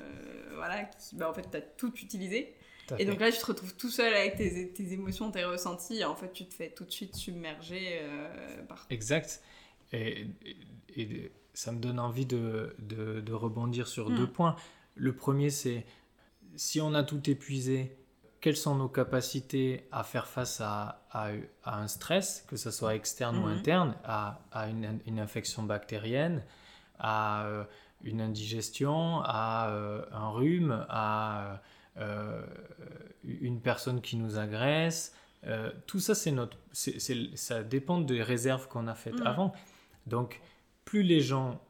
voilà, 0.54 0.84
qui, 0.84 1.16
bah, 1.16 1.28
en 1.28 1.34
fait, 1.34 1.50
tu 1.50 1.56
as 1.56 1.60
tout 1.60 1.92
utilisé. 1.96 2.54
et 2.98 3.04
donc 3.04 3.20
là, 3.20 3.30
tu 3.30 3.38
te 3.38 3.46
retrouves 3.46 3.74
tout 3.74 3.90
seul 3.90 4.12
avec 4.14 4.36
tes, 4.36 4.72
tes, 4.72 4.92
émotions, 4.92 5.30
tes 5.30 5.44
ressentis, 5.44 5.98
et 5.98 6.04
en 6.04 6.14
fait, 6.14 6.32
tu 6.32 6.46
te 6.46 6.54
fais 6.54 6.70
tout 6.70 6.84
de 6.84 6.90
suite 6.90 7.14
submerger 7.14 8.00
euh, 8.02 8.62
par... 8.64 8.86
Exact. 8.90 9.42
Et, 9.92 10.26
et, 10.96 11.30
ça 11.54 11.72
me 11.72 11.80
donne 11.80 11.98
envie 11.98 12.26
de, 12.26 12.76
de, 12.78 13.32
rebondir 13.32 13.88
sur 13.88 14.10
deux 14.10 14.26
hmm. 14.26 14.32
points. 14.32 14.56
Le 14.94 15.12
premier, 15.12 15.50
c'est 15.50 15.84
si 16.54 16.80
on 16.80 16.94
a 16.94 17.02
tout 17.02 17.28
épuisé, 17.28 17.97
quelles 18.40 18.56
sont 18.56 18.76
nos 18.76 18.88
capacités 18.88 19.88
à 19.90 20.04
faire 20.04 20.26
face 20.26 20.60
à, 20.60 21.02
à, 21.10 21.30
un 21.64 21.88
stress, 21.88 22.44
que 22.46 22.56
ce 22.56 22.70
soit 22.70 22.94
externe 22.94 23.36
ou 23.38 23.46
mhm. 23.46 23.58
interne, 23.58 23.94
à, 24.04 24.40
à 24.52 24.68
une, 24.68 25.00
une, 25.06 25.18
infection 25.18 25.64
bactérienne, 25.64 26.44
à 26.98 27.46
euh, 27.46 27.64
une 28.02 28.20
indigestion, 28.20 29.20
à 29.24 29.70
euh, 29.70 30.04
un 30.12 30.30
rhume, 30.30 30.86
à 30.88 31.60
euh, 31.96 32.42
une 33.24 33.60
personne 33.60 34.00
qui 34.00 34.16
nous 34.16 34.38
agresse. 34.38 35.14
tout 35.86 35.98
ça, 35.98 36.14
c'est 36.14 36.30
notre, 36.30 36.56
ça 36.72 37.62
dépend 37.62 38.00
des 38.00 38.22
réserves 38.22 38.68
qu'on 38.68 38.86
a 38.86 38.94
faites 38.94 39.20
avant. 39.24 39.52
Donc, 40.06 40.40
plus 40.84 41.02
les 41.02 41.20
gens 41.20 41.60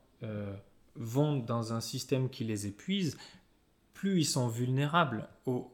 vont 0.97 1.37
dans 1.37 1.73
un 1.73 1.81
système 1.81 2.29
qui 2.29 2.45
les 2.45 2.67
épuise, 2.67 3.17
plus 3.99 4.21
ils 4.21 4.25
sont 4.25 4.47
vulnérables 4.47 5.29
au, 5.45 5.73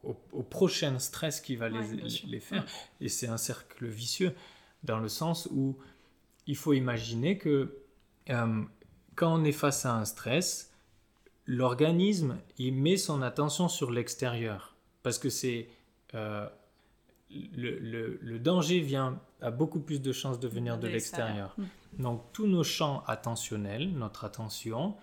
prochain 0.48 0.98
stress 0.98 1.42
qui 1.42 1.56
va 1.56 1.68
les, 1.68 1.82
les, 2.26 2.40
faire. 2.40 2.64
Et 3.02 3.10
c'est 3.10 3.26
un 3.26 3.36
cercle 3.36 3.86
vicieux 3.86 4.34
dans 4.82 4.98
le 4.98 5.10
sens 5.10 5.46
où 5.52 5.76
il 6.46 6.56
faut 6.56 6.72
imaginer 6.72 7.36
que 7.36 7.76
euh, 8.30 8.62
quand 9.14 9.34
on 9.38 9.44
est 9.44 9.52
face 9.52 9.84
à 9.84 9.94
un 9.94 10.06
stress, 10.06 10.72
l'organisme 11.44 12.38
il 12.56 12.74
met 12.74 12.96
son 12.96 13.20
attention 13.20 13.68
sur 13.68 13.90
l'extérieur 13.90 14.74
parce 15.02 15.18
que 15.18 15.28
c'est 15.28 15.68
euh, 16.14 16.48
le, 17.28 18.18
le, 18.22 18.38
danger 18.38 18.80
vient 18.80 19.20
a 19.42 19.50
beaucoup 19.50 19.80
plus 19.80 20.00
de 20.00 20.12
chances 20.12 20.40
de 20.40 20.48
venir 20.48 20.78
de 20.78 20.88
l'extérieur. 20.88 21.54
Mm. 21.58 22.02
Donc 22.02 22.22
tous 22.32 22.46
nos 22.46 22.64
champs 22.64 23.04
attentionnels, 23.06 23.92
notre 23.92 24.24
attention, 24.24 24.96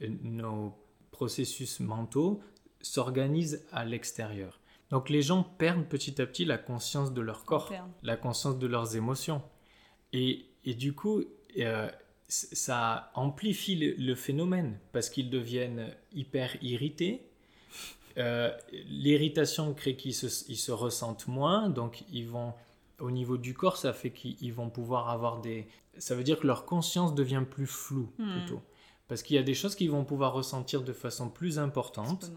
euh, 0.00 0.08
nos 0.22 0.74
processus 1.10 1.80
mentaux 1.80 2.40
s'organisent 2.82 3.64
à 3.72 3.84
l'extérieur. 3.84 4.60
Donc 4.90 5.08
les 5.08 5.22
gens 5.22 5.42
perdent 5.42 5.86
petit 5.86 6.20
à 6.20 6.26
petit 6.26 6.44
la 6.44 6.58
conscience 6.58 7.14
de 7.14 7.22
leur 7.22 7.44
corps, 7.44 7.72
la 8.02 8.16
conscience 8.16 8.58
de 8.58 8.66
leurs 8.66 8.96
émotions. 8.96 9.42
Et, 10.12 10.44
et 10.64 10.74
du 10.74 10.92
coup, 10.92 11.22
euh, 11.58 11.90
ça 12.28 13.10
amplifie 13.14 13.76
le, 13.76 14.14
phénomène 14.14 14.78
parce 14.92 15.10
qu'ils 15.10 15.30
deviennent 15.30 15.94
hyper 16.12 16.62
irrités. 16.62 17.26
Euh, 18.18 18.50
l'irritation 18.86 19.72
crée 19.74 19.96
qu'ils 19.96 20.14
se, 20.14 20.26
ils 20.50 20.56
se 20.56 20.72
ressentent 20.72 21.26
moins, 21.26 21.70
donc 21.70 22.04
ils 22.12 22.28
vont 22.28 22.52
au 22.98 23.10
niveau 23.10 23.36
du 23.36 23.54
corps, 23.54 23.76
ça 23.76 23.92
fait 23.92 24.10
qu'ils 24.10 24.52
vont 24.52 24.70
pouvoir 24.70 25.10
avoir 25.10 25.40
des... 25.40 25.66
Ça 25.98 26.14
veut 26.14 26.22
dire 26.22 26.38
que 26.38 26.46
leur 26.46 26.64
conscience 26.64 27.14
devient 27.14 27.44
plus 27.50 27.66
floue 27.66 28.10
hmm. 28.18 28.38
plutôt. 28.38 28.62
Parce 29.08 29.22
qu'il 29.22 29.36
y 29.36 29.38
a 29.38 29.42
des 29.42 29.54
choses 29.54 29.74
qu'ils 29.74 29.90
vont 29.90 30.04
pouvoir 30.04 30.32
ressentir 30.32 30.82
de 30.82 30.92
façon 30.92 31.28
plus 31.28 31.58
importante 31.58 32.30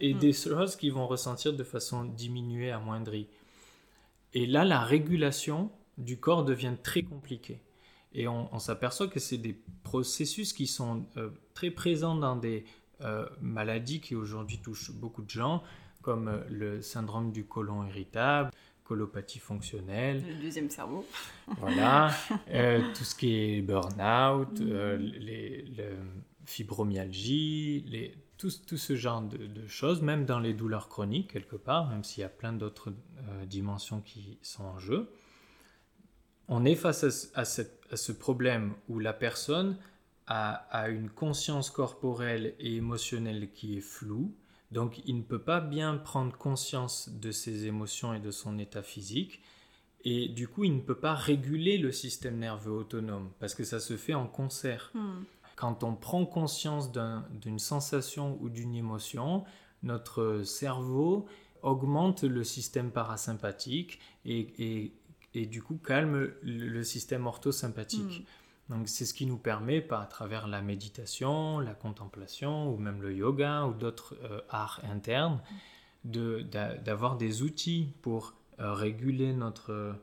et 0.00 0.14
hmm. 0.14 0.18
des 0.18 0.32
choses 0.32 0.76
qu'ils 0.76 0.92
vont 0.92 1.06
ressentir 1.06 1.52
de 1.52 1.62
façon 1.62 2.04
diminuée, 2.04 2.70
amoindrie. 2.70 3.28
Et 4.34 4.46
là, 4.46 4.64
la 4.64 4.80
régulation 4.80 5.70
du 5.98 6.18
corps 6.18 6.44
devient 6.44 6.74
très 6.82 7.02
compliquée. 7.02 7.62
Et 8.12 8.28
on, 8.28 8.58
s'aperçoit 8.58 9.08
que 9.08 9.20
c'est 9.20 9.36
des 9.36 9.60
processus 9.82 10.54
qui 10.54 10.66
sont 10.66 11.04
euh, 11.18 11.30
très 11.52 11.70
présents 11.70 12.14
dans 12.14 12.36
des 12.36 12.64
euh, 13.02 13.26
maladies 13.42 14.00
qui 14.00 14.14
aujourd'hui 14.14 14.58
touchent 14.58 14.90
beaucoup 14.90 15.22
de 15.22 15.28
gens, 15.28 15.62
comme 16.00 16.28
euh, 16.28 16.38
le 16.48 16.80
syndrome 16.80 17.30
du 17.30 17.44
côlon 17.44 17.84
irritable, 17.84 18.50
colopathie 18.86 19.38
fonctionnelle. 19.38 20.22
Le 20.26 20.42
deuxième 20.42 20.70
cerveau. 20.70 21.06
Voilà. 21.58 22.10
Euh, 22.48 22.80
tout 22.94 23.04
ce 23.04 23.14
qui 23.14 23.34
est 23.34 23.62
burn-out, 23.62 24.60
euh, 24.60 24.96
les, 24.96 25.64
fibromyalgie, 26.44 27.84
les, 27.88 28.14
tout, 28.38 28.50
tout, 28.66 28.76
ce 28.76 28.94
genre 28.94 29.22
de, 29.22 29.66
choses, 29.66 30.00
même 30.00 30.24
dans 30.24 30.38
les 30.38 30.54
douleurs 30.54 30.88
chroniques 30.88 31.32
quelque 31.32 31.56
part, 31.56 31.88
même 31.88 32.04
s'il 32.04 32.20
y 32.22 32.24
a 32.24 32.28
plein 32.28 32.52
d'autres 32.52 32.90
euh, 32.90 33.44
dimensions 33.46 34.00
qui 34.00 34.38
sont 34.42 34.64
en 34.64 34.78
jeu. 34.78 35.10
On 36.48 36.64
est 36.64 36.76
face 36.76 37.04
à, 37.04 37.40
à, 37.40 37.44
cette, 37.44 37.82
à 37.90 37.96
ce 37.96 38.12
problème 38.12 38.74
où 38.88 38.98
la 38.98 39.12
personne 39.12 39.76
a, 40.26 40.52
a, 40.70 40.88
une 40.88 41.10
conscience 41.10 41.70
corporelle 41.70 42.54
et 42.60 42.76
émotionnelle 42.76 43.50
qui 43.52 43.76
est 43.76 43.82
floue, 43.82 44.34
donc 44.76 45.00
il 45.06 45.16
ne 45.16 45.22
peut 45.22 45.40
pas 45.40 45.60
bien 45.62 45.96
prendre 45.96 46.36
conscience 46.36 47.08
de 47.08 47.30
ses 47.30 47.64
émotions 47.64 48.12
et 48.12 48.20
de 48.20 48.30
son 48.30 48.58
état 48.58 48.82
physique. 48.82 49.40
Et 50.04 50.28
du 50.28 50.48
coup, 50.48 50.64
il 50.64 50.76
ne 50.76 50.82
peut 50.82 50.98
pas 50.98 51.14
réguler 51.14 51.78
le 51.78 51.92
système 51.92 52.36
nerveux 52.38 52.72
autonome 52.72 53.30
parce 53.40 53.54
que 53.54 53.64
ça 53.64 53.80
se 53.80 53.96
fait 53.96 54.12
en 54.12 54.26
concert. 54.26 54.90
Hmm. 54.92 55.22
Quand 55.56 55.82
on 55.82 55.94
prend 55.94 56.26
conscience 56.26 56.92
d'une 56.92 57.58
sensation 57.58 58.36
ou 58.42 58.50
d'une 58.50 58.74
émotion, 58.74 59.44
notre 59.82 60.42
cerveau 60.44 61.24
augmente 61.62 62.22
le 62.22 62.44
système 62.44 62.90
parasympathique 62.90 63.98
et, 64.26 64.92
du 65.34 65.62
coup 65.62 65.78
calme 65.78 66.32
le, 66.42 66.82
système 66.82 67.26
orthosympathique. 67.26 68.20
Hmm. 68.20 68.24
Donc 68.68 68.88
c'est 68.88 69.04
ce 69.04 69.14
qui 69.14 69.26
nous 69.26 69.38
permet, 69.38 69.80
pas 69.80 70.00
à 70.00 70.06
travers 70.06 70.48
la 70.48 70.60
méditation, 70.60 71.60
la 71.60 71.74
contemplation 71.74 72.72
ou 72.72 72.76
même 72.78 73.00
le 73.00 73.14
yoga 73.14 73.64
ou 73.66 73.74
d'autres 73.74 74.16
euh, 74.24 74.40
arts 74.48 74.80
internes, 74.90 75.40
d'avoir 76.04 77.16
des 77.16 77.42
outils 77.42 77.92
pour 78.02 78.34
euh, 78.58 78.72
réguler 78.72 79.32
notre, 79.32 79.94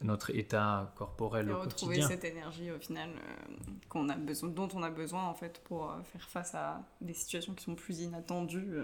notre 0.00 0.30
état 0.30 0.92
corporel 0.96 1.50
au 1.50 1.60
retrouver 1.60 2.02
cette 2.02 2.24
énergie 2.24 2.70
au 2.70 2.78
final 2.78 3.10
euh, 3.10 3.72
qu'on 3.88 4.08
a 4.08 4.16
besoin, 4.16 4.48
dont 4.48 4.68
on 4.74 4.82
a 4.82 4.90
besoin 4.90 5.24
en 5.24 5.34
fait 5.34 5.60
pour 5.64 5.94
faire 6.04 6.28
face 6.28 6.54
à 6.54 6.82
des 7.00 7.14
situations 7.14 7.54
qui 7.54 7.64
sont 7.64 7.76
plus 7.76 8.00
inattendues. 8.00 8.78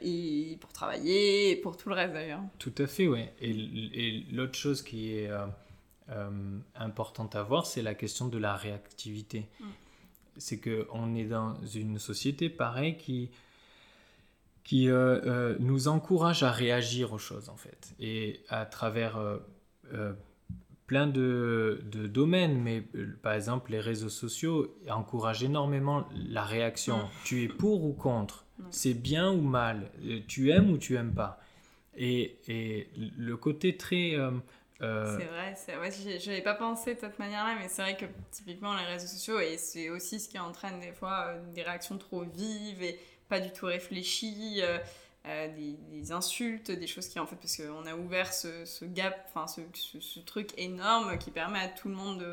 et 0.00 0.56
pour 0.60 0.72
travailler, 0.72 1.50
et 1.50 1.56
pour 1.56 1.76
tout 1.76 1.90
le 1.90 1.94
reste 1.94 2.14
d'ailleurs. 2.14 2.40
Tout 2.58 2.74
à 2.78 2.86
fait, 2.86 3.06
oui. 3.06 3.24
Et, 3.40 3.50
et 3.50 4.24
l'autre 4.32 4.54
chose 4.54 4.82
qui 4.82 5.14
est 5.14 5.28
euh, 5.28 5.46
importante 6.74 7.36
à 7.36 7.42
voir, 7.42 7.66
c'est 7.66 7.82
la 7.82 7.94
question 7.94 8.28
de 8.28 8.38
la 8.38 8.56
réactivité. 8.56 9.48
Mm. 9.60 9.64
C'est 10.36 10.60
qu'on 10.60 11.14
est 11.14 11.24
dans 11.24 11.56
une 11.74 11.98
société, 11.98 12.48
pareil, 12.48 12.96
qui, 12.96 13.30
qui 14.64 14.88
euh, 14.88 15.20
euh, 15.26 15.56
nous 15.58 15.88
encourage 15.88 16.42
à 16.42 16.52
réagir 16.52 17.12
aux 17.12 17.18
choses, 17.18 17.48
en 17.48 17.56
fait. 17.56 17.94
Et 17.98 18.40
à 18.48 18.64
travers 18.64 19.18
plein 20.86 21.06
de, 21.06 21.82
de, 21.92 22.06
domaines, 22.06 22.60
mais 22.60 22.82
par 23.22 23.34
exemple, 23.34 23.72
les 23.72 23.80
réseaux 23.80 24.08
sociaux 24.08 24.74
encouragent 24.88 25.44
énormément 25.44 26.06
la 26.14 26.44
réaction. 26.44 26.98
Mm. 26.98 27.08
Tu 27.24 27.42
es 27.44 27.48
pour 27.48 27.84
ou 27.84 27.92
contre? 27.92 28.46
Mm. 28.58 28.62
C'est 28.70 28.94
bien 28.94 29.30
ou 29.30 29.42
mal? 29.42 29.90
Tu 30.28 30.50
aimes 30.50 30.70
ou 30.70 30.78
tu 30.78 30.96
aimes 30.96 31.14
pas? 31.14 31.40
Et, 31.96 32.38
et, 32.46 32.88
le 33.18 33.36
côté 33.36 33.76
très 33.76 34.16
euh, 34.80 35.18
c'est 35.18 35.24
vrai, 35.24 35.54
c'est 35.56 35.76
ouais, 35.76 35.90
je 35.90 36.30
n'avais 36.30 36.42
pas 36.42 36.54
pensé 36.54 36.94
de 36.94 37.00
cette 37.00 37.18
manière-là, 37.18 37.56
mais 37.58 37.68
c'est 37.68 37.82
vrai 37.82 37.96
que 37.96 38.04
typiquement 38.30 38.76
les 38.76 38.84
réseaux 38.84 39.08
sociaux, 39.08 39.40
et 39.40 39.56
c'est 39.58 39.90
aussi 39.90 40.20
ce 40.20 40.28
qui 40.28 40.38
entraîne 40.38 40.78
des 40.78 40.92
fois 40.92 41.26
euh, 41.26 41.52
des 41.52 41.62
réactions 41.62 41.98
trop 41.98 42.22
vives 42.22 42.82
et 42.82 43.00
pas 43.28 43.40
du 43.40 43.50
tout 43.52 43.66
réfléchies. 43.66 44.62
Euh, 44.62 44.78
des, 45.90 46.10
insultes, 46.10 46.70
des 46.70 46.86
choses 46.86 47.06
qui 47.08 47.18
en 47.18 47.26
fait, 47.26 47.36
parce 47.36 47.58
qu'on 47.58 47.84
a 47.84 47.94
ouvert 47.94 48.32
ce, 48.32 48.84
gap, 48.86 49.28
enfin 49.28 49.46
ce, 49.46 50.20
truc 50.20 50.52
énorme 50.56 51.18
qui 51.18 51.30
permet 51.30 51.58
à 51.58 51.68
tout 51.68 51.88
le 51.88 51.94
monde 51.94 52.24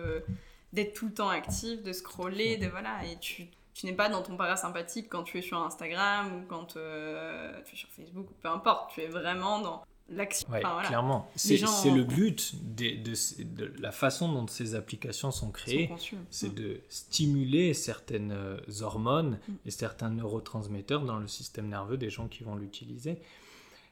d'être 0.72 0.93
tout 0.93 1.08
le 1.08 1.14
temps 1.14 1.28
actif, 1.28 1.84
de 1.84 1.91
scroller, 1.91 2.56
de 2.56 2.68
voilà, 2.68 3.04
et 3.04 3.18
tu, 3.20 3.50
n'es 3.84 3.91
pas 3.91 4.08
dans 4.08 4.22
ton 4.22 4.38
parasympathique 4.38 5.10
quand 5.10 5.24
tu 5.24 5.39
es 5.39 5.41
sur 5.41 5.62
Instagram 5.62 6.38
ou 6.38 6.46
quand 6.48 6.66
tu 6.74 6.80
es 6.80 7.76
sur 7.76 7.89
Facebook, 7.89 8.28
peu 8.41 8.48
importe, 8.48 8.93
tu 8.93 9.02
es 9.02 9.08
vraiment 9.08 9.60
dans 9.60 9.84
l'action. 10.10 10.47
clairement. 10.86 11.30
C'est 11.36 11.58
le 11.58 12.03
but 12.03 12.53
de, 12.76 13.03
de, 13.43 13.74
la 13.80 13.91
façon 13.91 14.32
dont 14.32 14.47
ces 14.47 14.76
applications 14.76 15.32
sont 15.32 15.51
créées. 15.51 15.89
C'est 16.30 16.49
mm. 16.49 16.56
de 16.56 16.82
stimuler 16.89 17.74
certaines 17.74 18.32
euh, 18.32 18.58
hormones 18.82 19.39
mm. 19.47 19.53
et 19.66 19.72
certains 19.72 20.10
neurotransmetteurs 20.10 21.06
dans 21.06 21.20
le 21.20 21.28
système 21.28 21.68
nerveux 21.68 21.97
des 21.97 22.10
gens 22.10 22.28
qui 22.28 22.43
vont 22.43 22.56
l'utiliser. 22.56 23.18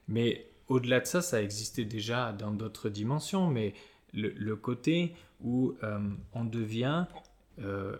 Mais 0.07 0.47
au-delà 0.67 0.99
de 0.99 1.05
ça, 1.05 1.21
ça 1.21 1.41
existait 1.41 1.85
déjà 1.85 2.31
dans 2.33 2.51
d'autres 2.51 2.89
dimensions, 2.89 3.47
mais 3.47 3.73
le, 4.13 4.55
côté 4.55 5.15
où 5.41 5.73
euh, 5.81 5.99
on 6.33 6.45
devient 6.45 7.05
euh, 7.59 7.97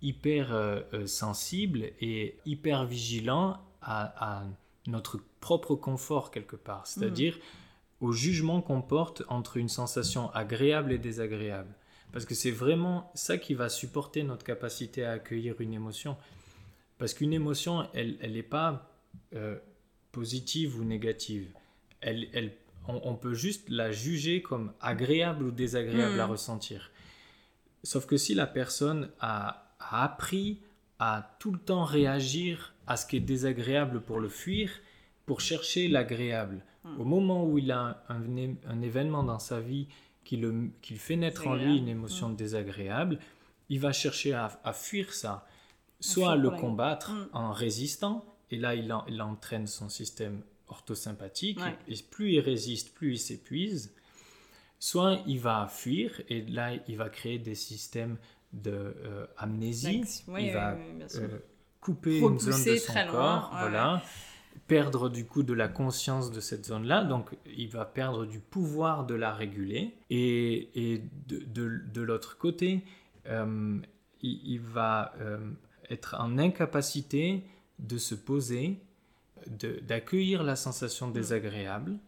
hyper 0.00 0.82
sensible 1.04 1.90
et 2.00 2.36
hyper 2.46 2.86
vigilant 2.86 3.58
à, 3.82 4.40
à 4.40 4.44
notre 4.86 5.18
propre 5.46 5.76
confort 5.76 6.32
quelque 6.32 6.56
part, 6.56 6.88
c'est-à-dire 6.88 7.38
au 8.00 8.10
jugement 8.10 8.60
qu'on 8.60 8.82
porte 8.82 9.22
entre 9.28 9.58
une 9.58 9.68
sensation 9.68 10.28
agréable 10.32 10.90
et 10.90 10.98
désagréable. 10.98 11.72
Parce 12.12 12.24
que 12.24 12.34
c'est 12.34 12.50
vraiment 12.50 13.12
ça 13.14 13.38
qui 13.38 13.54
va 13.54 13.68
supporter 13.68 14.24
notre 14.24 14.44
capacité 14.44 15.04
à 15.04 15.12
accueillir 15.12 15.60
une 15.60 15.72
émotion. 15.72 16.16
Parce 16.98 17.14
qu'une 17.14 17.32
émotion, 17.32 17.88
elle 17.94 18.32
n'est 18.32 18.42
pas 18.42 18.90
euh, 19.36 19.56
positive 20.10 20.80
ou 20.80 20.84
négative. 20.84 21.52
Elle, 22.00 22.26
elle, 22.32 22.52
on, 22.88 23.14
peut 23.14 23.34
juste 23.34 23.68
la 23.68 23.92
juger 23.92 24.42
comme 24.42 24.72
agréable 24.80 25.44
ou 25.44 25.52
désagréable 25.52 26.18
à 26.18 26.26
hmm. 26.26 26.30
ressentir. 26.32 26.90
Sauf 27.84 28.04
que 28.06 28.16
si 28.16 28.34
la 28.34 28.48
personne 28.48 29.10
a, 29.20 29.76
a 29.78 30.02
appris 30.02 30.60
à 30.98 31.36
tout 31.38 31.52
le 31.52 31.60
temps 31.60 31.84
réagir 31.84 32.74
à 32.88 32.96
ce 32.96 33.06
qui 33.06 33.18
est 33.18 33.20
désagréable 33.20 34.00
pour 34.00 34.18
le 34.18 34.28
fuir, 34.28 34.70
pour 35.26 35.40
chercher 35.40 35.88
l'agréable. 35.88 36.62
Hmm. 36.84 37.00
Au 37.00 37.04
moment 37.04 37.44
où 37.44 37.58
il 37.58 37.70
a 37.72 38.04
un, 38.08 38.80
événement 38.82 39.24
dans 39.24 39.40
sa 39.40 39.60
vie 39.60 39.88
qui, 40.24 40.36
le, 40.36 40.70
qui 40.80 40.96
fait 40.96 41.16
naître 41.16 41.46
en 41.46 41.56
lui 41.56 41.76
une 41.76 41.88
émotion 41.88 42.30
hmm. 42.30 42.36
désagréable, 42.36 43.18
il 43.68 43.80
va 43.80 43.92
chercher 43.92 44.32
à, 44.32 44.72
fuir 44.72 45.12
ça, 45.12 45.46
soit 46.00 46.36
le 46.36 46.50
combattre 46.50 47.10
hmm. 47.10 47.28
en 47.32 47.52
résistant, 47.52 48.24
et 48.52 48.56
là 48.56 48.74
il, 48.76 48.94
il, 49.08 49.20
entraîne 49.20 49.66
son 49.66 49.88
système 49.88 50.40
orthosympathique, 50.68 51.58
et 51.88 51.94
plus 52.10 52.34
il 52.34 52.40
résiste, 52.40 52.94
plus 52.94 53.14
il 53.14 53.18
s'épuise, 53.18 53.92
soit 54.78 55.18
il 55.26 55.40
va 55.40 55.66
fuir, 55.68 56.22
et 56.28 56.42
là 56.42 56.72
il 56.86 56.96
va 56.96 57.08
créer 57.08 57.38
des 57.38 57.56
systèmes 57.56 58.16
d'amnésie, 58.52 60.00
de, 60.00 60.32
euh, 60.32 60.40
il 60.40 60.52
va 60.52 60.76
euh, 61.16 61.38
couper 61.80 62.18
une 62.20 62.38
zone 62.38 62.64
de 62.64 62.76
son 62.76 62.92
corps, 63.10 63.50
voilà 63.52 64.02
perdre 64.66 65.08
du 65.08 65.24
coup 65.24 65.42
de 65.42 65.52
la 65.52 65.68
conscience 65.68 66.30
de 66.30 66.40
cette 66.40 66.66
zone-là, 66.66 67.04
donc 67.04 67.30
il 67.56 67.68
va 67.68 67.84
perdre 67.84 68.26
du 68.26 68.40
pouvoir 68.40 69.06
de 69.06 69.14
la 69.14 69.32
réguler. 69.32 69.94
Et, 70.10 71.02
de, 71.28 72.00
l'autre 72.00 72.38
côté, 72.38 72.84
euh, 73.26 73.78
il, 74.22 74.60
va 74.60 75.14
euh, 75.20 75.38
être 75.90 76.16
en 76.18 76.38
incapacité 76.38 77.44
de 77.78 77.98
se 77.98 78.14
poser, 78.14 78.78
d'accueillir 79.46 80.42
la 80.42 80.56
sensation 80.56 81.08
désagréable, 81.08 81.98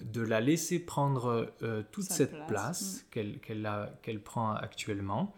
de 0.00 0.22
la 0.22 0.40
laisser 0.40 0.80
prendre 0.80 1.52
euh, 1.62 1.82
toute 1.92 2.04
cette 2.04 2.46
place, 2.46 3.04
mm. 3.14 3.88
qu'elle 4.02 4.20
prend 4.20 4.54
actuellement. 4.54 5.34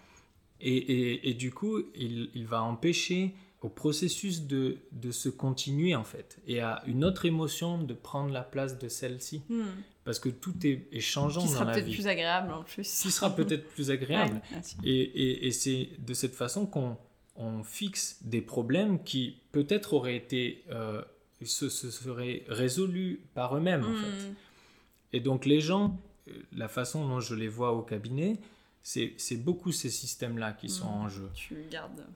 Et, 0.61 1.34
du 1.34 1.53
coup, 1.53 1.80
il, 1.94 2.30
il 2.34 2.47
va 2.47 2.62
empêcher 2.62 3.34
au 3.67 3.69
processus 3.69 4.43
de, 4.43 4.79
de, 4.93 5.11
se 5.11 5.29
continuer 5.29 5.97
en 5.97 6.05
fait 6.05 6.39
et 6.47 6.61
à 6.61 6.85
une 6.87 7.05
autre 7.05 7.27
émotion 7.27 7.83
de 7.83 7.95
prendre 7.95 8.33
la 8.33 8.43
place 8.43 8.79
de 8.79 8.89
celle-ci. 8.89 9.43
Hmm. 9.49 9.64
parce 10.05 10.21
que 10.21 10.29
tout 10.29 10.55
est, 10.64 10.87
est 10.93 11.01
changeant 11.01 11.41
qui 11.41 11.49
sera 11.49 11.67
peut-être 11.67 11.91
plus 11.91 12.07
agréable 12.07 12.53
en 12.53 12.62
plus. 12.62 13.01
Qui 13.03 13.11
sera 13.11 13.35
peut-être 13.35 13.69
plus 13.69 13.91
agréable. 13.91 14.41
Et, 14.85 15.01
et, 15.01 15.49
et 15.49 15.51
c'est 15.51 15.89
de 15.99 16.14
cette 16.14 16.37
façon 16.37 16.64
qu'on 16.64 16.97
on 17.35 17.64
fixe 17.64 18.19
des 18.23 18.41
problèmes 18.41 19.03
qui 19.03 19.41
peut-être 19.51 19.95
auraient 19.95 20.17
été 20.17 20.62
euh, 20.71 21.03
se, 21.43 21.69
seraient 21.69 22.45
résolus 22.47 23.21
par 23.35 23.57
eux-mêmes 23.57 23.85
en 23.85 23.95
fait. 23.95 24.29
Hmm. 24.29 24.35
et 25.12 25.19
donc 25.19 25.45
les 25.45 25.61
gens 25.61 26.01
euh, 26.29 26.33
la 26.53 26.69
façon 26.69 27.09
dont 27.09 27.19
je 27.19 27.35
les 27.35 27.49
vois 27.49 27.73
au 27.73 27.83
cabinet 27.83 28.39
c'est 28.85 29.43
beaucoup 29.43 29.73
ces 29.73 29.91
systèmes 29.91 30.39
là 30.39 30.53
qui 30.53 30.69
sont 30.69 30.87
hmm. 30.87 31.01
en 31.01 31.09
jeu. 31.09 31.29
Tu 31.35 31.57
gardes 31.69 32.07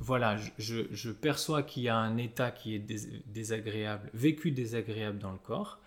voilà, 0.00 0.36
je, 0.58 1.10
perçois 1.10 1.62
qu'il 1.62 1.82
y 1.82 1.88
a 1.88 1.96
un 1.96 2.16
état 2.18 2.50
qui 2.50 2.74
est 2.74 2.78
désagréable, 3.26 4.10
vécu 4.14 4.52
désagréable 4.52 5.18
dans 5.18 5.32
le 5.32 5.38
corps, 5.38 5.80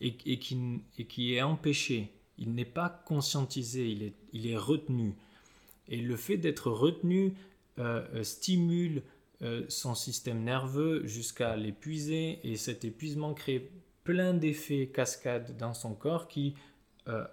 et, 0.00 0.14
qui, 0.14 1.34
est 1.34 1.42
empêché. 1.42 2.10
Il 2.38 2.54
n'est 2.54 2.64
pas 2.64 2.88
conscientisé, 3.04 4.14
il 4.32 4.46
est, 4.46 4.56
retenu. 4.56 5.14
Et 5.88 6.00
le 6.00 6.16
fait 6.16 6.36
d'être 6.36 6.70
retenu 6.70 7.34
euh, 7.78 8.06
euh, 8.14 8.22
stimule 8.22 9.02
euh, 9.42 9.64
son 9.68 9.94
système 9.94 10.44
nerveux 10.44 11.06
jusqu'à 11.06 11.56
l'épuiser, 11.56 12.40
et 12.44 12.56
cet 12.56 12.84
épuisement 12.84 13.34
crée 13.34 13.70
plein 14.04 14.32
d'effets 14.32 14.86
cascades 14.86 15.56
dans 15.56 15.74
son 15.74 15.94
corps 15.94 16.28
qui 16.28 16.54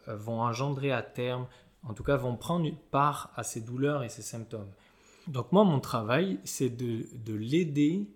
vont 0.07 0.39
engendrer 0.39 0.93
à 0.93 1.01
terme, 1.01 1.47
en 1.83 1.93
tout 1.93 2.03
cas 2.03 2.15
vont 2.15 2.37
prendre 2.37 2.69
part 2.91 3.33
à 3.35 3.43
ces 3.43 3.59
douleurs 3.59 4.03
et 4.03 4.09
ces 4.09 4.21
symptômes. 4.21 4.71
Donc 5.27 5.51
moi, 5.51 5.63
mon 5.63 5.79
travail, 5.79 6.39
c'est 6.43 6.69
de, 6.69 7.33
l'aider, 7.33 8.07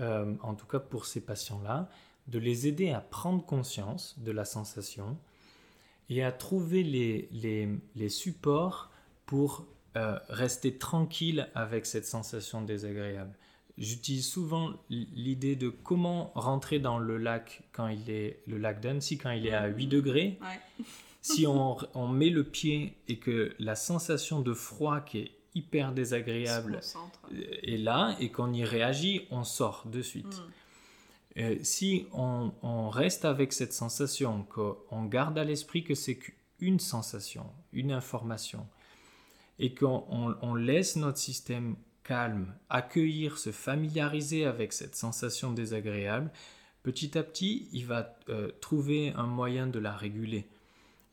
euh, 0.00 0.34
en 0.42 0.54
tout 0.54 0.66
cas 0.66 0.78
pour 0.78 1.06
ces 1.06 1.20
patients-là, 1.20 1.88
de 2.26 2.38
les 2.38 2.66
aider 2.66 2.90
à 2.90 3.00
prendre 3.00 3.44
conscience 3.44 4.18
de 4.18 4.32
la 4.32 4.44
sensation 4.44 5.16
et 6.10 6.22
à 6.22 6.32
trouver 6.32 6.82
les, 6.82 8.08
supports 8.08 8.90
pour 9.26 9.66
euh, 9.96 10.18
rester 10.28 10.76
tranquille 10.76 11.48
avec 11.54 11.86
cette 11.86 12.06
sensation 12.06 12.62
désagréable. 12.62 13.32
J'utilise 13.76 14.26
souvent 14.26 14.72
l'idée 14.90 15.54
de 15.54 15.68
comment 15.68 16.32
rentrer 16.34 16.80
dans 16.80 16.98
le 16.98 17.16
lac 17.16 17.62
quand 17.72 17.86
il 17.86 18.10
est 18.10 18.42
le 18.46 18.58
lac 18.58 18.80
d'Annecy 18.80 19.18
quand 19.18 19.30
il 19.30 19.46
est 19.46 19.54
à 19.54 19.68
8 19.68 19.86
degrés. 19.86 20.38
si 21.22 21.46
on, 21.46 21.76
on, 21.94 22.08
met 22.08 22.30
le 22.30 22.42
pied 22.42 22.96
et 23.06 23.18
que 23.18 23.54
la 23.58 23.76
sensation 23.76 24.40
de 24.40 24.52
froid 24.52 25.00
qui 25.00 25.18
est 25.18 25.37
hyper 25.54 25.92
désagréable 25.92 26.80
est 27.62 27.76
là 27.76 28.16
et 28.20 28.30
qu'on 28.30 28.52
y 28.52 28.64
réagit, 28.64 29.26
on 29.30 29.44
sort 29.44 29.84
de 29.86 30.02
suite. 30.02 30.26
Hmm. 30.26 30.52
Euh, 31.38 31.56
si 31.62 32.06
on, 32.12 32.88
reste 32.90 33.24
avec 33.24 33.52
cette 33.52 33.72
sensation, 33.72 34.44
qu'on 34.44 35.04
garde 35.04 35.38
à 35.38 35.44
l'esprit 35.44 35.84
que 35.84 35.94
c'est 35.94 36.16
qu'une 36.16 36.80
sensation, 36.80 37.46
une 37.72 37.92
information, 37.92 38.66
et 39.60 39.74
qu'on 39.74 40.54
laisse 40.54 40.96
notre 40.96 41.18
système 41.18 41.76
calme 42.02 42.54
accueillir, 42.70 43.38
se 43.38 43.52
familiariser 43.52 44.46
avec 44.46 44.72
cette 44.72 44.96
sensation 44.96 45.52
désagréable, 45.52 46.30
petit 46.82 47.18
à 47.18 47.22
petit, 47.22 47.68
il 47.72 47.86
va 47.86 48.16
euh, 48.28 48.50
trouver 48.60 49.12
un 49.14 49.26
moyen 49.26 49.66
de 49.66 49.78
la 49.78 49.92
réguler. 49.92 50.48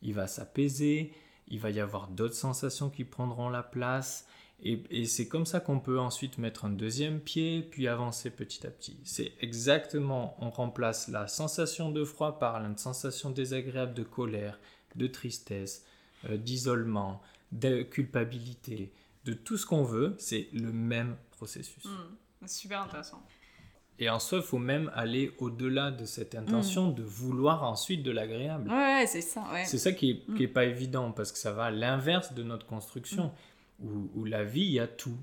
Il 0.02 0.14
va 0.14 0.26
s'apaiser, 0.26 1.12
il 1.48 1.60
va 1.60 1.70
y 1.70 1.80
avoir 1.80 2.08
d'autres 2.08 2.34
sensations 2.34 2.90
qui 2.90 3.04
prendront 3.04 3.48
la 3.48 3.62
place. 3.62 4.26
Et, 4.62 5.04
c'est 5.04 5.28
comme 5.28 5.44
ça 5.44 5.60
qu'on 5.60 5.80
peut 5.80 6.00
ensuite 6.00 6.38
mettre 6.38 6.64
un 6.64 6.70
deuxième 6.70 7.20
pied, 7.20 7.62
puis 7.62 7.88
avancer 7.88 8.30
petit 8.30 8.66
à 8.66 8.70
petit. 8.70 8.96
C'est 9.04 9.32
exactement, 9.40 10.36
on 10.40 10.48
remplace 10.50 11.08
la 11.08 11.28
sensation 11.28 11.90
de 11.90 12.04
froid 12.04 12.38
par 12.38 12.64
une 12.64 12.78
sensation 12.78 13.30
désagréable 13.30 13.92
de 13.92 14.02
colère, 14.02 14.58
de 14.94 15.06
tristesse, 15.06 15.84
euh, 16.30 16.38
d'isolement, 16.38 17.20
de 17.52 17.82
culpabilité, 17.82 18.92
de 19.26 19.34
tout 19.34 19.58
ce 19.58 19.66
qu'on 19.66 19.82
veut, 19.82 20.14
c'est 20.18 20.48
le 20.52 20.72
même 20.72 21.16
processus. 21.32 21.84
Hmm. 21.84 22.46
super 22.46 22.80
intéressant. 22.82 23.22
Et 23.98 24.10
en 24.10 24.18
soi, 24.18 24.38
il 24.38 24.44
faut 24.44 24.58
même 24.58 24.90
aller 24.94 25.32
au-delà 25.38 25.90
de 25.90 26.04
cette 26.04 26.34
intention 26.34 26.90
mm. 26.90 26.94
de 26.94 27.02
vouloir 27.02 27.62
ensuite 27.64 28.02
de 28.02 28.10
l'agréable. 28.10 28.70
Ouais, 28.70 29.04
c'est 29.06 29.22
ça. 29.22 29.44
C'est 29.64 29.78
ça 29.78 29.92
qui 29.92 30.22
n'est 30.28 30.46
mm. 30.46 30.52
pas 30.52 30.64
évident 30.64 31.12
parce 31.12 31.32
que 31.32 31.38
ça 31.38 31.52
va 31.52 31.64
à 31.64 31.70
l'inverse 31.70 32.34
de 32.34 32.42
notre 32.42 32.66
construction, 32.66 33.32
mm. 33.80 34.06
où, 34.14 34.24
la 34.24 34.44
vie, 34.44 34.62
il 34.62 34.72
y 34.72 34.80
a 34.80 34.86
tout. 34.86 35.16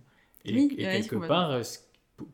Et, 0.45 0.67
quelque 0.67 1.15
part, 1.27 1.61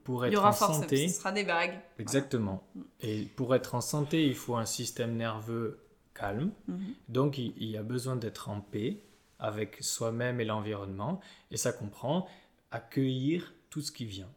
pour 0.04 0.26
être 0.26 0.44
en 0.44 0.52
santé. 0.52 1.08
Ce 1.10 1.20
sera 1.20 1.32
des 1.32 1.44
vagues. 1.44 1.78
Exactement. 2.00 2.64
Et 3.02 3.24
pour 3.36 3.54
être 3.54 3.76
en 3.76 3.82
santé, 3.82 4.26
il 4.26 4.36
faut 4.36 4.56
un 4.56 4.66
système 4.66 5.16
nerveux 5.16 5.80
calme. 6.14 6.52
Mm-hmm. 6.70 6.94
Donc, 7.10 7.38
il, 7.38 7.54
il 7.58 7.70
y 7.70 7.78
a 7.78 7.84
besoin 7.84 8.16
d'être 8.16 8.50
en 8.50 8.62
paix 8.62 9.02
avec 9.40 9.78
soi-même 9.82 10.40
et 10.40 10.46
l'environnement. 10.46 11.20
Et 11.52 11.58
ça 11.58 11.72
comprend 11.72 12.28
accueillir 12.72 13.54
tout 13.70 13.82
ce 13.82 13.92
qui 13.92 14.06
vient. 14.06 14.30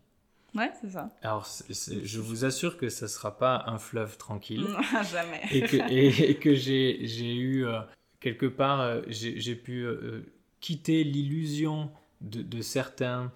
Ouais, 0.55 0.71
c'est 0.81 0.91
ça. 0.91 1.11
Alors, 1.23 1.49
je 1.69 2.21
vous 2.21 2.45
assure 2.45 2.77
que 2.77 2.89
ça 2.89 3.07
ne 3.07 3.11
sera 3.11 3.39
pas 3.39 3.65
un 3.67 3.79
fleuve 3.79 4.19
tranquille. 4.19 4.67
Jamais. 5.11 5.41
Et 5.51 5.63
que, 5.63 5.91
et, 5.91 6.35
que 6.37 6.55
j'ai 6.55 7.35
eu, 7.35 7.67
euh, 7.67 7.81
quelque 8.21 8.47
part, 8.47 8.81
euh, 8.81 9.03
j'ai 9.09 9.57
pu 9.57 9.85
euh, 9.85 10.23
quitter 10.61 11.05
l'illusion 11.05 11.91
de, 12.21 12.43
de, 12.43 12.63
certains 12.63 13.33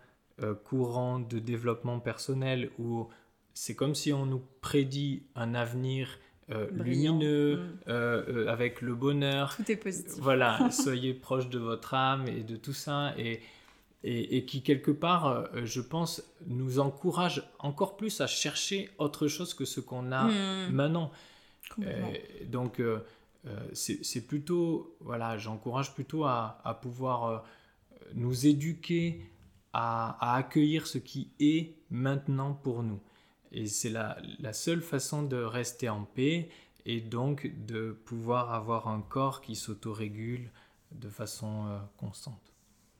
courants 0.64 1.18
de 1.18 1.38
développement 1.38 1.98
personnel 1.98 2.68
où 2.78 3.08
c'est 3.54 3.74
comme 3.74 3.94
si 3.94 4.12
on 4.12 4.26
nous 4.26 4.42
prédit 4.60 5.22
un 5.34 5.54
avenir 5.54 6.18
lumineux, 6.72 7.62
mm. 7.86 8.48
avec 8.48 8.82
le 8.82 8.94
bonheur. 8.94 9.56
Tout 9.56 9.72
est 9.72 9.76
positif. 9.76 10.12
Voilà, 10.18 10.70
soyez 10.70 11.14
proche 11.14 11.48
de 11.48 11.58
votre 11.58 11.94
âme 11.94 12.28
et 12.28 12.42
de 12.42 12.56
tout 12.56 12.74
ça. 12.74 13.14
Et, 13.16 13.40
et, 14.08 14.44
qui 14.44 14.62
quelque 14.62 14.92
part, 14.92 15.26
euh, 15.26 15.46
je 15.64 15.80
pense, 15.80 16.22
nous 16.46 16.78
encourage 16.78 17.42
encore 17.58 17.96
plus 17.96 18.20
à 18.20 18.28
chercher 18.28 18.88
autre 18.98 19.26
chose 19.26 19.52
que 19.52 19.64
ce 19.64 19.80
qu'on 19.80 20.12
a 20.12 20.24
hmm. 20.24 20.72
maintenant. 20.72 21.10
Euh, 21.82 22.14
donc, 22.44 22.78
euh, 22.78 23.00
c'est 23.72 24.26
plutôt, 24.26 24.96
voilà, 25.00 25.36
j'encourage 25.38 25.92
plutôt 25.92 26.24
à, 26.24 26.78
pouvoir 26.80 27.44
nous 28.14 28.46
éduquer 28.46 29.20
à, 29.72 30.36
accueillir 30.36 30.86
ce 30.86 30.98
qui 30.98 31.30
est 31.40 31.74
maintenant 31.90 32.54
pour 32.54 32.84
nous. 32.84 33.00
Et 33.50 33.66
c'est 33.66 33.90
la, 33.90 34.18
la, 34.38 34.52
seule 34.52 34.82
façon 34.82 35.22
de 35.22 35.36
rester 35.36 35.88
en 35.88 36.04
paix 36.04 36.48
et 36.84 37.00
donc 37.00 37.50
de 37.66 37.96
pouvoir 38.04 38.52
avoir 38.52 38.88
un 38.88 39.00
corps 39.00 39.40
qui 39.40 39.56
s'autorégule 39.56 40.50
de 40.92 41.08
façon 41.08 41.80
constante. 41.96 42.55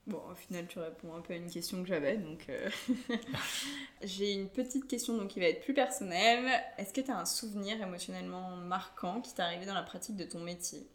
Bon, 0.07 0.21
au 0.31 0.35
final, 0.35 0.65
tu 0.69 0.79
réponds 0.79 1.13
un 1.15 1.19
peu 1.19 1.33
à 1.33 1.35
une 1.35 1.51
question 1.51 1.81
que 1.81 1.89
j'avais, 1.89 2.15
donc 2.15 2.45
euh, 2.47 2.69
j'ai 4.03 4.31
une 4.31 4.47
petite 4.47 4.87
question 4.87 5.17
donc, 5.17 5.27
qui 5.27 5.41
va 5.41 5.47
être 5.47 5.61
plus 5.61 5.73
personnelle. 5.73 6.49
Est-ce 6.77 6.93
que 6.93 7.01
tu 7.01 7.11
as 7.11 7.19
un 7.19 7.25
souvenir 7.25 7.81
émotionnellement 7.81 8.55
marquant 8.55 9.19
qui 9.19 9.33
t'est 9.33 9.41
arrivé 9.41 9.65
dans 9.65 9.73
la 9.73 9.83
pratique 9.83 10.15
de 10.15 10.23
ton 10.23 10.39
métier? 10.39 10.87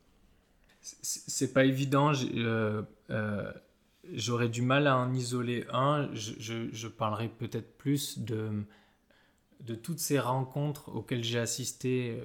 C'est 0.80 1.52
pas 1.52 1.66
évident, 1.66 2.12
euh, 2.14 2.82
euh, 3.10 3.52
j'aurais 4.14 4.48
du 4.48 4.62
mal 4.62 4.86
à 4.86 4.96
en 4.96 5.12
isoler 5.12 5.66
un. 5.70 6.08
Je, 6.14 6.70
je, 6.72 6.88
parlerai 6.88 7.28
peut-être 7.28 7.76
plus 7.76 8.18
de, 8.18 8.64
de 9.60 9.74
toutes 9.74 10.00
ces 10.00 10.18
rencontres 10.18 10.88
auxquelles 10.88 11.22
j'ai 11.22 11.38
assisté 11.38 12.18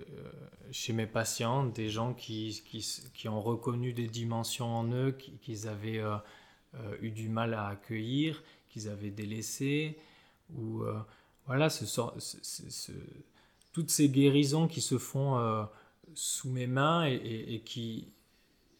chez 0.71 0.93
mes 0.93 1.05
patients, 1.05 1.65
des 1.65 1.89
gens 1.89 2.13
qui, 2.13 2.63
qui, 2.65 2.83
qui, 3.13 3.27
ont 3.27 3.41
reconnu 3.41 3.93
des 3.93 4.07
dimensions 4.07 4.73
en 4.73 4.91
eux, 4.91 5.11
qu'ils 5.41 5.67
avaient 5.67 6.01
eu 7.01 7.11
du 7.11 7.29
mal 7.29 7.53
à 7.53 7.67
accueillir, 7.67 8.43
qu'ils 8.69 8.89
avaient 8.89 9.11
délaissé, 9.11 9.97
ou 10.55 10.81
euh, 10.81 10.99
voilà, 11.45 11.69
ce 11.69 12.91
toutes 13.73 13.89
ces 13.91 14.09
guérisons 14.09 14.67
qui 14.67 14.81
se 14.81 14.97
font 14.97 15.37
euh, 15.37 15.63
sous 16.15 16.49
mes 16.49 16.67
mains 16.67 17.05
et, 17.05 17.61
qui, 17.63 18.07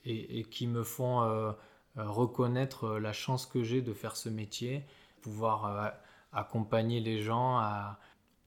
et, 0.05 0.43
qui 0.45 0.65
me 0.65 0.83
font 0.83 1.53
reconnaître 1.95 2.97
la 2.97 3.13
chance 3.13 3.45
que 3.45 3.63
j'ai 3.63 3.81
de 3.81 3.93
faire 3.93 4.15
ce 4.15 4.29
métier, 4.29 4.83
pouvoir 5.21 5.93
accompagner 6.33 6.99
les 6.99 7.21
gens 7.21 7.57
à, 7.57 7.99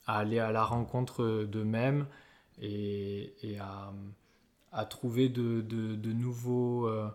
aller 0.06 0.38
à 0.38 0.50
la 0.50 0.64
rencontre 0.64 1.44
d'eux-mêmes 1.44 2.06
et, 2.60 3.32
à, 3.60 3.92
à, 4.72 4.84
trouver 4.86 5.28
de, 5.28 6.12
nouveaux 6.12 6.86
euh, 6.86 7.08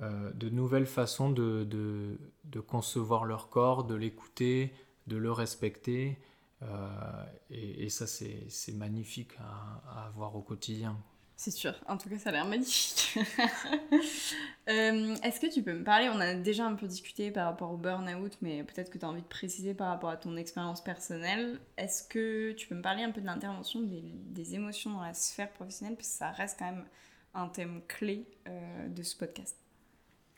de 0.00 0.48
nouvelles 0.50 0.86
façons 0.86 1.30
de, 1.30 1.64
de, 1.64 2.60
concevoir 2.60 3.24
leur 3.24 3.48
corps, 3.48 3.84
de 3.84 3.94
l'écouter, 3.94 4.72
de 5.06 5.16
le 5.16 5.32
respecter. 5.32 6.18
Euh, 6.62 7.24
et, 7.50 7.88
ça, 7.88 8.06
c'est 8.06 8.72
magnifique 8.72 9.32
à, 9.38 10.00
à, 10.00 10.06
avoir 10.06 10.36
au 10.36 10.42
quotidien. 10.42 10.96
C'est 11.38 11.50
sûr, 11.50 11.74
en 11.86 11.98
tout 11.98 12.08
cas 12.08 12.16
ça 12.18 12.30
a 12.30 12.32
l'air 12.32 12.46
magnifique. 12.46 13.18
Euh, 14.68 15.14
est-ce 15.22 15.38
que 15.38 15.46
tu 15.46 15.62
peux 15.62 15.74
me 15.74 15.84
parler, 15.84 16.08
on 16.08 16.18
a 16.18 16.34
déjà 16.34 16.66
un 16.66 16.74
peu 16.74 16.88
discuté 16.88 17.30
par 17.30 17.46
rapport 17.46 17.70
au 17.70 17.76
burn-out, 17.76 18.36
mais 18.40 18.64
peut-être 18.64 18.90
que 18.90 18.98
tu 18.98 19.04
as 19.04 19.08
envie 19.08 19.22
de 19.22 19.26
préciser 19.28 19.74
par 19.74 19.86
rapport 19.86 20.10
à 20.10 20.16
ton 20.16 20.36
expérience 20.36 20.82
personnelle. 20.82 21.60
Est-ce 21.76 22.02
que 22.02 22.50
tu 22.50 22.66
peux 22.66 22.74
me 22.74 22.82
parler 22.82 23.04
un 23.04 23.12
peu 23.12 23.20
de 23.20 23.26
l'intervention 23.26 23.80
des, 23.80 24.02
des, 24.02 24.56
émotions 24.56 24.90
dans 24.90 25.02
la 25.02 25.14
sphère 25.14 25.52
professionnelle, 25.52 25.94
parce 25.94 26.08
que 26.08 26.14
ça 26.16 26.32
reste 26.32 26.58
quand 26.58 26.64
même 26.64 26.84
un 27.34 27.46
thème 27.46 27.80
clé 27.86 28.26
de 28.88 29.02
ce 29.04 29.14
podcast? 29.14 29.56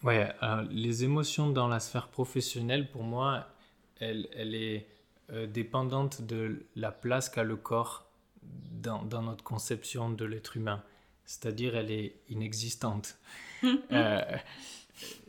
Ouais, 0.04 0.32
les 0.70 1.04
émotions 1.04 1.50
dans 1.50 1.66
la 1.66 1.80
sphère 1.80 2.08
professionnelle, 2.08 2.88
pour 2.88 3.02
moi, 3.02 3.48
elle, 4.00 4.28
elle 4.34 4.54
est 4.54 4.86
euh, 5.30 5.46
dépendante 5.46 6.22
de 6.22 6.64
la 6.74 6.90
place 6.90 7.28
qu'a 7.28 7.42
le 7.42 7.56
corps 7.56 8.06
dans, 8.42 9.02
dans, 9.02 9.20
notre 9.20 9.44
conception 9.44 10.08
de 10.10 10.24
l'être 10.24 10.56
humain. 10.56 10.82
C'est-à-dire, 11.26 11.76
elle 11.76 11.90
est 11.90 12.14
inexistante. 12.28 13.18
Euh, 13.90 14.22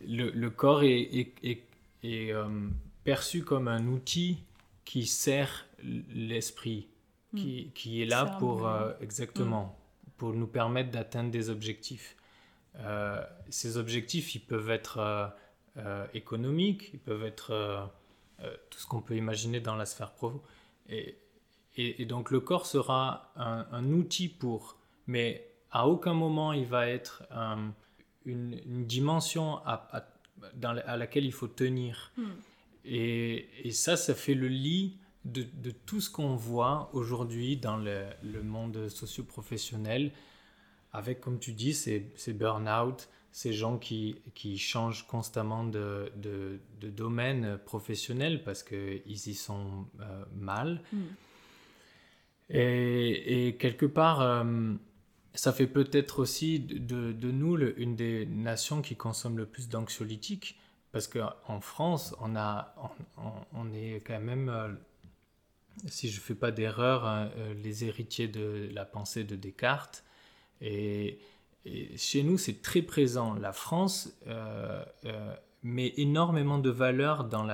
le, 0.07 0.29
le, 0.29 0.49
corps 0.51 0.83
est, 0.83 1.01
est, 1.41 1.63
est, 2.03 2.31
euh, 2.31 2.69
perçu 3.03 3.43
comme 3.43 3.67
un 3.67 3.87
outil 3.87 4.43
qui 4.85 5.07
sert 5.07 5.65
l'esprit, 6.13 6.89
qui, 7.35 7.65
hmm. 7.65 7.71
qui, 7.73 8.01
est 8.03 8.05
là 8.05 8.37
pour, 8.37 8.69
exactement, 9.01 9.63
hmm. 9.65 10.09
pour 10.17 10.33
nous 10.33 10.45
permettre 10.45 10.91
d'atteindre 10.91 11.31
des 11.31 11.49
objectifs. 11.49 12.15
Euh, 12.77 13.21
ces 13.49 13.77
objectifs, 13.77 14.35
ils 14.35 14.39
peuvent 14.39 14.69
être 14.69 14.99
euh, 14.99 15.27
euh, 15.77 16.07
économiques, 16.13 16.91
ils 16.93 16.99
peuvent 16.99 17.23
être 17.23 17.89
tout 18.69 18.79
ce 18.79 18.87
qu'on 18.87 19.01
peut 19.01 19.17
imaginer 19.17 19.59
dans 19.59 19.75
la 19.75 19.85
sphère 19.85 20.11
pro. 20.11 20.41
Et, 20.87 21.17
et, 21.75 22.05
donc 22.05 22.31
le 22.31 22.39
corps 22.39 22.65
sera 22.65 23.33
un, 23.35 23.91
outil 23.91 24.29
pour, 24.29 24.77
mais 25.07 25.45
à 25.71 25.87
aucun 25.87 26.13
moment 26.13 26.53
il 26.53 26.65
va 26.65 26.87
être 26.87 27.23
une, 28.25 28.85
dimension 28.85 29.57
à, 29.65 30.07
dans 30.55 30.77
à 30.85 30.95
laquelle 30.95 31.25
il 31.25 31.33
faut 31.33 31.49
tenir. 31.49 32.13
Hmm. 32.15 32.29
Et, 32.85 33.49
et, 33.67 33.71
ça, 33.71 33.97
ça 33.97 34.15
fait 34.15 34.35
le 34.35 34.47
lit 34.47 34.97
de, 35.25 35.45
de 35.61 35.71
tout 35.71 35.99
ce 35.99 36.09
qu'on 36.09 36.35
voit 36.35 36.89
aujourd'hui 36.93 37.57
dans 37.57 37.75
le, 37.75 38.05
le 38.23 38.41
monde 38.41 38.87
socio-professionnel 38.87 40.13
avec, 40.93 41.21
comme 41.21 41.39
tu 41.39 41.53
dis, 41.53 41.73
ces, 41.73 42.11
ces 42.15 42.33
burn-out, 42.33 43.09
ces 43.31 43.53
gens 43.53 43.77
qui, 43.77 44.21
qui 44.33 44.57
changent 44.57 45.05
constamment 45.07 45.63
de, 45.63 46.11
de, 46.15 46.59
de, 46.81 46.89
domaine 46.89 47.59
professionnel 47.65 48.43
parce 48.43 48.63
qu'ils 48.63 49.01
y 49.05 49.33
sont 49.33 49.85
euh, 50.01 50.25
mal. 50.35 50.81
Hmm. 50.91 51.03
Et, 52.49 53.47
et, 53.47 53.55
quelque 53.57 53.85
part, 53.85 54.21
euh, 54.21 54.73
ça 55.35 55.53
fait 55.53 55.67
peut-être 55.67 56.19
aussi 56.19 56.59
de, 56.59 57.11
de 57.11 57.31
nous 57.31 57.57
une 57.77 57.95
des 57.95 58.25
nations 58.25 58.81
qui 58.81 58.95
consomme 58.95 59.37
le 59.37 59.45
plus 59.45 59.69
d'anxiolytiques 59.69 60.59
parce 60.91 61.07
qu'en 61.07 61.61
France, 61.61 62.15
on, 62.19 62.35
a, 62.35 62.73
on, 63.17 63.31
on, 63.53 63.73
est 63.73 64.03
quand 64.05 64.19
même, 64.19 64.49
euh, 64.49 64.69
si 65.85 66.09
je 66.09 66.19
ne 66.19 66.23
fais 66.23 66.33
pas 66.33 66.49
d'erreur, 66.49 67.05
hein, 67.05 67.29
les 67.63 67.85
héritiers 67.85 68.27
de 68.27 68.69
la 68.73 68.85
pensée 68.85 69.23
de 69.23 69.35
Descartes. 69.35 70.03
Et, 70.61 71.19
chez 71.97 72.23
nous, 72.23 72.37
c'est 72.37 72.61
très 72.61 72.81
présent. 72.81 73.33
La 73.35 73.51
France 73.51 74.17
euh, 74.27 74.83
euh, 75.05 75.35
met 75.61 75.93
énormément 75.97 76.57
de 76.57 76.69
valeur 76.69 77.25
dans 77.25 77.45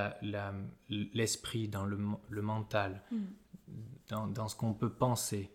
l'esprit, 0.89 1.65
la, 1.65 1.79
dans 1.79 1.85
le, 1.85 1.97
le 2.29 2.41
mental, 2.41 3.01
mm. 3.11 3.17
dans, 4.09 4.27
dans, 4.27 4.47
ce 4.47 4.55
qu'on 4.55 4.73
peut 4.73 4.91
penser. 4.91 5.49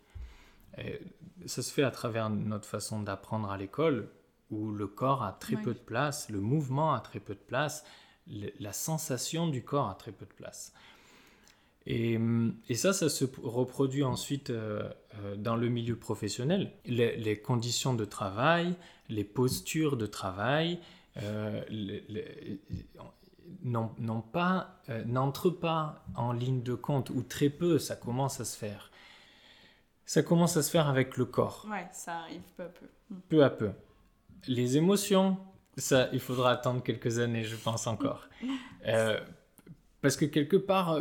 ça 1.46 1.62
se 1.62 1.72
fait 1.72 1.84
à 1.84 1.90
travers 1.90 2.28
notre 2.28 2.66
façon 2.66 3.00
d'apprendre 3.02 3.50
à 3.50 3.56
l'école, 3.56 4.10
où 4.50 4.72
le 4.72 4.86
corps 4.86 5.22
a 5.22 5.32
très 5.32 5.56
peu 5.56 5.72
de 5.72 5.78
place, 5.78 6.28
le 6.28 6.40
mouvement 6.40 6.92
a 6.92 7.00
très 7.00 7.20
peu 7.20 7.34
de 7.34 7.40
place, 7.40 7.84
la 8.26 8.72
sensation 8.72 9.48
du 9.48 9.62
corps 9.62 9.88
a 9.88 9.94
très 9.94 10.12
peu 10.12 10.26
de 10.26 10.32
place. 10.32 10.72
Et, 11.86 12.18
et, 12.68 12.74
ça, 12.74 12.92
ça 12.92 13.08
se 13.08 13.24
reproduit 13.42 14.04
ensuite 14.04 14.50
euh, 14.50 14.82
euh, 14.82 14.92
dans 15.36 15.56
le 15.56 15.68
milieu 15.68 15.96
professionnel. 15.96 16.72
Les, 16.86 17.40
conditions 17.40 17.94
de 17.94 18.04
travail, 18.04 18.74
les 19.08 19.24
postures 19.24 19.96
de 19.96 20.06
travail 20.06 20.78
euh, 21.22 21.62
pas, 24.32 24.80
euh, 24.88 25.04
n'entrent 25.04 25.50
pas 25.50 26.04
en 26.14 26.32
ligne 26.32 26.62
de 26.62 26.74
compte, 26.74 27.10
ou 27.10 27.22
très 27.22 27.50
peu, 27.50 27.78
ça 27.78 27.96
commence 27.96 28.40
à 28.40 28.44
se 28.44 28.56
faire. 28.56 28.90
Ça 30.06 30.22
commence 30.22 30.56
à 30.56 30.62
se 30.62 30.70
faire 30.70 30.88
avec 30.88 31.16
le 31.16 31.24
corps. 31.24 31.66
Ouais, 31.70 31.86
ça 31.92 32.18
arrive 32.20 32.42
peu 32.56 32.64
à 32.64 32.68
peu. 32.68 32.86
Hmm. 33.10 33.20
Peu 33.28 33.44
à 33.44 33.50
peu. 33.50 33.70
Les 34.46 34.76
émotions, 34.76 35.36
ça, 35.76 36.08
il 36.12 36.20
faudra 36.20 36.52
attendre 36.52 36.82
quelques 36.82 37.18
années, 37.18 37.44
je 37.44 37.56
pense 37.56 37.86
encore. 37.86 38.28
parce 40.00 40.16
que 40.16 40.24
quelque 40.24 40.56
part 40.56 41.00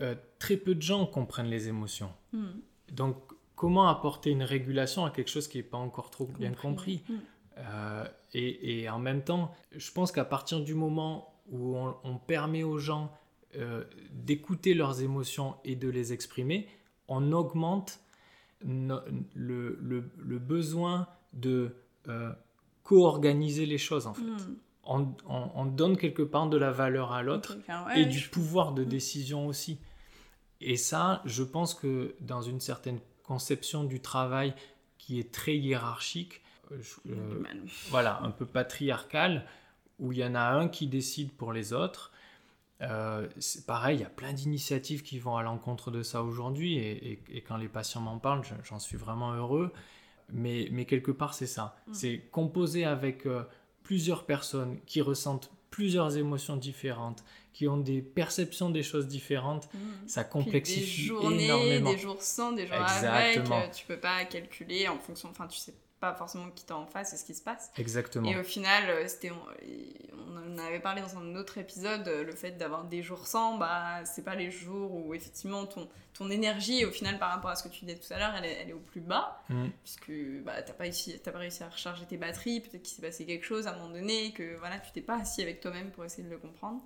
euh, 0.00 0.14
très 0.38 0.56
peu 0.56 0.74
de 0.74 0.82
gens 0.82 1.06
comprennent 1.06 1.50
les 1.50 1.68
émotions. 1.68 2.12
Hmm. 2.32 2.60
Donc, 2.92 3.16
comment 3.60 3.88
apporter 3.88 4.30
une 4.30 4.42
régulation 4.42 5.04
à 5.04 5.10
quelque 5.10 5.28
chose 5.28 5.46
qui 5.46 5.58
n'est 5.58 5.62
pas 5.62 5.76
encore 5.76 6.08
trop 6.08 6.24
bien 6.24 6.54
compris 6.54 7.02
hmm. 7.06 7.14
euh, 7.58 8.04
et, 8.32 8.88
en 8.88 8.98
même 8.98 9.22
temps, 9.22 9.52
je 9.76 9.92
pense 9.92 10.12
qu'à 10.12 10.24
partir 10.24 10.62
du 10.62 10.72
moment 10.72 11.34
où 11.50 11.76
on, 11.76 12.16
permet 12.16 12.62
aux 12.62 12.78
gens 12.78 13.12
euh, 13.56 13.84
d'écouter 14.12 14.72
leurs 14.72 15.02
émotions 15.02 15.56
et 15.66 15.76
de 15.76 15.90
les 15.90 16.14
exprimer, 16.14 16.68
on 17.06 17.32
augmente 17.32 18.00
le, 18.64 19.04
le, 19.34 20.38
besoin 20.38 21.06
de 21.34 21.76
euh, 22.08 22.32
co-organiser 22.82 23.66
les 23.66 23.76
choses 23.76 24.06
en 24.06 24.14
fait. 24.14 24.22
Hmm. 24.22 25.12
On, 25.26 25.66
donne 25.66 25.98
quelque 25.98 26.22
part 26.22 26.48
de 26.48 26.56
la 26.56 26.70
valeur 26.70 27.12
à 27.12 27.22
l'autre 27.22 27.58
et 27.94 28.06
du 28.06 28.26
pouvoir 28.30 28.72
de 28.72 28.84
hmm. 28.84 28.88
décision 28.88 29.46
aussi. 29.46 29.80
Et 30.62 30.78
ça, 30.78 31.20
je 31.26 31.42
pense 31.42 31.74
que 31.74 32.14
dans 32.20 32.40
une 32.40 32.60
certaine 32.60 33.00
conception 33.30 33.84
du 33.84 34.00
travail 34.00 34.54
qui 34.98 35.20
est 35.20 35.30
très 35.30 35.56
hiérarchique, 35.56 36.42
euh, 36.72 37.44
voilà, 37.88 38.20
un 38.22 38.32
peu 38.32 38.44
patriarcal, 38.44 39.46
où 40.00 40.10
il 40.10 40.18
y 40.18 40.24
en 40.24 40.34
a 40.34 40.40
un 40.40 40.66
qui 40.66 40.88
décide 40.88 41.30
pour 41.30 41.52
les 41.52 41.72
autres. 41.72 42.10
Euh, 42.80 43.28
c'est 43.38 43.66
pareil, 43.66 43.98
il 43.98 44.00
y 44.00 44.04
a 44.04 44.10
plein 44.10 44.32
d'initiatives 44.32 45.02
qui 45.02 45.20
vont 45.20 45.36
à 45.36 45.44
l'encontre 45.44 45.92
de 45.92 46.02
ça 46.02 46.24
aujourd'hui, 46.24 46.78
et, 46.78 47.44
quand 47.46 47.56
les 47.56 47.68
patients 47.68 48.00
m'en 48.00 48.18
parlent, 48.18 48.42
j'en 48.64 48.80
suis 48.80 48.96
vraiment 48.96 49.32
heureux. 49.32 49.72
Mais, 50.32 50.68
mais 50.72 50.84
quelque 50.84 51.12
part, 51.12 51.34
c'est 51.34 51.46
ça. 51.46 51.76
Mm. 51.86 51.94
C'est 51.94 52.18
composer 52.32 52.84
avec 52.84 53.26
euh, 53.26 53.44
plusieurs 53.84 54.26
personnes 54.26 54.80
qui 54.86 55.02
ressentent 55.02 55.52
plusieurs 55.70 56.16
émotions 56.16 56.56
différentes, 56.56 57.22
qui 57.52 57.68
ont 57.68 57.78
des 57.78 58.02
perceptions 58.02 58.70
des 58.70 58.82
choses 58.82 59.08
différentes, 59.08 59.68
mm. 59.72 59.78
ça 60.06 60.24
complexifie 60.24 61.02
des 61.02 61.06
journées, 61.06 61.44
énormément. 61.44 61.92
Des 61.92 61.98
jours 61.98 62.22
sans, 62.22 62.52
des 62.52 62.66
jours 62.66 62.76
Exactement. 62.76 63.58
avec, 63.58 63.72
tu 63.72 63.86
peux 63.86 63.98
pas 63.98 64.24
calculer 64.24 64.88
en 64.88 64.98
fonction, 64.98 65.28
enfin 65.30 65.46
tu 65.46 65.58
sais 65.58 65.74
pas 66.00 66.14
forcément 66.14 66.50
qui 66.50 66.64
t'es 66.64 66.72
en 66.72 66.86
face 66.86 67.12
et 67.12 67.16
ce 67.16 67.24
qui 67.24 67.34
se 67.34 67.42
passe. 67.42 67.70
Exactement. 67.76 68.28
Et 68.28 68.38
au 68.38 68.42
final, 68.42 68.88
euh, 68.88 69.06
c'était, 69.06 69.30
on 69.30 70.36
en 70.36 70.58
avait 70.58 70.80
parlé 70.80 71.02
dans 71.02 71.18
un 71.18 71.36
autre 71.36 71.58
épisode, 71.58 72.08
euh, 72.08 72.24
le 72.24 72.32
fait 72.32 72.52
d'avoir 72.52 72.84
des 72.84 73.02
jours 73.02 73.26
sans, 73.26 73.58
bah, 73.58 74.04
c'est 74.06 74.24
pas 74.24 74.34
les 74.34 74.50
jours 74.50 74.94
où 74.94 75.12
effectivement 75.12 75.66
ton, 75.66 75.88
ton 76.14 76.30
énergie, 76.30 76.86
au 76.86 76.90
final, 76.90 77.18
par 77.18 77.30
rapport 77.30 77.50
à 77.50 77.56
ce 77.56 77.64
que 77.64 77.68
tu 77.68 77.84
disais 77.84 77.98
tout 77.98 78.12
à 78.12 78.18
l'heure, 78.18 78.34
elle, 78.34 78.46
elle, 78.46 78.70
est 78.70 78.72
au 78.72 78.78
plus 78.78 79.02
bas, 79.02 79.42
mm. 79.50 79.66
puisque 79.84 80.12
bah, 80.42 80.62
t'as 80.62 80.72
pas, 80.72 80.84
réussi, 80.84 81.18
pas 81.18 81.30
réussi 81.32 81.62
à 81.62 81.68
recharger 81.68 82.06
tes 82.06 82.16
batteries, 82.16 82.60
peut-être 82.60 82.82
qu'il 82.82 82.94
s'est 82.96 83.02
passé 83.02 83.26
quelque 83.26 83.44
chose 83.44 83.66
à 83.66 83.74
un 83.74 83.76
moment 83.76 83.92
donné, 83.92 84.32
que 84.32 84.56
voilà, 84.56 84.78
tu 84.78 84.92
t'es 84.92 85.02
pas 85.02 85.18
assis 85.18 85.42
avec 85.42 85.60
toi-même 85.60 85.90
pour 85.90 86.06
essayer 86.06 86.22
de 86.22 86.30
le 86.30 86.38
comprendre. 86.38 86.80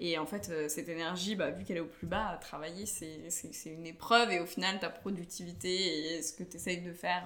Et 0.00 0.18
en 0.18 0.26
fait, 0.26 0.50
euh, 0.50 0.68
cette 0.68 0.90
énergie, 0.90 1.34
bah, 1.34 1.50
vu 1.50 1.64
qu'elle 1.64 1.78
est 1.78 1.80
au 1.80 1.86
plus 1.86 2.06
bas, 2.06 2.28
à 2.28 2.36
travailler, 2.36 2.84
c'est, 2.84 3.30
une 3.66 3.86
épreuve, 3.86 4.30
et 4.32 4.40
au 4.40 4.46
final, 4.46 4.78
ta 4.80 4.90
productivité 4.90 6.16
et 6.16 6.22
ce 6.22 6.34
que 6.34 6.42
tu 6.42 6.56
essayes 6.56 6.82
de 6.82 6.92
faire 6.92 7.24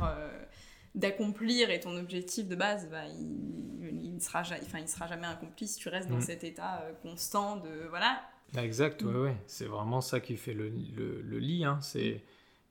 d'accomplir 0.95 1.71
et 1.71 1.81
ton 1.81 1.97
objectif 1.97 2.47
de 2.47 2.55
base, 2.55 2.89
bah, 2.91 3.07
il, 3.07 4.15
ne 4.15 4.21
sera, 4.21 4.41
enfin, 4.41 4.79
il 4.79 4.89
sera 4.89 5.07
jamais 5.07 5.27
accompli 5.27 5.67
si 5.67 5.79
tu 5.79 5.89
restes 5.89 6.09
dans 6.09 6.19
mm. 6.19 6.23
cet 6.23 6.45
état 6.45 6.83
euh, 6.83 6.93
constant 7.03 7.57
de 7.57 7.89
voilà. 7.89 8.23
Exact, 8.57 9.03
mm. 9.03 9.23
ouais, 9.23 9.37
c'est 9.47 9.67
vraiment 9.67 10.01
ça 10.01 10.21
qui 10.21 10.37
fait 10.37 10.55
le, 10.55 10.69
le, 10.69 11.39
lit. 11.39 11.65
Hein, 11.65 11.79
c'est, 11.83 12.23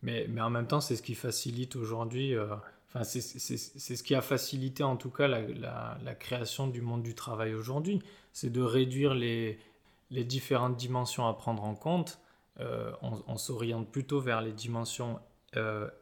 mais, 0.02 0.26
mais 0.30 0.42
en 0.42 0.50
même 0.50 0.68
temps, 0.68 0.80
c'est 0.80 0.96
ce 0.96 1.02
qui 1.02 1.16
facilite 1.16 1.76
aujourd'hui. 1.76 2.34
Euh, 2.34 2.48
enfin, 2.90 3.04
c'est, 3.04 3.20
ce 3.20 4.04
qui 4.04 4.16
a 4.16 4.22
facilité 4.22 4.84
en 4.84 4.96
tout 4.96 5.10
cas 5.10 5.28
la, 5.28 5.42
la, 6.02 6.16
création 6.16 6.68
du 6.68 6.82
monde 6.82 7.04
du 7.04 7.16
travail 7.16 7.54
aujourd'hui. 7.54 8.02
C'est 8.32 8.52
de 8.52 8.62
réduire 8.62 9.14
les, 9.14 9.60
les 10.12 10.24
différentes 10.24 10.78
dimensions 10.78 11.28
à 11.28 11.34
prendre 11.34 11.64
en 11.64 11.76
compte. 11.76 12.20
Euh, 12.60 12.92
on, 13.02 13.36
s'oriente 13.36 13.92
plutôt 13.92 14.22
vers 14.22 14.42
les 14.42 14.54
dimensions 14.54 15.20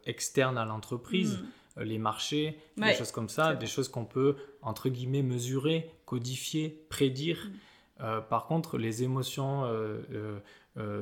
externes 0.06 0.56
à 0.56 0.64
l'entreprise. 0.64 1.38
Mm. 1.38 1.46
Euh, 1.78 1.84
les 1.84 1.98
marchés, 1.98 2.58
des 2.76 2.94
choses 2.94 3.12
comme 3.12 3.28
ça, 3.28 3.54
des 3.54 3.66
choses 3.66 3.88
qu'on 3.88 4.04
peut, 4.04 4.36
entre 4.60 4.88
guillemets, 4.88 5.22
mesurer, 5.22 5.90
codifier, 6.06 6.84
prédire. 6.88 7.38
Mm. 7.44 8.04
Euh, 8.04 8.20
par 8.20 8.46
contre, 8.46 8.78
les 8.78 9.02
émotions, 9.02 9.64
euh, 9.64 10.40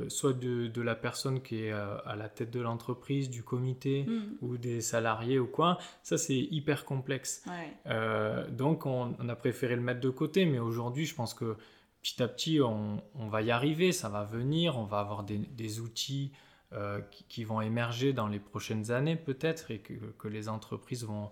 soit 0.08 0.32
de, 0.32 0.80
la 0.80 0.94
personne 0.94 1.42
qui 1.42 1.64
est 1.64 1.72
à 1.72 2.14
la 2.16 2.28
tête 2.28 2.50
de 2.50 2.60
l'entreprise, 2.60 3.30
du 3.30 3.42
comité 3.42 4.04
mm. 4.04 4.36
ou 4.42 4.58
des 4.58 4.80
salariés 4.80 5.38
ou 5.38 5.46
quoi, 5.46 5.78
ça 6.02 6.18
c'est 6.18 6.38
hyper 6.38 6.84
complexe. 6.84 7.44
donc 8.50 8.86
on, 8.86 9.14
a 9.28 9.36
préféré 9.36 9.76
le 9.76 9.82
mettre 9.82 10.00
de 10.00 10.10
côté, 10.10 10.44
mais 10.44 10.58
aujourd'hui 10.58 11.06
je 11.06 11.14
pense 11.14 11.34
que 11.34 11.56
petit 12.02 12.22
à 12.22 12.28
petit 12.28 12.60
on, 12.60 13.00
va 13.28 13.42
y 13.42 13.50
arriver, 13.50 13.92
ça 13.92 14.08
va 14.08 14.24
venir, 14.24 14.76
on 14.76 14.84
va 14.84 14.98
avoir 14.98 15.22
des, 15.22 15.38
des 15.38 15.80
outils 15.80 16.32
euh, 16.72 17.00
qui, 17.28 17.42
vont 17.42 17.60
émerger 17.60 18.12
dans 18.12 18.28
les 18.28 18.38
prochaines 18.38 18.92
années 18.92 19.16
peut-être 19.16 19.72
et 19.72 19.80
que, 19.80 19.94
que, 20.18 20.28
les 20.28 20.48
entreprises 20.48 21.04
vont, 21.04 21.30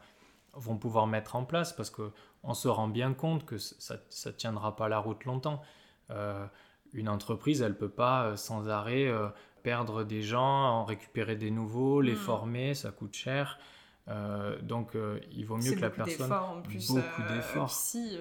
vont 0.55 0.76
pouvoir 0.76 1.07
mettre 1.07 1.36
en 1.36 1.45
place 1.45 1.72
parce 1.72 1.91
qu'on 1.91 2.55
se 2.55 2.66
rend 2.66 2.89
bien 2.89 3.14
compte 3.14 3.45
que 3.47 3.57
ça 3.57 4.01
ne 4.26 4.30
tiendra 4.32 4.74
pas 4.74 4.89
la 4.89 4.99
route 4.99 5.24
longtemps. 5.24 5.62
Euh, 6.11 6.45
une 6.93 7.09
entreprise, 7.09 7.62
elle 7.62 7.72
ne 7.72 7.76
peut 7.76 7.89
pas 7.89 8.24
euh, 8.24 8.36
sans 8.36 8.68
arrêt 8.68 9.09
perdre 9.62 10.03
des 10.03 10.22
gens, 10.22 10.43
en 10.43 10.84
récupérer 10.84 11.36
des 11.36 11.53
nouveaux, 11.53 12.01
les 12.01 12.14
hmm. 12.14 12.16
former, 12.16 12.74
ça 12.74 12.91
coûte 12.91 13.14
cher. 13.14 13.61
Euh, 14.11 14.59
donc 14.63 14.95
euh, 14.95 15.21
il 15.33 15.45
vaut 15.45 15.59
mieux 15.59 15.73
que 15.73 15.81
la 15.81 15.91
personne 15.91 16.33
en 16.33 16.63
plus, 16.63 16.89
beaucoup 16.89 17.23
euh, 17.23 17.35
d'efforts 17.35 17.71
si 17.71 18.19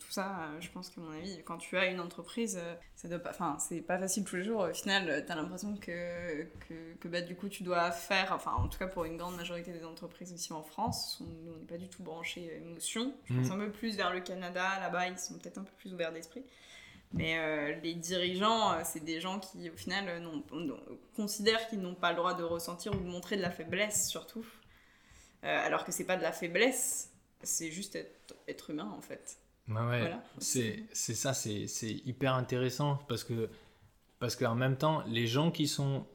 tout 0.00 0.10
ça 0.10 0.48
je 0.58 0.68
pense 0.70 0.90
qu'à 0.90 1.00
mon 1.00 1.12
avis 1.12 1.40
quand 1.44 1.56
tu 1.58 1.76
as 1.76 1.86
une 1.86 2.00
entreprise 2.00 2.58
ça 2.96 3.06
doit 3.06 3.20
pas 3.20 3.30
enfin 3.30 3.56
c'est 3.60 3.80
pas 3.80 3.96
facile 3.96 4.24
tous 4.24 4.34
les 4.36 4.42
jours 4.42 4.62
au 4.62 4.72
final 4.72 5.24
tu 5.24 5.30
as 5.30 5.36
l'impression 5.36 5.76
que, 5.76 6.42
que, 6.68 6.94
que, 6.98 7.06
bah, 7.06 7.20
du 7.20 7.36
coup 7.36 7.48
tu 7.48 7.62
dois 7.62 7.92
faire 7.92 8.32
enfin 8.32 8.54
en 8.54 8.66
tout 8.66 8.78
cas 8.78 8.88
pour 8.88 9.04
une 9.04 9.16
grande 9.16 9.36
majorité 9.36 9.72
des 9.72 9.84
entreprises 9.84 10.32
ici 10.32 10.52
en 10.52 10.64
France 10.64 11.22
on 11.22 11.60
n'est 11.60 11.66
pas 11.66 11.78
du 11.78 11.88
tout 11.88 12.02
branché 12.02 12.52
émotion 12.56 13.14
je 13.26 13.34
pense 13.34 13.50
mm. 13.50 13.52
un 13.52 13.58
peu 13.58 13.70
plus 13.70 13.96
vers 13.96 14.12
le 14.12 14.20
Canada 14.20 14.64
là-bas 14.80 15.06
ils 15.08 15.18
sont 15.18 15.34
peut-être 15.34 15.58
un 15.58 15.64
peu 15.64 15.72
plus 15.78 15.94
ouverts 15.94 16.12
d'esprit 16.12 16.42
mais 17.12 17.78
les 17.84 17.94
dirigeants, 17.94 18.72
c'est 18.82 19.04
des 19.04 19.20
gens 19.20 19.38
qui, 19.38 19.70
au 19.70 19.76
final, 19.76 20.20
considèrent 21.14 21.68
qu'ils 21.68 21.80
n'ont 21.80 21.94
pas 21.94 22.10
le 22.10 22.16
droit 22.16 22.34
de 22.34 22.42
ressentir 22.42 22.92
ou 22.92 22.98
de 22.98 23.08
montrer 23.08 23.36
de 23.36 23.42
la 23.42 23.52
faiblesse, 23.52 24.08
surtout. 24.08 24.44
Euh, 25.44 25.66
alors 25.66 25.84
que 25.84 25.92
c'est 25.92 26.04
pas 26.04 26.16
de 26.16 26.22
la 26.22 26.32
faiblesse, 26.32 27.10
c'est 27.42 27.70
juste 27.70 27.98
être, 28.48 28.70
humain 28.70 28.90
en 28.96 29.02
fait. 29.02 29.38
ouais, 29.68 30.12
c'est 30.38 30.86
ça, 30.90 31.34
c'est 31.34 31.66
hyper 32.04 32.34
intéressant 32.34 32.98
parce 33.08 33.24
que 33.24 33.48
parce 34.20 34.36
qu'en 34.36 34.54
même 34.54 34.76
temps, 34.76 35.02
les 35.06 35.26
gens 35.26 35.50
qui 35.50 35.68
sont 35.68 36.06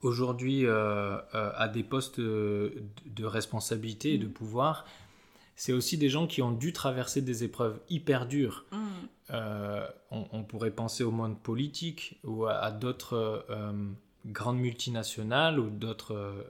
aujourd'hui 0.00 0.64
euh, 0.64 1.18
euh, 1.34 1.52
à 1.56 1.68
des 1.68 1.82
postes 1.82 2.18
de, 2.18 2.72
responsabilité 3.18 4.14
et 4.14 4.18
de 4.18 4.28
mm. 4.28 4.32
pouvoir, 4.32 4.86
c'est 5.56 5.74
aussi 5.74 5.98
des 5.98 6.08
gens 6.08 6.26
qui 6.26 6.40
ont 6.40 6.52
dû 6.52 6.72
traverser 6.72 7.20
des 7.20 7.44
épreuves 7.44 7.78
hyper 7.90 8.26
dures. 8.26 8.64
Mm. 8.72 9.36
On, 10.10 10.42
pourrait 10.42 10.70
penser 10.70 11.04
au 11.04 11.10
monde 11.10 11.38
politique 11.38 12.18
ou 12.24 12.46
à, 12.46 12.70
d'autres 12.70 13.46
grandes 14.26 14.58
multinationales 14.58 15.60
ou 15.60 15.70
d'autres 15.70 16.46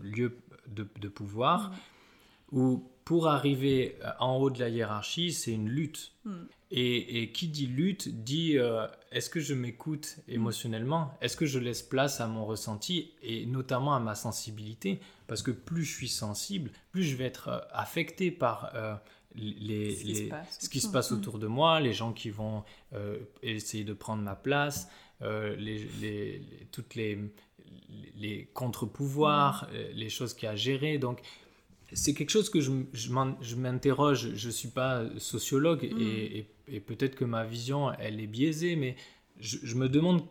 lieux 0.00 0.38
de, 0.74 1.08
pouvoir, 1.08 1.70
mm. 1.70 2.58
où 2.58 2.90
pour 3.04 3.28
arriver 3.28 3.96
euh, 4.02 4.10
en 4.18 4.36
haut 4.36 4.50
de 4.50 4.58
la 4.58 4.68
hiérarchie, 4.68 5.32
c'est 5.32 5.52
une 5.52 5.68
lutte. 5.68 6.12
Mm. 6.24 6.32
Et, 6.76 7.30
qui 7.30 7.46
dit 7.46 7.68
lutte 7.68 8.24
dit 8.24 8.58
euh, 8.58 8.88
est-ce 9.12 9.30
que 9.30 9.38
je 9.38 9.54
m'écoute 9.54 10.16
émotionnellement? 10.26 11.16
Est-ce 11.20 11.36
que 11.36 11.46
je 11.46 11.60
laisse 11.60 11.82
place 11.82 12.20
à 12.20 12.26
mon 12.26 12.44
ressenti? 12.44 13.12
Et 13.22 13.46
notamment 13.46 13.94
à 13.94 14.00
ma 14.00 14.16
sensibilité 14.16 14.98
Parce 15.28 15.42
que 15.42 15.52
plus 15.52 15.84
je 15.84 15.94
suis 15.94 16.08
sensible, 16.08 16.72
plus 16.90 17.04
je 17.04 17.14
vais 17.14 17.26
être 17.26 17.48
euh, 17.48 17.60
affecté 17.70 18.32
par 18.32 18.72
les, 19.36 19.94
ce, 20.58 20.68
qui 20.68 20.80
se 20.80 20.88
passe 20.88 21.12
mm. 21.12 21.14
autour 21.14 21.38
de 21.38 21.46
moi, 21.46 21.78
les 21.78 21.92
gens 21.92 22.12
qui 22.12 22.30
vont 22.30 22.64
essayer 23.42 23.84
de 23.84 23.92
prendre 23.92 24.22
ma 24.22 24.34
place, 24.34 24.88
les, 25.20 26.42
toutes 26.70 26.94
les, 26.94 27.18
les 28.16 28.48
contre-pouvoirs, 28.52 29.64
mm. 29.64 29.76
euh, 29.76 29.92
les 29.94 30.08
choses 30.08 30.34
qu'il 30.34 30.46
y 30.46 30.48
a 30.48 30.52
à 30.52 30.56
gérer. 30.56 30.98
Donc, 30.98 31.20
c'est 31.92 32.14
quelque 32.14 32.30
chose 32.30 32.50
que 32.50 32.60
je, 32.60 32.72
je 32.92 33.56
m'interroge. 33.56 34.34
Je 34.34 34.46
ne 34.46 34.52
suis 34.52 34.68
pas 34.68 35.04
sociologue 35.18 35.84
mm. 35.84 36.00
et, 36.68 36.80
peut-être 36.80 37.14
que 37.14 37.24
ma 37.24 37.44
vision, 37.44 37.92
elle 37.92 38.20
est 38.20 38.26
biaisée, 38.26 38.76
mais 38.76 38.96
je, 39.38 39.74
me 39.74 39.88
demande 39.88 40.22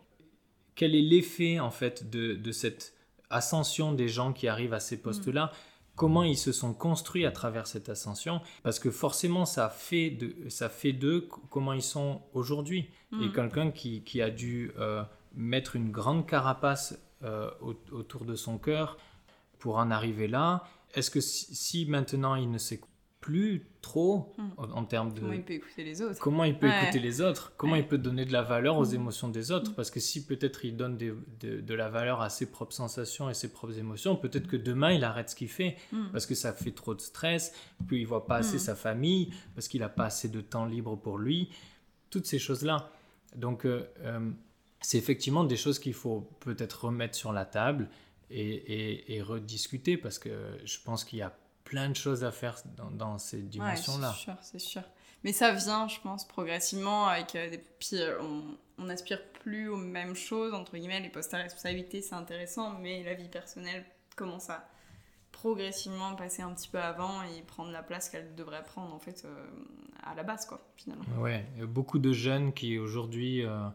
quel 0.74 0.94
est 0.94 1.02
l'effet, 1.02 1.60
en 1.60 1.70
fait, 1.70 2.10
de, 2.10 2.52
cette 2.52 2.94
ascension 3.30 3.92
des 3.92 4.08
gens 4.08 4.32
qui 4.32 4.48
arrivent 4.48 4.74
à 4.74 4.80
ces 4.80 5.00
postes-là. 5.00 5.46
Mm. 5.46 5.56
Comment 5.96 6.24
ils 6.24 6.36
se 6.36 6.50
sont 6.50 6.74
construits 6.74 7.24
à 7.24 7.30
travers 7.30 7.66
cette 7.66 7.88
ascension 7.88 8.40
Parce 8.64 8.80
que 8.80 8.90
forcément, 8.90 9.44
ça 9.44 9.68
fait 9.68 10.10
de, 10.10 10.48
ça 10.48 10.68
fait 10.68 10.92
d'eux 10.92 11.28
comment 11.50 11.72
ils 11.72 11.82
sont 11.82 12.22
aujourd'hui. 12.32 12.90
Et 13.22 13.30
quelqu'un 13.30 13.70
qui, 13.70 14.02
qui, 14.02 14.20
a 14.20 14.28
dû 14.28 14.72
euh, 14.76 15.04
mettre 15.36 15.76
une 15.76 15.92
grande 15.92 16.26
carapace 16.26 16.98
euh, 17.22 17.48
autour 17.60 18.24
de 18.24 18.34
son 18.34 18.58
cœur 18.58 18.98
pour 19.60 19.76
en 19.76 19.92
arriver 19.92 20.26
là 20.26 20.64
Est-ce 20.94 21.10
que 21.10 21.20
si, 21.20 21.86
maintenant 21.86 22.34
il 22.34 22.50
ne 22.50 22.58
s'écoute 22.58 22.90
plus 23.24 23.66
trop 23.80 24.34
hmm. 24.36 24.74
en, 24.74 24.84
termes 24.84 25.14
de... 25.14 25.20
Comment 25.20 25.32
il 25.32 25.44
peut 25.44 25.54
écouter 25.54 25.82
les 25.82 26.02
autres. 26.02 26.20
Comment 26.20 26.44
il 26.44 26.58
peut 26.58 26.68
écouter 26.68 26.98
les 26.98 27.22
autres? 27.22 27.54
Comment 27.56 27.76
il 27.76 27.88
peut 27.88 27.96
donner 27.96 28.26
de 28.26 28.34
la 28.34 28.42
valeur 28.42 28.76
aux 28.76 28.84
hmm. 28.84 28.96
émotions 28.96 29.28
des 29.30 29.50
autres? 29.50 29.70
Hmm. 29.70 29.74
Parce 29.76 29.90
que 29.90 29.98
si 29.98 30.26
peut-être 30.26 30.66
il 30.66 30.76
donne 30.76 30.98
de, 30.98 31.74
la 31.74 31.88
valeur 31.88 32.20
à 32.20 32.28
ses 32.28 32.50
propres 32.50 32.74
sensations 32.74 33.30
et 33.30 33.34
ses 33.34 33.50
propres 33.50 33.78
émotions, 33.78 34.14
peut-être 34.14 34.46
que 34.46 34.58
demain 34.58 34.92
il 34.92 35.04
arrête 35.04 35.30
ce 35.30 35.36
qu'il 35.36 35.48
fait. 35.48 35.76
Parce 36.12 36.26
que 36.26 36.34
ça 36.34 36.52
fait 36.52 36.72
trop 36.72 36.94
de 36.94 37.00
stress, 37.00 37.54
puis 37.86 38.00
il 38.00 38.04
voit 38.04 38.26
pas 38.26 38.36
assez 38.36 38.58
sa 38.58 38.74
famille, 38.74 39.32
parce 39.54 39.68
qu'il 39.68 39.82
a 39.82 39.88
pas 39.88 40.04
assez 40.04 40.28
de 40.28 40.42
temps 40.42 40.66
libre 40.66 40.94
pour 40.94 41.16
lui, 41.16 41.48
toutes 42.10 42.26
ces 42.26 42.38
choses-là. 42.38 42.90
Donc... 43.36 43.64
Euh, 43.64 43.88
euh, 44.00 44.30
c'est 44.82 44.98
effectivement 44.98 45.44
des 45.44 45.56
choses 45.56 45.78
qu'il 45.78 45.94
faut 45.94 46.28
peut-être 46.40 46.84
remettre 46.84 47.14
sur 47.14 47.32
la 47.32 47.46
table 47.46 47.88
et, 48.30 49.22
rediscuter 49.22 49.96
parce 49.96 50.18
que 50.18 50.28
je 50.66 50.76
pense 50.84 51.04
qu'il 51.04 51.20
y 51.20 51.22
a 51.22 51.34
plein 51.64 51.88
de 51.88 51.96
choses 51.96 52.24
à 52.24 52.30
faire 52.30 52.56
dans, 52.92 53.18
ces 53.18 53.42
dimensions-là. 53.42 54.12
c'est 54.14 54.22
sûr, 54.22 54.36
c'est 54.42 54.58
sûr. 54.58 54.82
Mais 55.24 55.32
ça 55.32 55.52
vient, 55.52 55.88
je 55.88 55.98
pense, 56.00 56.28
progressivement 56.28 57.06
avec 57.06 57.34
euh, 57.34 57.50
des... 57.50 57.58
Puis 57.58 57.96
on 58.78 58.84
n'aspire 58.84 59.22
plus 59.40 59.68
aux 59.68 59.76
mêmes 59.76 60.14
choses, 60.14 60.52
entre 60.52 60.76
guillemets, 60.76 61.00
les 61.00 61.08
postes 61.08 61.32
à 61.34 61.38
responsabilité, 61.38 62.02
c'est 62.02 62.14
intéressant, 62.14 62.78
mais 62.80 63.02
la 63.02 63.14
vie 63.14 63.28
personnelle 63.28 63.84
commence 64.16 64.50
à 64.50 64.68
progressivement 65.32 66.14
passer 66.14 66.42
un 66.42 66.52
petit 66.52 66.68
peu 66.68 66.78
avant 66.78 67.22
et 67.22 67.42
prendre 67.42 67.70
la 67.72 67.82
place 67.82 68.08
qu'elle 68.08 68.34
devrait 68.34 68.62
prendre, 68.62 68.94
en 68.94 68.98
fait, 68.98 69.24
euh, 69.24 69.46
à 70.02 70.14
la 70.14 70.22
base, 70.22 70.46
quoi, 70.46 70.60
finalement. 70.76 71.04
Ouais, 71.18 71.46
il 71.54 71.60
y 71.60 71.62
a 71.62 71.66
beaucoup 71.66 71.98
de 71.98 72.12
jeunes 72.12 72.52
qui, 72.52 72.78
aujourd'hui... 72.78 73.44
Euh, 73.44 73.68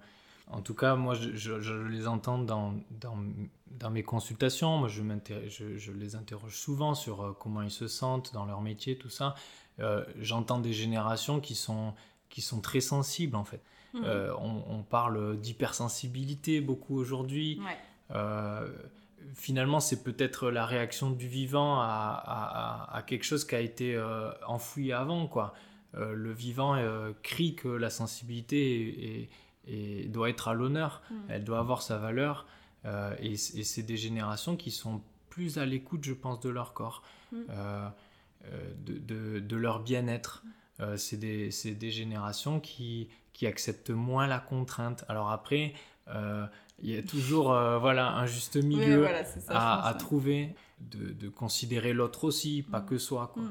en 0.50 0.62
tout 0.62 0.74
cas, 0.74 0.96
moi, 0.96 1.14
je, 1.14 1.74
les 1.90 2.08
entends 2.08 2.40
dans, 2.40 2.74
dans, 2.90 3.90
mes 3.92 4.04
consultations. 4.04 4.78
Moi, 4.78 4.88
je, 4.88 5.04
je, 5.48 5.78
je, 5.78 5.92
les 5.92 6.16
interroge 6.16 6.56
souvent 6.56 6.96
sur 6.96 7.22
euh, 7.22 7.38
comment 7.40 7.62
ils 7.62 7.72
se 7.72 7.88
sentent 7.88 8.34
dans 8.34 8.46
leur 8.46 8.62
métier, 8.62 8.98
tout 8.98 9.10
ça. 9.10 9.36
Euh, 9.80 10.04
j'entends 10.20 10.60
des 10.60 10.74
générations 10.74 11.40
qui 11.40 11.54
sont, 11.54 11.94
qui 12.30 12.42
sont 12.42 12.62
très 12.62 12.82
sensibles, 12.82 13.36
en 13.36 13.44
fait. 13.44 13.62
Mmh. 13.94 14.02
Euh, 14.04 14.34
on, 14.38 14.84
parle 14.84 15.40
d'hypersensibilité 15.40 16.62
beaucoup 16.62 16.98
aujourd'hui. 16.98 17.62
finalement, 19.36 19.80
c'est 19.80 20.04
peut-être 20.04 20.50
la 20.50 20.66
réaction 20.66 21.12
du 21.12 21.28
vivant 21.28 21.80
à, 21.80 22.90
à, 22.92 23.04
quelque 23.04 23.24
chose 23.24 23.46
qui 23.46 23.54
a 23.54 23.62
été 23.62 24.02
enfoui 24.48 24.92
avant, 24.94 25.28
quoi. 25.28 25.54
le 25.94 26.32
vivant 26.32 26.76
crie 27.22 27.56
que 27.56 27.68
la 27.68 27.92
sensibilité 27.92 29.22
est 29.22 29.30
et 29.70 30.06
doit 30.08 30.30
être 30.30 30.48
à 30.48 30.54
l'honneur, 30.54 31.02
mm. 31.10 31.16
elle 31.30 31.44
doit 31.44 31.60
avoir 31.60 31.82
sa 31.82 31.98
valeur. 31.98 32.46
Euh, 32.86 33.16
et, 33.20 33.38
c'est 33.38 33.84
des 33.84 33.98
générations 33.98 34.56
qui 34.56 34.72
sont 34.72 35.02
plus 35.30 35.58
à 35.58 35.66
l'écoute, 35.66 36.04
je 36.04 36.14
pense, 36.14 36.40
de 36.40 36.50
leur 36.50 36.74
corps, 36.74 37.04
mm. 37.32 37.38
euh, 37.50 37.90
euh, 38.46 38.74
de, 38.86 39.40
de, 39.40 39.56
leur 39.56 39.82
bien-être. 39.82 40.44
Mm. 40.80 40.98
c'est 40.98 41.18
des, 41.18 41.50
des, 41.76 41.92
générations 41.92 42.60
qui, 42.60 43.10
qui 43.34 43.46
acceptent 43.48 43.92
moins 43.92 44.28
la 44.28 44.40
contrainte. 44.40 45.06
Alors 45.08 45.30
après, 45.30 45.74
il 46.82 46.90
y 46.90 46.98
a 46.98 47.04
toujours 47.04 47.48
voilà, 47.80 48.14
un 48.14 48.26
juste 48.26 48.56
milieu 48.56 49.08
à, 49.50 49.88
à 49.88 49.94
trouver, 49.94 50.56
de, 50.80 51.12
de 51.12 51.30
considérer 51.30 51.94
l'autre 51.94 52.24
aussi, 52.24 52.64
pas 52.64 52.82
que 52.82 52.98
soi. 52.98 53.32
Quoi. 53.34 53.44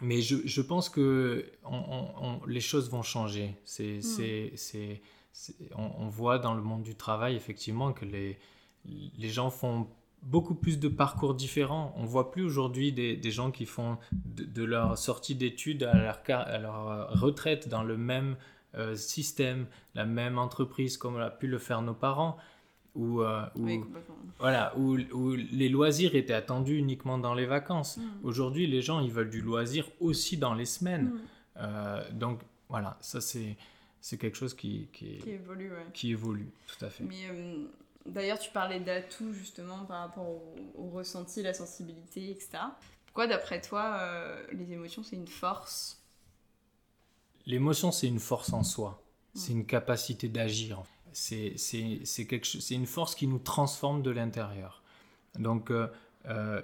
Mais 0.00 0.22
je, 0.22 0.36
je, 0.46 0.62
pense 0.62 0.88
que 0.88 1.52
on, 1.64 2.40
les 2.46 2.60
choses 2.60 2.88
vont 2.88 3.02
changer. 3.02 3.54
C'est 3.64 4.00
on, 5.76 6.08
voit 6.08 6.38
dans 6.38 6.54
le 6.54 6.62
monde 6.62 6.82
du 6.82 6.94
travail 6.94 7.36
effectivement 7.36 7.92
que 7.92 8.04
les, 8.04 8.38
les 8.84 9.28
gens 9.28 9.50
font 9.50 9.86
beaucoup 10.22 10.54
plus 10.54 10.78
de 10.78 10.88
parcours 10.88 11.34
différents. 11.34 11.94
On 11.96 12.04
voit 12.04 12.30
plus 12.30 12.42
aujourd'hui 12.42 12.92
des, 12.92 13.30
gens 13.30 13.50
qui 13.50 13.66
font 13.66 13.98
de, 14.12 14.64
leur 14.64 14.98
sortie 14.98 15.34
d'études 15.34 15.84
à 15.84 15.94
leur, 15.94 16.18
à 16.28 16.58
leur 16.58 17.20
retraite 17.20 17.68
dans 17.68 17.82
le 17.82 17.96
même 17.96 18.36
euh, 18.76 18.94
système, 18.94 19.66
la 19.94 20.04
même 20.04 20.38
entreprise 20.38 20.96
comme 20.96 21.16
on 21.16 21.20
a 21.20 21.30
pu 21.30 21.46
le 21.46 21.58
faire 21.58 21.82
nos 21.82 21.94
parents. 21.94 22.36
Où, 22.96 23.22
euh, 23.22 23.46
voilà, 24.40 24.76
où, 24.76 24.96
les 24.96 25.68
loisirs 25.68 26.16
étaient 26.16 26.34
attendus 26.34 26.76
uniquement 26.76 27.18
dans 27.18 27.34
les 27.34 27.46
vacances. 27.46 27.98
Mm. 27.98 28.02
Aujourd'hui, 28.24 28.66
les 28.66 28.82
gens, 28.82 29.00
ils 29.00 29.12
veulent 29.12 29.30
du 29.30 29.40
loisir 29.40 29.86
aussi 30.00 30.36
dans 30.36 30.54
les 30.54 30.64
semaines. 30.64 31.06
Mm. 31.06 31.20
Euh, 31.58 32.10
donc, 32.12 32.40
voilà, 32.68 32.98
ça 33.00 33.20
c'est 33.20 33.56
c'est 34.00 34.16
quelque 34.18 34.36
chose 34.36 34.54
qui, 34.54 34.88
qui, 34.92 35.20
évolue. 35.26 35.72
Qui 35.92 36.12
évolue, 36.12 36.50
tout 36.66 36.84
à 36.84 36.90
fait. 36.90 37.04
Mais 37.04 37.28
euh, 37.30 37.66
d'ailleurs, 38.06 38.38
tu 38.38 38.50
parlais 38.50 38.80
d'atouts 38.80 39.32
justement 39.32 39.84
par 39.84 40.00
rapport 40.00 40.26
au, 40.26 40.90
ressenti, 40.90 41.42
la 41.42 41.52
sensibilité, 41.52 42.30
etc. 42.30 42.58
Pourquoi, 43.06 43.26
d'après 43.26 43.60
toi, 43.60 43.98
euh, 44.00 44.42
les 44.52 44.72
émotions, 44.72 45.02
c'est 45.02 45.16
une 45.16 45.26
force? 45.26 46.02
L'émotion, 47.46 47.92
c'est 47.92 48.06
une 48.06 48.20
force 48.20 48.52
en 48.52 48.62
soi. 48.62 49.02
C'est 49.34 49.52
une 49.52 49.66
capacité 49.66 50.28
d'agir. 50.28 50.82
C'est 51.12 51.54
une 52.70 52.86
force 52.86 53.14
qui 53.14 53.26
nous 53.26 53.38
transforme 53.38 54.02
de 54.02 54.10
l'intérieur. 54.10 54.82
Donc, 55.38 55.70
euh, 55.70 56.62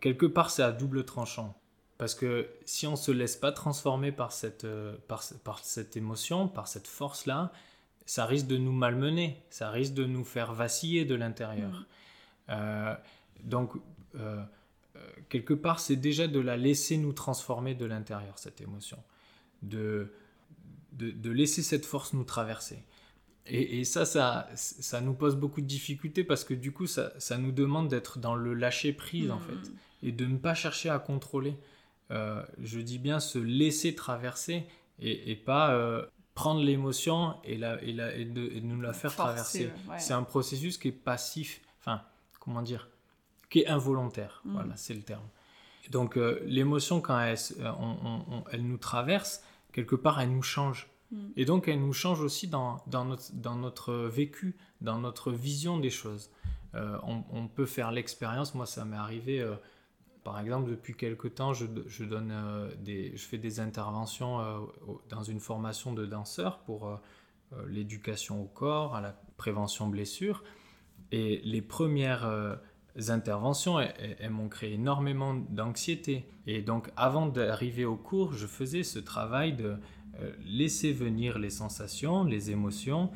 quelque 0.00 0.26
part, 0.26 0.50
c'est 0.50 0.62
à 0.62 0.72
double 0.72 1.04
tranchant. 1.04 1.54
Parce 1.98 2.14
que 2.14 2.48
si 2.66 2.86
on 2.86 2.92
ne 2.92 2.96
se 2.96 3.10
laisse 3.10 3.36
pas 3.36 3.52
transformer 3.52 4.12
par 4.12 4.32
cette, 4.32 4.64
euh, 4.64 4.96
par, 5.08 5.24
par 5.44 5.60
cette 5.60 5.96
émotion, 5.96 6.46
par 6.46 6.68
cette 6.68 6.86
force-là, 6.86 7.52
ça 8.04 8.26
risque 8.26 8.46
de 8.46 8.56
nous 8.56 8.72
malmener, 8.72 9.42
ça 9.50 9.70
risque 9.70 9.94
de 9.94 10.04
nous 10.04 10.24
faire 10.24 10.52
vaciller 10.52 11.04
de 11.04 11.14
l'intérieur. 11.14 11.70
Mm. 11.70 11.86
Euh, 12.50 12.94
donc, 13.42 13.72
euh, 14.14 14.42
quelque 15.28 15.54
part, 15.54 15.80
c'est 15.80 15.96
déjà 15.96 16.28
de 16.28 16.38
la 16.38 16.56
laisser 16.56 16.98
nous 16.98 17.12
transformer 17.12 17.74
de 17.74 17.86
l'intérieur, 17.86 18.38
cette 18.38 18.60
émotion. 18.60 18.98
De, 19.62 20.12
de, 20.92 21.10
de, 21.10 21.30
laisser 21.30 21.62
cette 21.62 21.86
force 21.86 22.12
nous 22.12 22.24
traverser. 22.24 22.84
Et, 23.46 23.80
et, 23.80 23.84
ça, 23.84 24.04
ça, 24.04 24.48
ça 24.54 25.00
nous 25.00 25.14
pose 25.14 25.34
beaucoup 25.34 25.62
de 25.62 25.66
difficultés 25.66 26.24
parce 26.24 26.44
que 26.44 26.52
du 26.52 26.72
coup, 26.72 26.86
ça, 26.86 27.12
ça 27.18 27.38
nous 27.38 27.52
demande 27.52 27.88
d'être 27.88 28.18
dans 28.18 28.34
le 28.34 28.52
lâcher-prise, 28.52 29.30
en 29.30 29.38
mm. 29.38 29.42
fait, 29.42 29.72
et 30.02 30.12
de 30.12 30.26
ne 30.26 30.36
pas 30.36 30.54
chercher 30.54 30.90
à 30.90 30.98
contrôler. 30.98 31.56
Euh, 32.10 32.42
je 32.58 32.78
dis 32.78 32.98
bien 32.98 33.18
se 33.18 33.38
laisser 33.38 33.94
traverser 33.94 34.66
et, 35.00 35.34
pas 35.34 35.74
euh, 35.74 36.06
prendre 36.34 36.62
l'émotion 36.62 37.34
et, 37.44 37.58
la, 37.58 37.82
et, 37.82 37.92
la, 37.92 38.14
et, 38.14 38.24
de, 38.24 38.60
nous 38.60 38.80
la 38.80 38.92
faire 38.92 39.14
traverser. 39.14 39.70
C'est 39.98 40.14
un 40.14 40.22
processus 40.22 40.78
qui 40.78 40.88
est 40.88 40.92
passif, 40.92 41.60
enfin, 41.80 42.02
comment 42.40 42.62
dire, 42.62 42.88
qui 43.50 43.60
est 43.60 43.66
involontaire. 43.66 44.40
Mm. 44.44 44.52
Voilà, 44.52 44.76
c'est 44.76 44.94
le 44.94 45.02
terme. 45.02 45.26
Donc, 45.90 46.16
euh, 46.16 46.40
l'émotion, 46.46 47.00
quand 47.00 47.18
elle, 47.20 47.38
elle, 48.52 48.62
nous 48.62 48.78
traverse, 48.78 49.42
quelque 49.72 49.96
part, 49.96 50.20
elle 50.20 50.30
nous 50.30 50.42
change. 50.42 50.88
Mm. 51.10 51.28
Et 51.36 51.44
donc, 51.44 51.68
elle 51.68 51.80
nous 51.80 51.92
change 51.92 52.20
aussi 52.20 52.48
dans, 52.48 52.82
dans, 52.86 53.04
notre, 53.04 53.34
dans 53.34 53.56
notre 53.56 53.94
vécu, 53.94 54.56
dans 54.80 54.98
notre 54.98 55.32
vision 55.32 55.78
des 55.78 55.90
choses. 55.90 56.30
On, 57.04 57.48
peut 57.48 57.64
faire 57.64 57.90
l'expérience, 57.90 58.54
moi 58.54 58.66
ça 58.66 58.84
m'est 58.84 58.98
arrivé 58.98 59.42
par 60.26 60.40
exemple, 60.40 60.68
depuis 60.68 60.94
quelque 60.94 61.28
temps, 61.28 61.52
je, 61.54 61.66
donne, 62.04 62.32
euh, 62.32 62.68
des, 62.80 63.12
je 63.16 63.24
fais 63.24 63.38
des 63.38 63.60
interventions 63.60 64.40
euh, 64.40 64.58
dans 65.08 65.22
une 65.22 65.38
formation 65.38 65.92
de 65.92 66.04
danseurs 66.04 66.58
pour 66.64 66.88
euh, 66.88 66.96
l'éducation 67.68 68.42
au 68.42 68.46
corps, 68.46 68.96
à 68.96 69.00
la 69.00 69.16
prévention 69.36 69.86
blessure. 69.86 70.42
Et 71.12 71.40
les 71.44 71.62
premières 71.62 72.28
interventions, 73.08 73.78
elles, 73.78 74.30
m'ont 74.30 74.48
créé 74.48 74.72
énormément 74.72 75.32
d'anxiété. 75.32 76.24
Et 76.48 76.60
donc, 76.60 76.90
avant 76.96 77.26
d'arriver 77.26 77.84
au 77.84 77.96
cours, 77.96 78.32
je 78.32 78.48
faisais 78.48 78.82
ce 78.82 78.98
travail 78.98 79.52
de 79.52 79.76
laisser 80.44 80.92
venir 80.92 81.38
les 81.38 81.50
sensations, 81.50 82.24
les 82.24 82.50
émotions, 82.50 83.12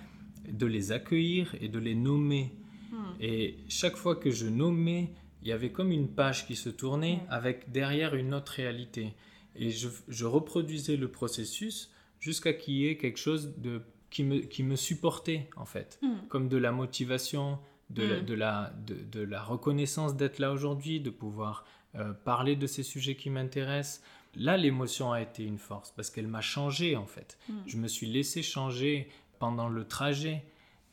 de 0.48 0.66
les 0.66 0.92
accueillir 0.92 1.56
et 1.60 1.66
de 1.66 1.80
les 1.80 1.96
nommer. 1.96 2.54
Hmm. 2.92 3.16
Et 3.18 3.58
chaque 3.68 3.96
fois 3.96 4.14
que 4.14 4.30
je 4.30 4.46
nommais 4.46 5.12
il 5.42 5.48
y 5.48 5.52
avait 5.52 5.70
comme 5.70 5.90
une 5.90 6.08
page 6.08 6.46
qui 6.46 6.56
se 6.56 6.68
tournait 6.68 7.20
avec 7.28 7.70
derrière 7.70 8.14
une 8.14 8.34
autre 8.34 8.52
réalité. 8.52 9.14
Et 9.56 9.70
je, 9.70 10.24
reproduisais 10.24 10.96
le 10.96 11.08
processus 11.08 11.90
jusqu'à 12.20 12.52
qu'il 12.52 12.74
y 12.74 12.86
ait 12.86 12.96
quelque 12.96 13.18
chose 13.18 13.54
de, 13.58 13.82
qui, 14.10 14.22
me, 14.22 14.40
qui 14.40 14.62
me 14.62 14.76
supportait, 14.76 15.48
en 15.56 15.64
fait. 15.64 15.98
Hmm. 16.02 16.18
Comme 16.28 16.48
de 16.48 16.56
la 16.56 16.72
motivation, 16.72 17.58
de, 17.88 18.04
la, 18.04 18.20
hmm. 18.20 18.24
de, 18.24 18.34
la, 18.34 18.72
de, 18.86 19.20
la 19.20 19.42
reconnaissance 19.42 20.16
d'être 20.16 20.38
là 20.38 20.52
aujourd'hui, 20.52 21.00
de 21.00 21.10
pouvoir 21.10 21.64
euh, 21.96 22.12
parler 22.12 22.54
de 22.54 22.66
ces 22.66 22.82
sujets 22.82 23.16
qui 23.16 23.30
m'intéressent. 23.30 24.02
Là, 24.36 24.56
l'émotion 24.56 25.10
a 25.10 25.20
été 25.20 25.42
une 25.42 25.58
force 25.58 25.90
parce 25.90 26.10
qu'elle 26.10 26.28
m'a 26.28 26.42
changé, 26.42 26.96
en 26.96 27.06
fait. 27.06 27.38
Hmm. 27.48 27.54
Je 27.66 27.76
me 27.76 27.88
suis 27.88 28.06
laissé 28.06 28.42
changer 28.42 29.08
pendant 29.38 29.68
le 29.68 29.84
trajet. 29.84 30.44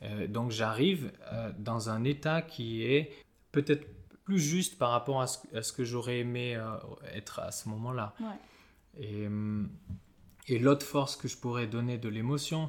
Euh, 0.02 0.26
donc 0.26 0.50
j'arrive 0.50 1.12
euh, 1.32 1.52
dans 1.58 1.90
un 1.90 2.04
état 2.04 2.42
qui 2.42 2.82
est 2.84 3.12
peut-être 3.52 3.86
plus 4.28 4.40
juste 4.40 4.76
par 4.76 4.90
rapport 4.90 5.22
à 5.22 5.26
ce, 5.26 5.72
que 5.72 5.84
j'aurais 5.84 6.18
aimé 6.18 6.54
euh, 6.54 6.76
être 7.14 7.38
à 7.38 7.50
ce 7.50 7.66
moment-là. 7.70 8.12
Et, 8.98 9.26
hum, 9.26 9.70
et 10.48 10.58
l'autre 10.58 10.84
force 10.84 11.16
que 11.16 11.28
je 11.28 11.36
pourrais 11.38 11.66
donner 11.66 11.96
de 11.96 12.10
l'émotion, 12.10 12.68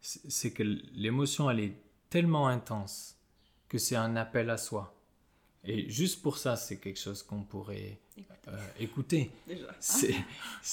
c'est 0.00 0.52
que 0.54 0.62
l'émotion, 0.94 1.50
elle 1.50 1.60
est 1.60 1.76
tellement 2.08 2.48
intense 2.48 3.18
que 3.68 3.76
c'est 3.76 3.96
un 3.96 4.16
appel 4.16 4.48
à 4.48 4.56
soi. 4.56 4.94
Et 5.62 5.90
juste 5.90 6.22
pour 6.22 6.38
ça, 6.38 6.56
c'est 6.56 6.78
quelque 6.78 6.98
chose 6.98 7.22
qu'on 7.22 7.42
pourrait 7.42 7.98
écouter. 8.80 9.30
Euh, 9.50 9.56
c'est, 9.80 10.14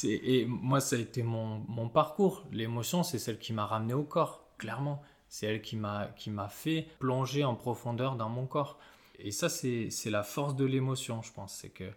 et 0.07 0.45
moi, 0.45 0.79
ça 0.79 0.95
a 0.95 0.99
été 0.99 1.23
mon, 1.23 1.61
mon 1.67 1.89
parcours. 1.89 2.45
L'émotion, 2.53 3.03
c'est 3.03 3.19
celle 3.19 3.37
qui 3.37 3.51
m'a 3.51 3.65
ramené 3.65 3.93
au 3.93 4.03
corps, 4.03 4.45
clairement. 4.57 5.03
C'est 5.27 5.47
elle 5.47 5.61
qui 5.61 5.75
m'a 5.75 6.47
fait 6.49 6.87
plonger 6.99 7.43
en 7.43 7.55
profondeur 7.55 8.15
dans 8.15 8.29
mon 8.29 8.45
corps 8.45 8.79
et 9.23 9.31
ça, 9.31 9.49
c'est 9.49 9.89
la 10.05 10.23
force 10.23 10.55
de 10.55 10.65
l'émotion, 10.65 11.21
je 11.21 11.31
pense. 11.31 11.53
C'est 11.53 11.69
que 11.69 11.91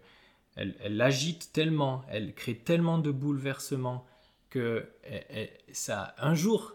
elle, 0.55 0.75
elle, 0.79 1.01
agite 1.01 1.51
tellement, 1.51 2.03
elle 2.07 2.33
crée 2.33 2.57
tellement 2.57 2.97
de 2.97 3.11
bouleversements 3.11 4.05
que 4.49 4.89
ça, 5.73 6.15
un 6.17 6.33
jour, 6.33 6.73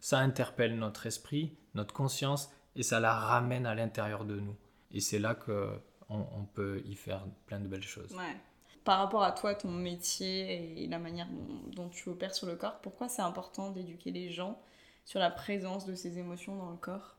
ça 0.00 0.18
interpelle 0.18 0.78
notre 0.78 1.06
esprit, 1.06 1.54
notre 1.74 1.92
conscience, 1.92 2.50
et 2.76 2.82
ça 2.82 2.98
la 2.98 3.14
ramène 3.14 3.66
à 3.66 3.74
l'intérieur 3.74 4.24
de 4.24 4.40
nous. 4.40 4.56
Et 4.90 5.00
c'est 5.00 5.18
là 5.18 5.34
que 5.34 5.70
on, 6.08 6.44
peut 6.44 6.82
y 6.86 6.96
faire 6.96 7.24
plein 7.46 7.60
de 7.60 7.68
belles 7.68 7.84
choses. 7.84 8.12
Ouais. 8.12 8.36
Par 8.84 8.98
rapport 8.98 9.22
à 9.22 9.30
toi, 9.30 9.54
ton 9.54 9.70
métier 9.70 10.82
et 10.82 10.88
la 10.88 10.98
manière 10.98 11.28
dont, 11.76 11.88
tu 11.88 12.08
opères 12.08 12.34
sur 12.34 12.46
le 12.46 12.56
corps, 12.56 12.80
pourquoi 12.80 13.08
c'est 13.08 13.22
important 13.22 13.70
d'éduquer 13.70 14.10
les 14.10 14.30
gens 14.30 14.60
sur 15.04 15.20
la 15.20 15.30
présence 15.30 15.86
de 15.86 15.94
ces 15.94 16.18
émotions 16.18 16.56
dans 16.56 16.70
le 16.70 16.76
corps? 16.76 17.16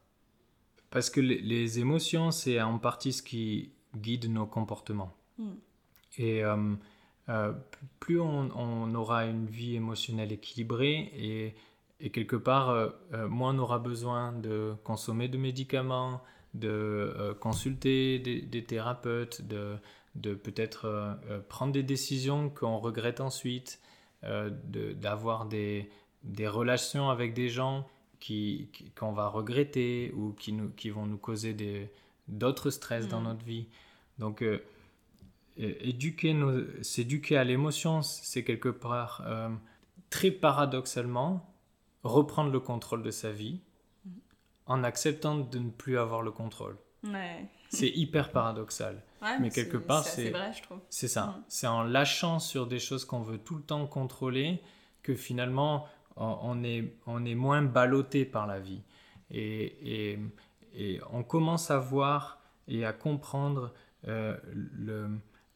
Parce 0.91 1.09
que 1.09 1.21
les, 1.21 1.79
émotions, 1.79 2.31
c'est 2.31 2.61
en 2.61 2.77
partie 2.77 3.13
ce 3.13 3.23
qui 3.23 3.71
guide 3.95 4.29
nos 4.29 4.45
comportements. 4.45 5.15
Hmm. 5.37 5.53
Et 6.17 6.43
euh, 6.43 6.75
euh, 7.29 7.53
plus 8.01 8.19
on, 8.19 8.93
aura 8.93 9.25
une 9.25 9.47
vie 9.47 9.75
émotionnelle 9.75 10.33
équilibrée 10.33 11.55
et, 11.99 12.09
quelque 12.09 12.35
part, 12.35 12.69
euh, 12.69 12.89
moins 13.29 13.55
on 13.55 13.59
aura 13.59 13.79
besoin 13.79 14.33
de 14.33 14.73
consommer 14.83 15.29
de 15.29 15.37
médicaments, 15.37 16.21
de 16.53 17.37
consulter 17.39 18.19
des, 18.19 18.63
thérapeutes, 18.65 19.47
de, 19.47 19.77
de 20.15 20.33
peut-être 20.33 21.17
prendre 21.47 21.71
des 21.71 21.83
décisions 21.83 22.49
qu'on 22.49 22.79
regrette 22.79 23.21
ensuite, 23.21 23.79
d'avoir 24.23 25.45
des, 25.45 25.89
des, 26.23 26.49
relations 26.49 27.09
avec 27.09 27.33
des 27.33 27.47
gens 27.47 27.87
qui, 28.21 28.69
qu'on 28.95 29.11
va 29.11 29.27
regretter 29.27 30.13
ou 30.15 30.31
qui, 30.31 30.53
nous, 30.53 30.69
qui 30.69 30.89
vont 30.89 31.05
nous 31.05 31.17
causer 31.17 31.91
d'autres 32.29 32.69
stress 32.69 33.09
dans 33.09 33.19
hmm. 33.19 33.25
notre 33.25 33.43
vie. 33.43 33.67
Donc, 34.19 34.43
éduquer 35.57 36.35
s'éduquer 36.81 37.37
à 37.37 37.43
l'émotion, 37.43 38.01
c'est 38.01 38.43
quelque 38.43 38.69
part 38.69 39.23
euh, 39.25 39.49
très 40.09 40.31
paradoxalement 40.31 41.47
reprendre 42.03 42.51
le 42.51 42.59
contrôle 42.59 43.03
de 43.03 43.11
sa 43.11 43.31
vie 43.31 43.59
en 44.65 44.83
acceptant 44.83 45.37
de 45.37 45.59
ne 45.59 45.69
plus 45.69 45.97
avoir 45.97 46.21
le 46.21 46.31
contrôle. 46.31 46.77
C'est 47.69 47.89
hyper 47.89 48.31
paradoxal. 48.31 49.01
mais 49.39 49.49
quelque 49.49 49.77
part, 49.77 50.03
c'est 50.03 50.33
C'est 50.89 51.07
ça. 51.07 51.25
Mm. 51.25 51.43
C'est 51.47 51.67
en 51.67 51.83
lâchant 51.83 52.39
sur 52.39 52.67
des 52.67 52.79
choses 52.79 53.05
qu'on 53.05 53.21
veut 53.21 53.37
tout 53.37 53.55
le 53.55 53.63
temps 53.63 53.85
contrôler 53.87 54.61
que 55.03 55.15
finalement 55.15 55.87
on 56.15 56.63
est, 56.63 56.93
on 57.07 57.25
est 57.25 57.35
moins 57.35 57.61
ballotté 57.61 58.25
par 58.25 58.47
la 58.47 58.59
vie. 58.59 58.81
Et, 59.29 60.11
et, 60.13 60.19
et, 60.75 60.99
on 61.11 61.23
commence 61.23 61.71
à 61.71 61.79
voir 61.79 62.41
et 62.67 62.85
à 62.85 62.93
comprendre 62.93 63.73
euh, 64.07 64.37
le, 64.45 65.09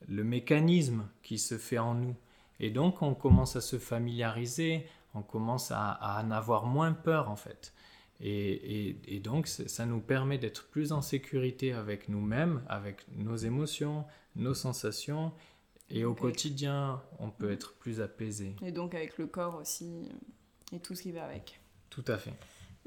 le 0.08 0.24
mécanisme 0.24 1.08
qui 1.24 1.38
se 1.38 1.58
fait 1.58 1.78
en 1.78 1.96
nous. 1.96 2.16
Et 2.60 2.70
donc 2.70 3.02
on 3.02 3.14
commence 3.14 3.56
à 3.56 3.62
se 3.62 3.78
familiariser, 3.78 4.86
on 5.14 5.22
commence 5.22 5.72
à, 5.72 6.22
en 6.24 6.32
avoir 6.32 6.66
moins 6.66 6.94
peur 6.94 7.30
en 7.30 7.36
fait. 7.36 7.74
Et, 8.22 9.20
donc 9.24 9.48
ça 9.48 9.86
nous 9.86 10.00
permet 10.00 10.38
d'être 10.38 10.70
plus 10.70 10.92
en 10.94 11.02
sécurité 11.02 11.74
avec 11.74 12.08
nous-mêmes, 12.08 12.64
avec 12.70 13.06
nos 13.14 13.36
émotions, 13.36 14.06
nos 14.36 14.54
sensations. 14.54 15.34
Et 15.90 16.06
au 16.06 16.16
quotidien, 16.16 17.02
on 17.20 17.30
peut 17.30 17.52
être 17.52 17.76
plus 17.76 18.02
apaisé. 18.02 18.56
Et 18.64 18.72
donc 18.72 18.96
avec 18.96 19.18
le 19.18 19.28
corps 19.28 19.56
aussi, 19.56 20.10
et 20.76 20.80
tout 20.80 20.96
ce 20.96 21.04
qui 21.04 21.12
va 21.12 21.26
avec. 21.26 21.60
Tout 21.90 22.06
à 22.08 22.18
fait. 22.18 22.34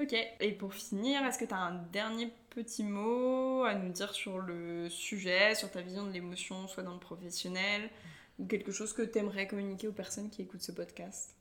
Ok, 0.01 0.15
et 0.39 0.51
pour 0.53 0.73
finir, 0.73 1.23
est-ce 1.25 1.37
que 1.37 1.45
tu 1.45 1.53
as 1.53 1.59
un 1.59 1.83
dernier 1.91 2.31
petit 2.51 2.83
mot 2.83 3.63
à 3.63 3.75
nous 3.75 3.91
dire 3.91 4.13
sur 4.13 4.39
le 4.39 4.89
sujet, 4.89 5.55
sur 5.55 5.69
ta 5.69 5.81
vision 5.81 6.05
de 6.05 6.11
l'émotion, 6.11 6.67
soit 6.67 6.83
dans 6.83 6.93
le 6.93 6.99
professionnel, 6.99 7.89
ou 8.37 8.45
quelque 8.45 8.71
chose 8.71 8.93
que 8.93 9.01
tu 9.01 9.19
aimerais 9.19 9.47
communiquer 9.47 9.87
aux 9.87 9.93
personnes 9.93 10.29
qui 10.29 10.43
écoutent 10.43 10.61
ce 10.61 10.71
podcast? 10.71 11.35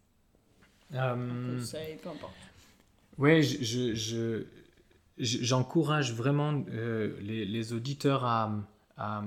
Euh... 0.94 1.62
Ça, 1.62 1.78
peu 2.02 2.08
importe. 2.08 2.34
Ouais, 3.16 3.42
je, 3.42 4.44
j'encourage 5.18 6.12
vraiment 6.12 6.64
euh, 6.70 7.16
les, 7.20 7.72
auditeurs 7.72 8.24
à, 8.24 8.52
à, 8.96 9.22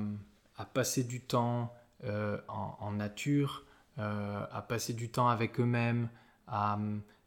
passer 0.73 1.03
du 1.03 1.21
temps 1.21 1.73
euh, 2.03 2.37
en, 2.47 2.77
en, 2.79 2.91
nature, 2.91 3.65
euh, 3.97 4.45
à 4.51 4.61
passer 4.61 4.93
du 4.93 5.09
temps 5.09 5.27
avec 5.27 5.59
eux-mêmes, 5.59 6.09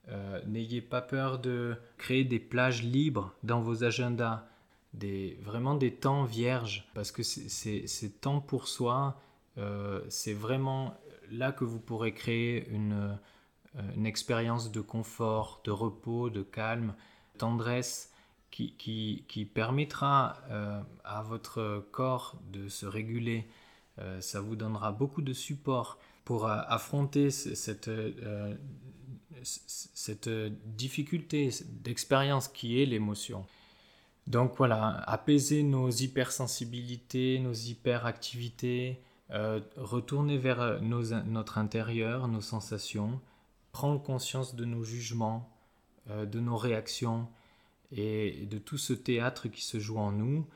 euh, 0.08 0.40
n'ayez 0.46 0.82
pas 0.82 1.00
peur 1.00 1.38
de 1.38 1.76
créer 1.96 2.24
des 2.24 2.38
plages 2.38 2.82
libres 2.82 3.32
dans 3.42 3.60
vos 3.60 3.84
agendas, 3.84 4.44
des, 4.92 5.38
vraiment 5.42 5.74
des 5.74 5.94
temps 5.94 6.24
vierges, 6.24 6.86
parce 6.94 7.10
que 7.10 7.22
c'est 7.22 8.20
temps 8.20 8.40
pour 8.40 8.68
soi, 8.68 9.18
euh, 9.56 10.02
c'est 10.08 10.34
vraiment 10.34 10.94
là 11.30 11.52
que 11.52 11.64
vous 11.64 11.80
pourrez 11.80 12.12
créer 12.12 12.68
une, 12.68 13.18
euh, 13.76 14.04
expérience 14.04 14.70
de 14.70 14.80
confort, 14.80 15.62
de 15.64 15.70
repos, 15.70 16.28
de 16.28 16.42
calme, 16.42 16.94
tendresse, 17.38 18.12
qui, 18.50 18.74
qui, 18.76 19.24
qui 19.26 19.44
permettra 19.46 20.38
à 21.02 21.22
votre 21.22 21.84
corps 21.90 22.38
de 22.52 22.68
se 22.68 22.86
réguler. 22.86 23.48
ça 24.20 24.40
vous 24.40 24.54
donnera 24.54 24.92
beaucoup 24.92 25.22
de 25.22 25.32
support 25.32 25.98
pour 26.24 26.46
affronter 26.46 27.32
cette 27.32 27.90
cette 29.44 30.28
difficulté 30.76 31.50
d'expérience 31.82 32.48
qui 32.48 32.80
est 32.82 32.86
l'émotion. 32.86 33.44
Donc 34.26 34.54
voilà, 34.56 35.02
apaiser 35.06 35.62
nos 35.62 35.90
hypersensibilités, 35.90 37.38
nos 37.38 37.52
hyperactivités, 37.52 39.00
euh, 39.30 39.60
retourner 39.76 40.38
vers 40.38 40.80
notre 40.82 41.58
intérieur, 41.58 42.28
nos 42.28 42.40
sensations, 42.40 43.20
prendre 43.72 44.02
conscience 44.02 44.54
de 44.54 44.64
nos 44.64 44.84
jugements, 44.84 45.50
euh, 46.10 46.24
de 46.24 46.40
nos 46.40 46.56
réactions 46.56 47.28
et 47.92 48.46
de 48.50 48.58
tout 48.58 48.78
ce 48.78 48.92
théâtre 48.92 49.48
qui 49.48 49.62
se 49.62 49.78
joue 49.78 49.98
en 49.98 50.12
nous 50.12 50.46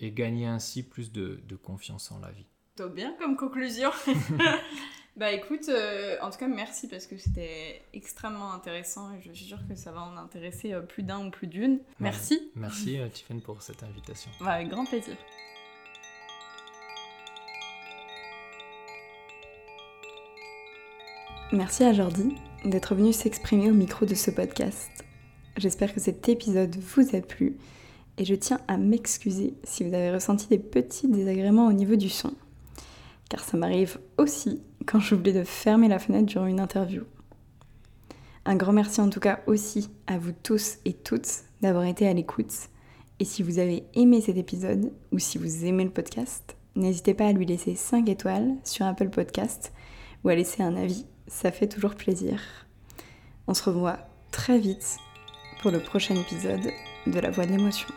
et 0.00 0.10
gagner 0.10 0.46
ainsi 0.46 0.82
plus 0.82 1.12
de, 1.12 1.40
de 1.48 1.56
confiance 1.56 2.10
en 2.12 2.20
la 2.20 2.30
vie. 2.30 2.46
bien 2.94 3.14
comme 3.18 3.36
conclusion. 3.36 3.90
Bah 5.18 5.32
écoute, 5.32 5.68
euh, 5.68 6.16
en 6.22 6.30
tout 6.30 6.38
cas 6.38 6.46
merci 6.46 6.86
parce 6.86 7.08
que 7.08 7.18
c'était 7.18 7.82
extrêmement 7.92 8.52
intéressant 8.52 9.10
et 9.14 9.20
je 9.20 9.32
suis 9.32 9.46
sûre 9.46 9.58
que 9.68 9.74
ça 9.74 9.90
va 9.90 10.02
en 10.02 10.16
intéresser 10.16 10.72
euh, 10.72 10.80
plus 10.80 11.02
d'un 11.02 11.26
ou 11.26 11.30
plus 11.32 11.48
d'une. 11.48 11.80
Merci. 11.98 12.52
merci 12.54 13.00
euh, 13.00 13.08
Tiffany 13.08 13.40
pour 13.40 13.60
cette 13.60 13.82
invitation. 13.82 14.30
Bah, 14.40 14.52
avec 14.52 14.68
grand 14.68 14.84
plaisir. 14.84 15.16
Merci 21.50 21.82
à 21.82 21.92
Jordi 21.92 22.36
d'être 22.64 22.94
venu 22.94 23.12
s'exprimer 23.12 23.72
au 23.72 23.74
micro 23.74 24.06
de 24.06 24.14
ce 24.14 24.30
podcast. 24.30 25.04
J'espère 25.56 25.92
que 25.92 25.98
cet 25.98 26.28
épisode 26.28 26.76
vous 26.76 27.16
a 27.16 27.20
plu 27.20 27.56
et 28.18 28.24
je 28.24 28.36
tiens 28.36 28.60
à 28.68 28.76
m'excuser 28.76 29.54
si 29.64 29.82
vous 29.82 29.92
avez 29.94 30.12
ressenti 30.12 30.46
des 30.46 30.60
petits 30.60 31.08
désagréments 31.08 31.66
au 31.66 31.72
niveau 31.72 31.96
du 31.96 32.08
son 32.08 32.34
car 33.28 33.40
ça 33.40 33.56
m'arrive 33.56 33.98
aussi 34.16 34.62
quand 34.88 35.00
j'oublie 35.00 35.34
de 35.34 35.44
fermer 35.44 35.86
la 35.86 35.98
fenêtre 35.98 36.26
durant 36.26 36.46
une 36.46 36.60
interview. 36.60 37.02
Un 38.46 38.56
grand 38.56 38.72
merci 38.72 39.02
en 39.02 39.10
tout 39.10 39.20
cas 39.20 39.40
aussi 39.46 39.90
à 40.06 40.16
vous 40.16 40.32
tous 40.32 40.78
et 40.86 40.94
toutes 40.94 41.42
d'avoir 41.60 41.84
été 41.84 42.08
à 42.08 42.14
l'écoute. 42.14 42.70
Et 43.20 43.26
si 43.26 43.42
vous 43.42 43.58
avez 43.58 43.84
aimé 43.94 44.22
cet 44.22 44.38
épisode 44.38 44.90
ou 45.12 45.18
si 45.18 45.36
vous 45.36 45.66
aimez 45.66 45.84
le 45.84 45.90
podcast, 45.90 46.56
n'hésitez 46.74 47.12
pas 47.12 47.26
à 47.26 47.32
lui 47.32 47.44
laisser 47.44 47.74
5 47.74 48.08
étoiles 48.08 48.54
sur 48.64 48.86
Apple 48.86 49.10
Podcast 49.10 49.74
ou 50.24 50.30
à 50.30 50.34
laisser 50.34 50.62
un 50.62 50.76
avis, 50.76 51.04
ça 51.26 51.52
fait 51.52 51.68
toujours 51.68 51.94
plaisir. 51.94 52.40
On 53.46 53.52
se 53.52 53.64
revoit 53.64 53.98
très 54.30 54.58
vite 54.58 54.96
pour 55.60 55.70
le 55.70 55.80
prochain 55.80 56.14
épisode 56.14 56.72
de 57.06 57.20
La 57.20 57.30
Voix 57.30 57.44
de 57.44 57.50
l'émotion. 57.50 57.88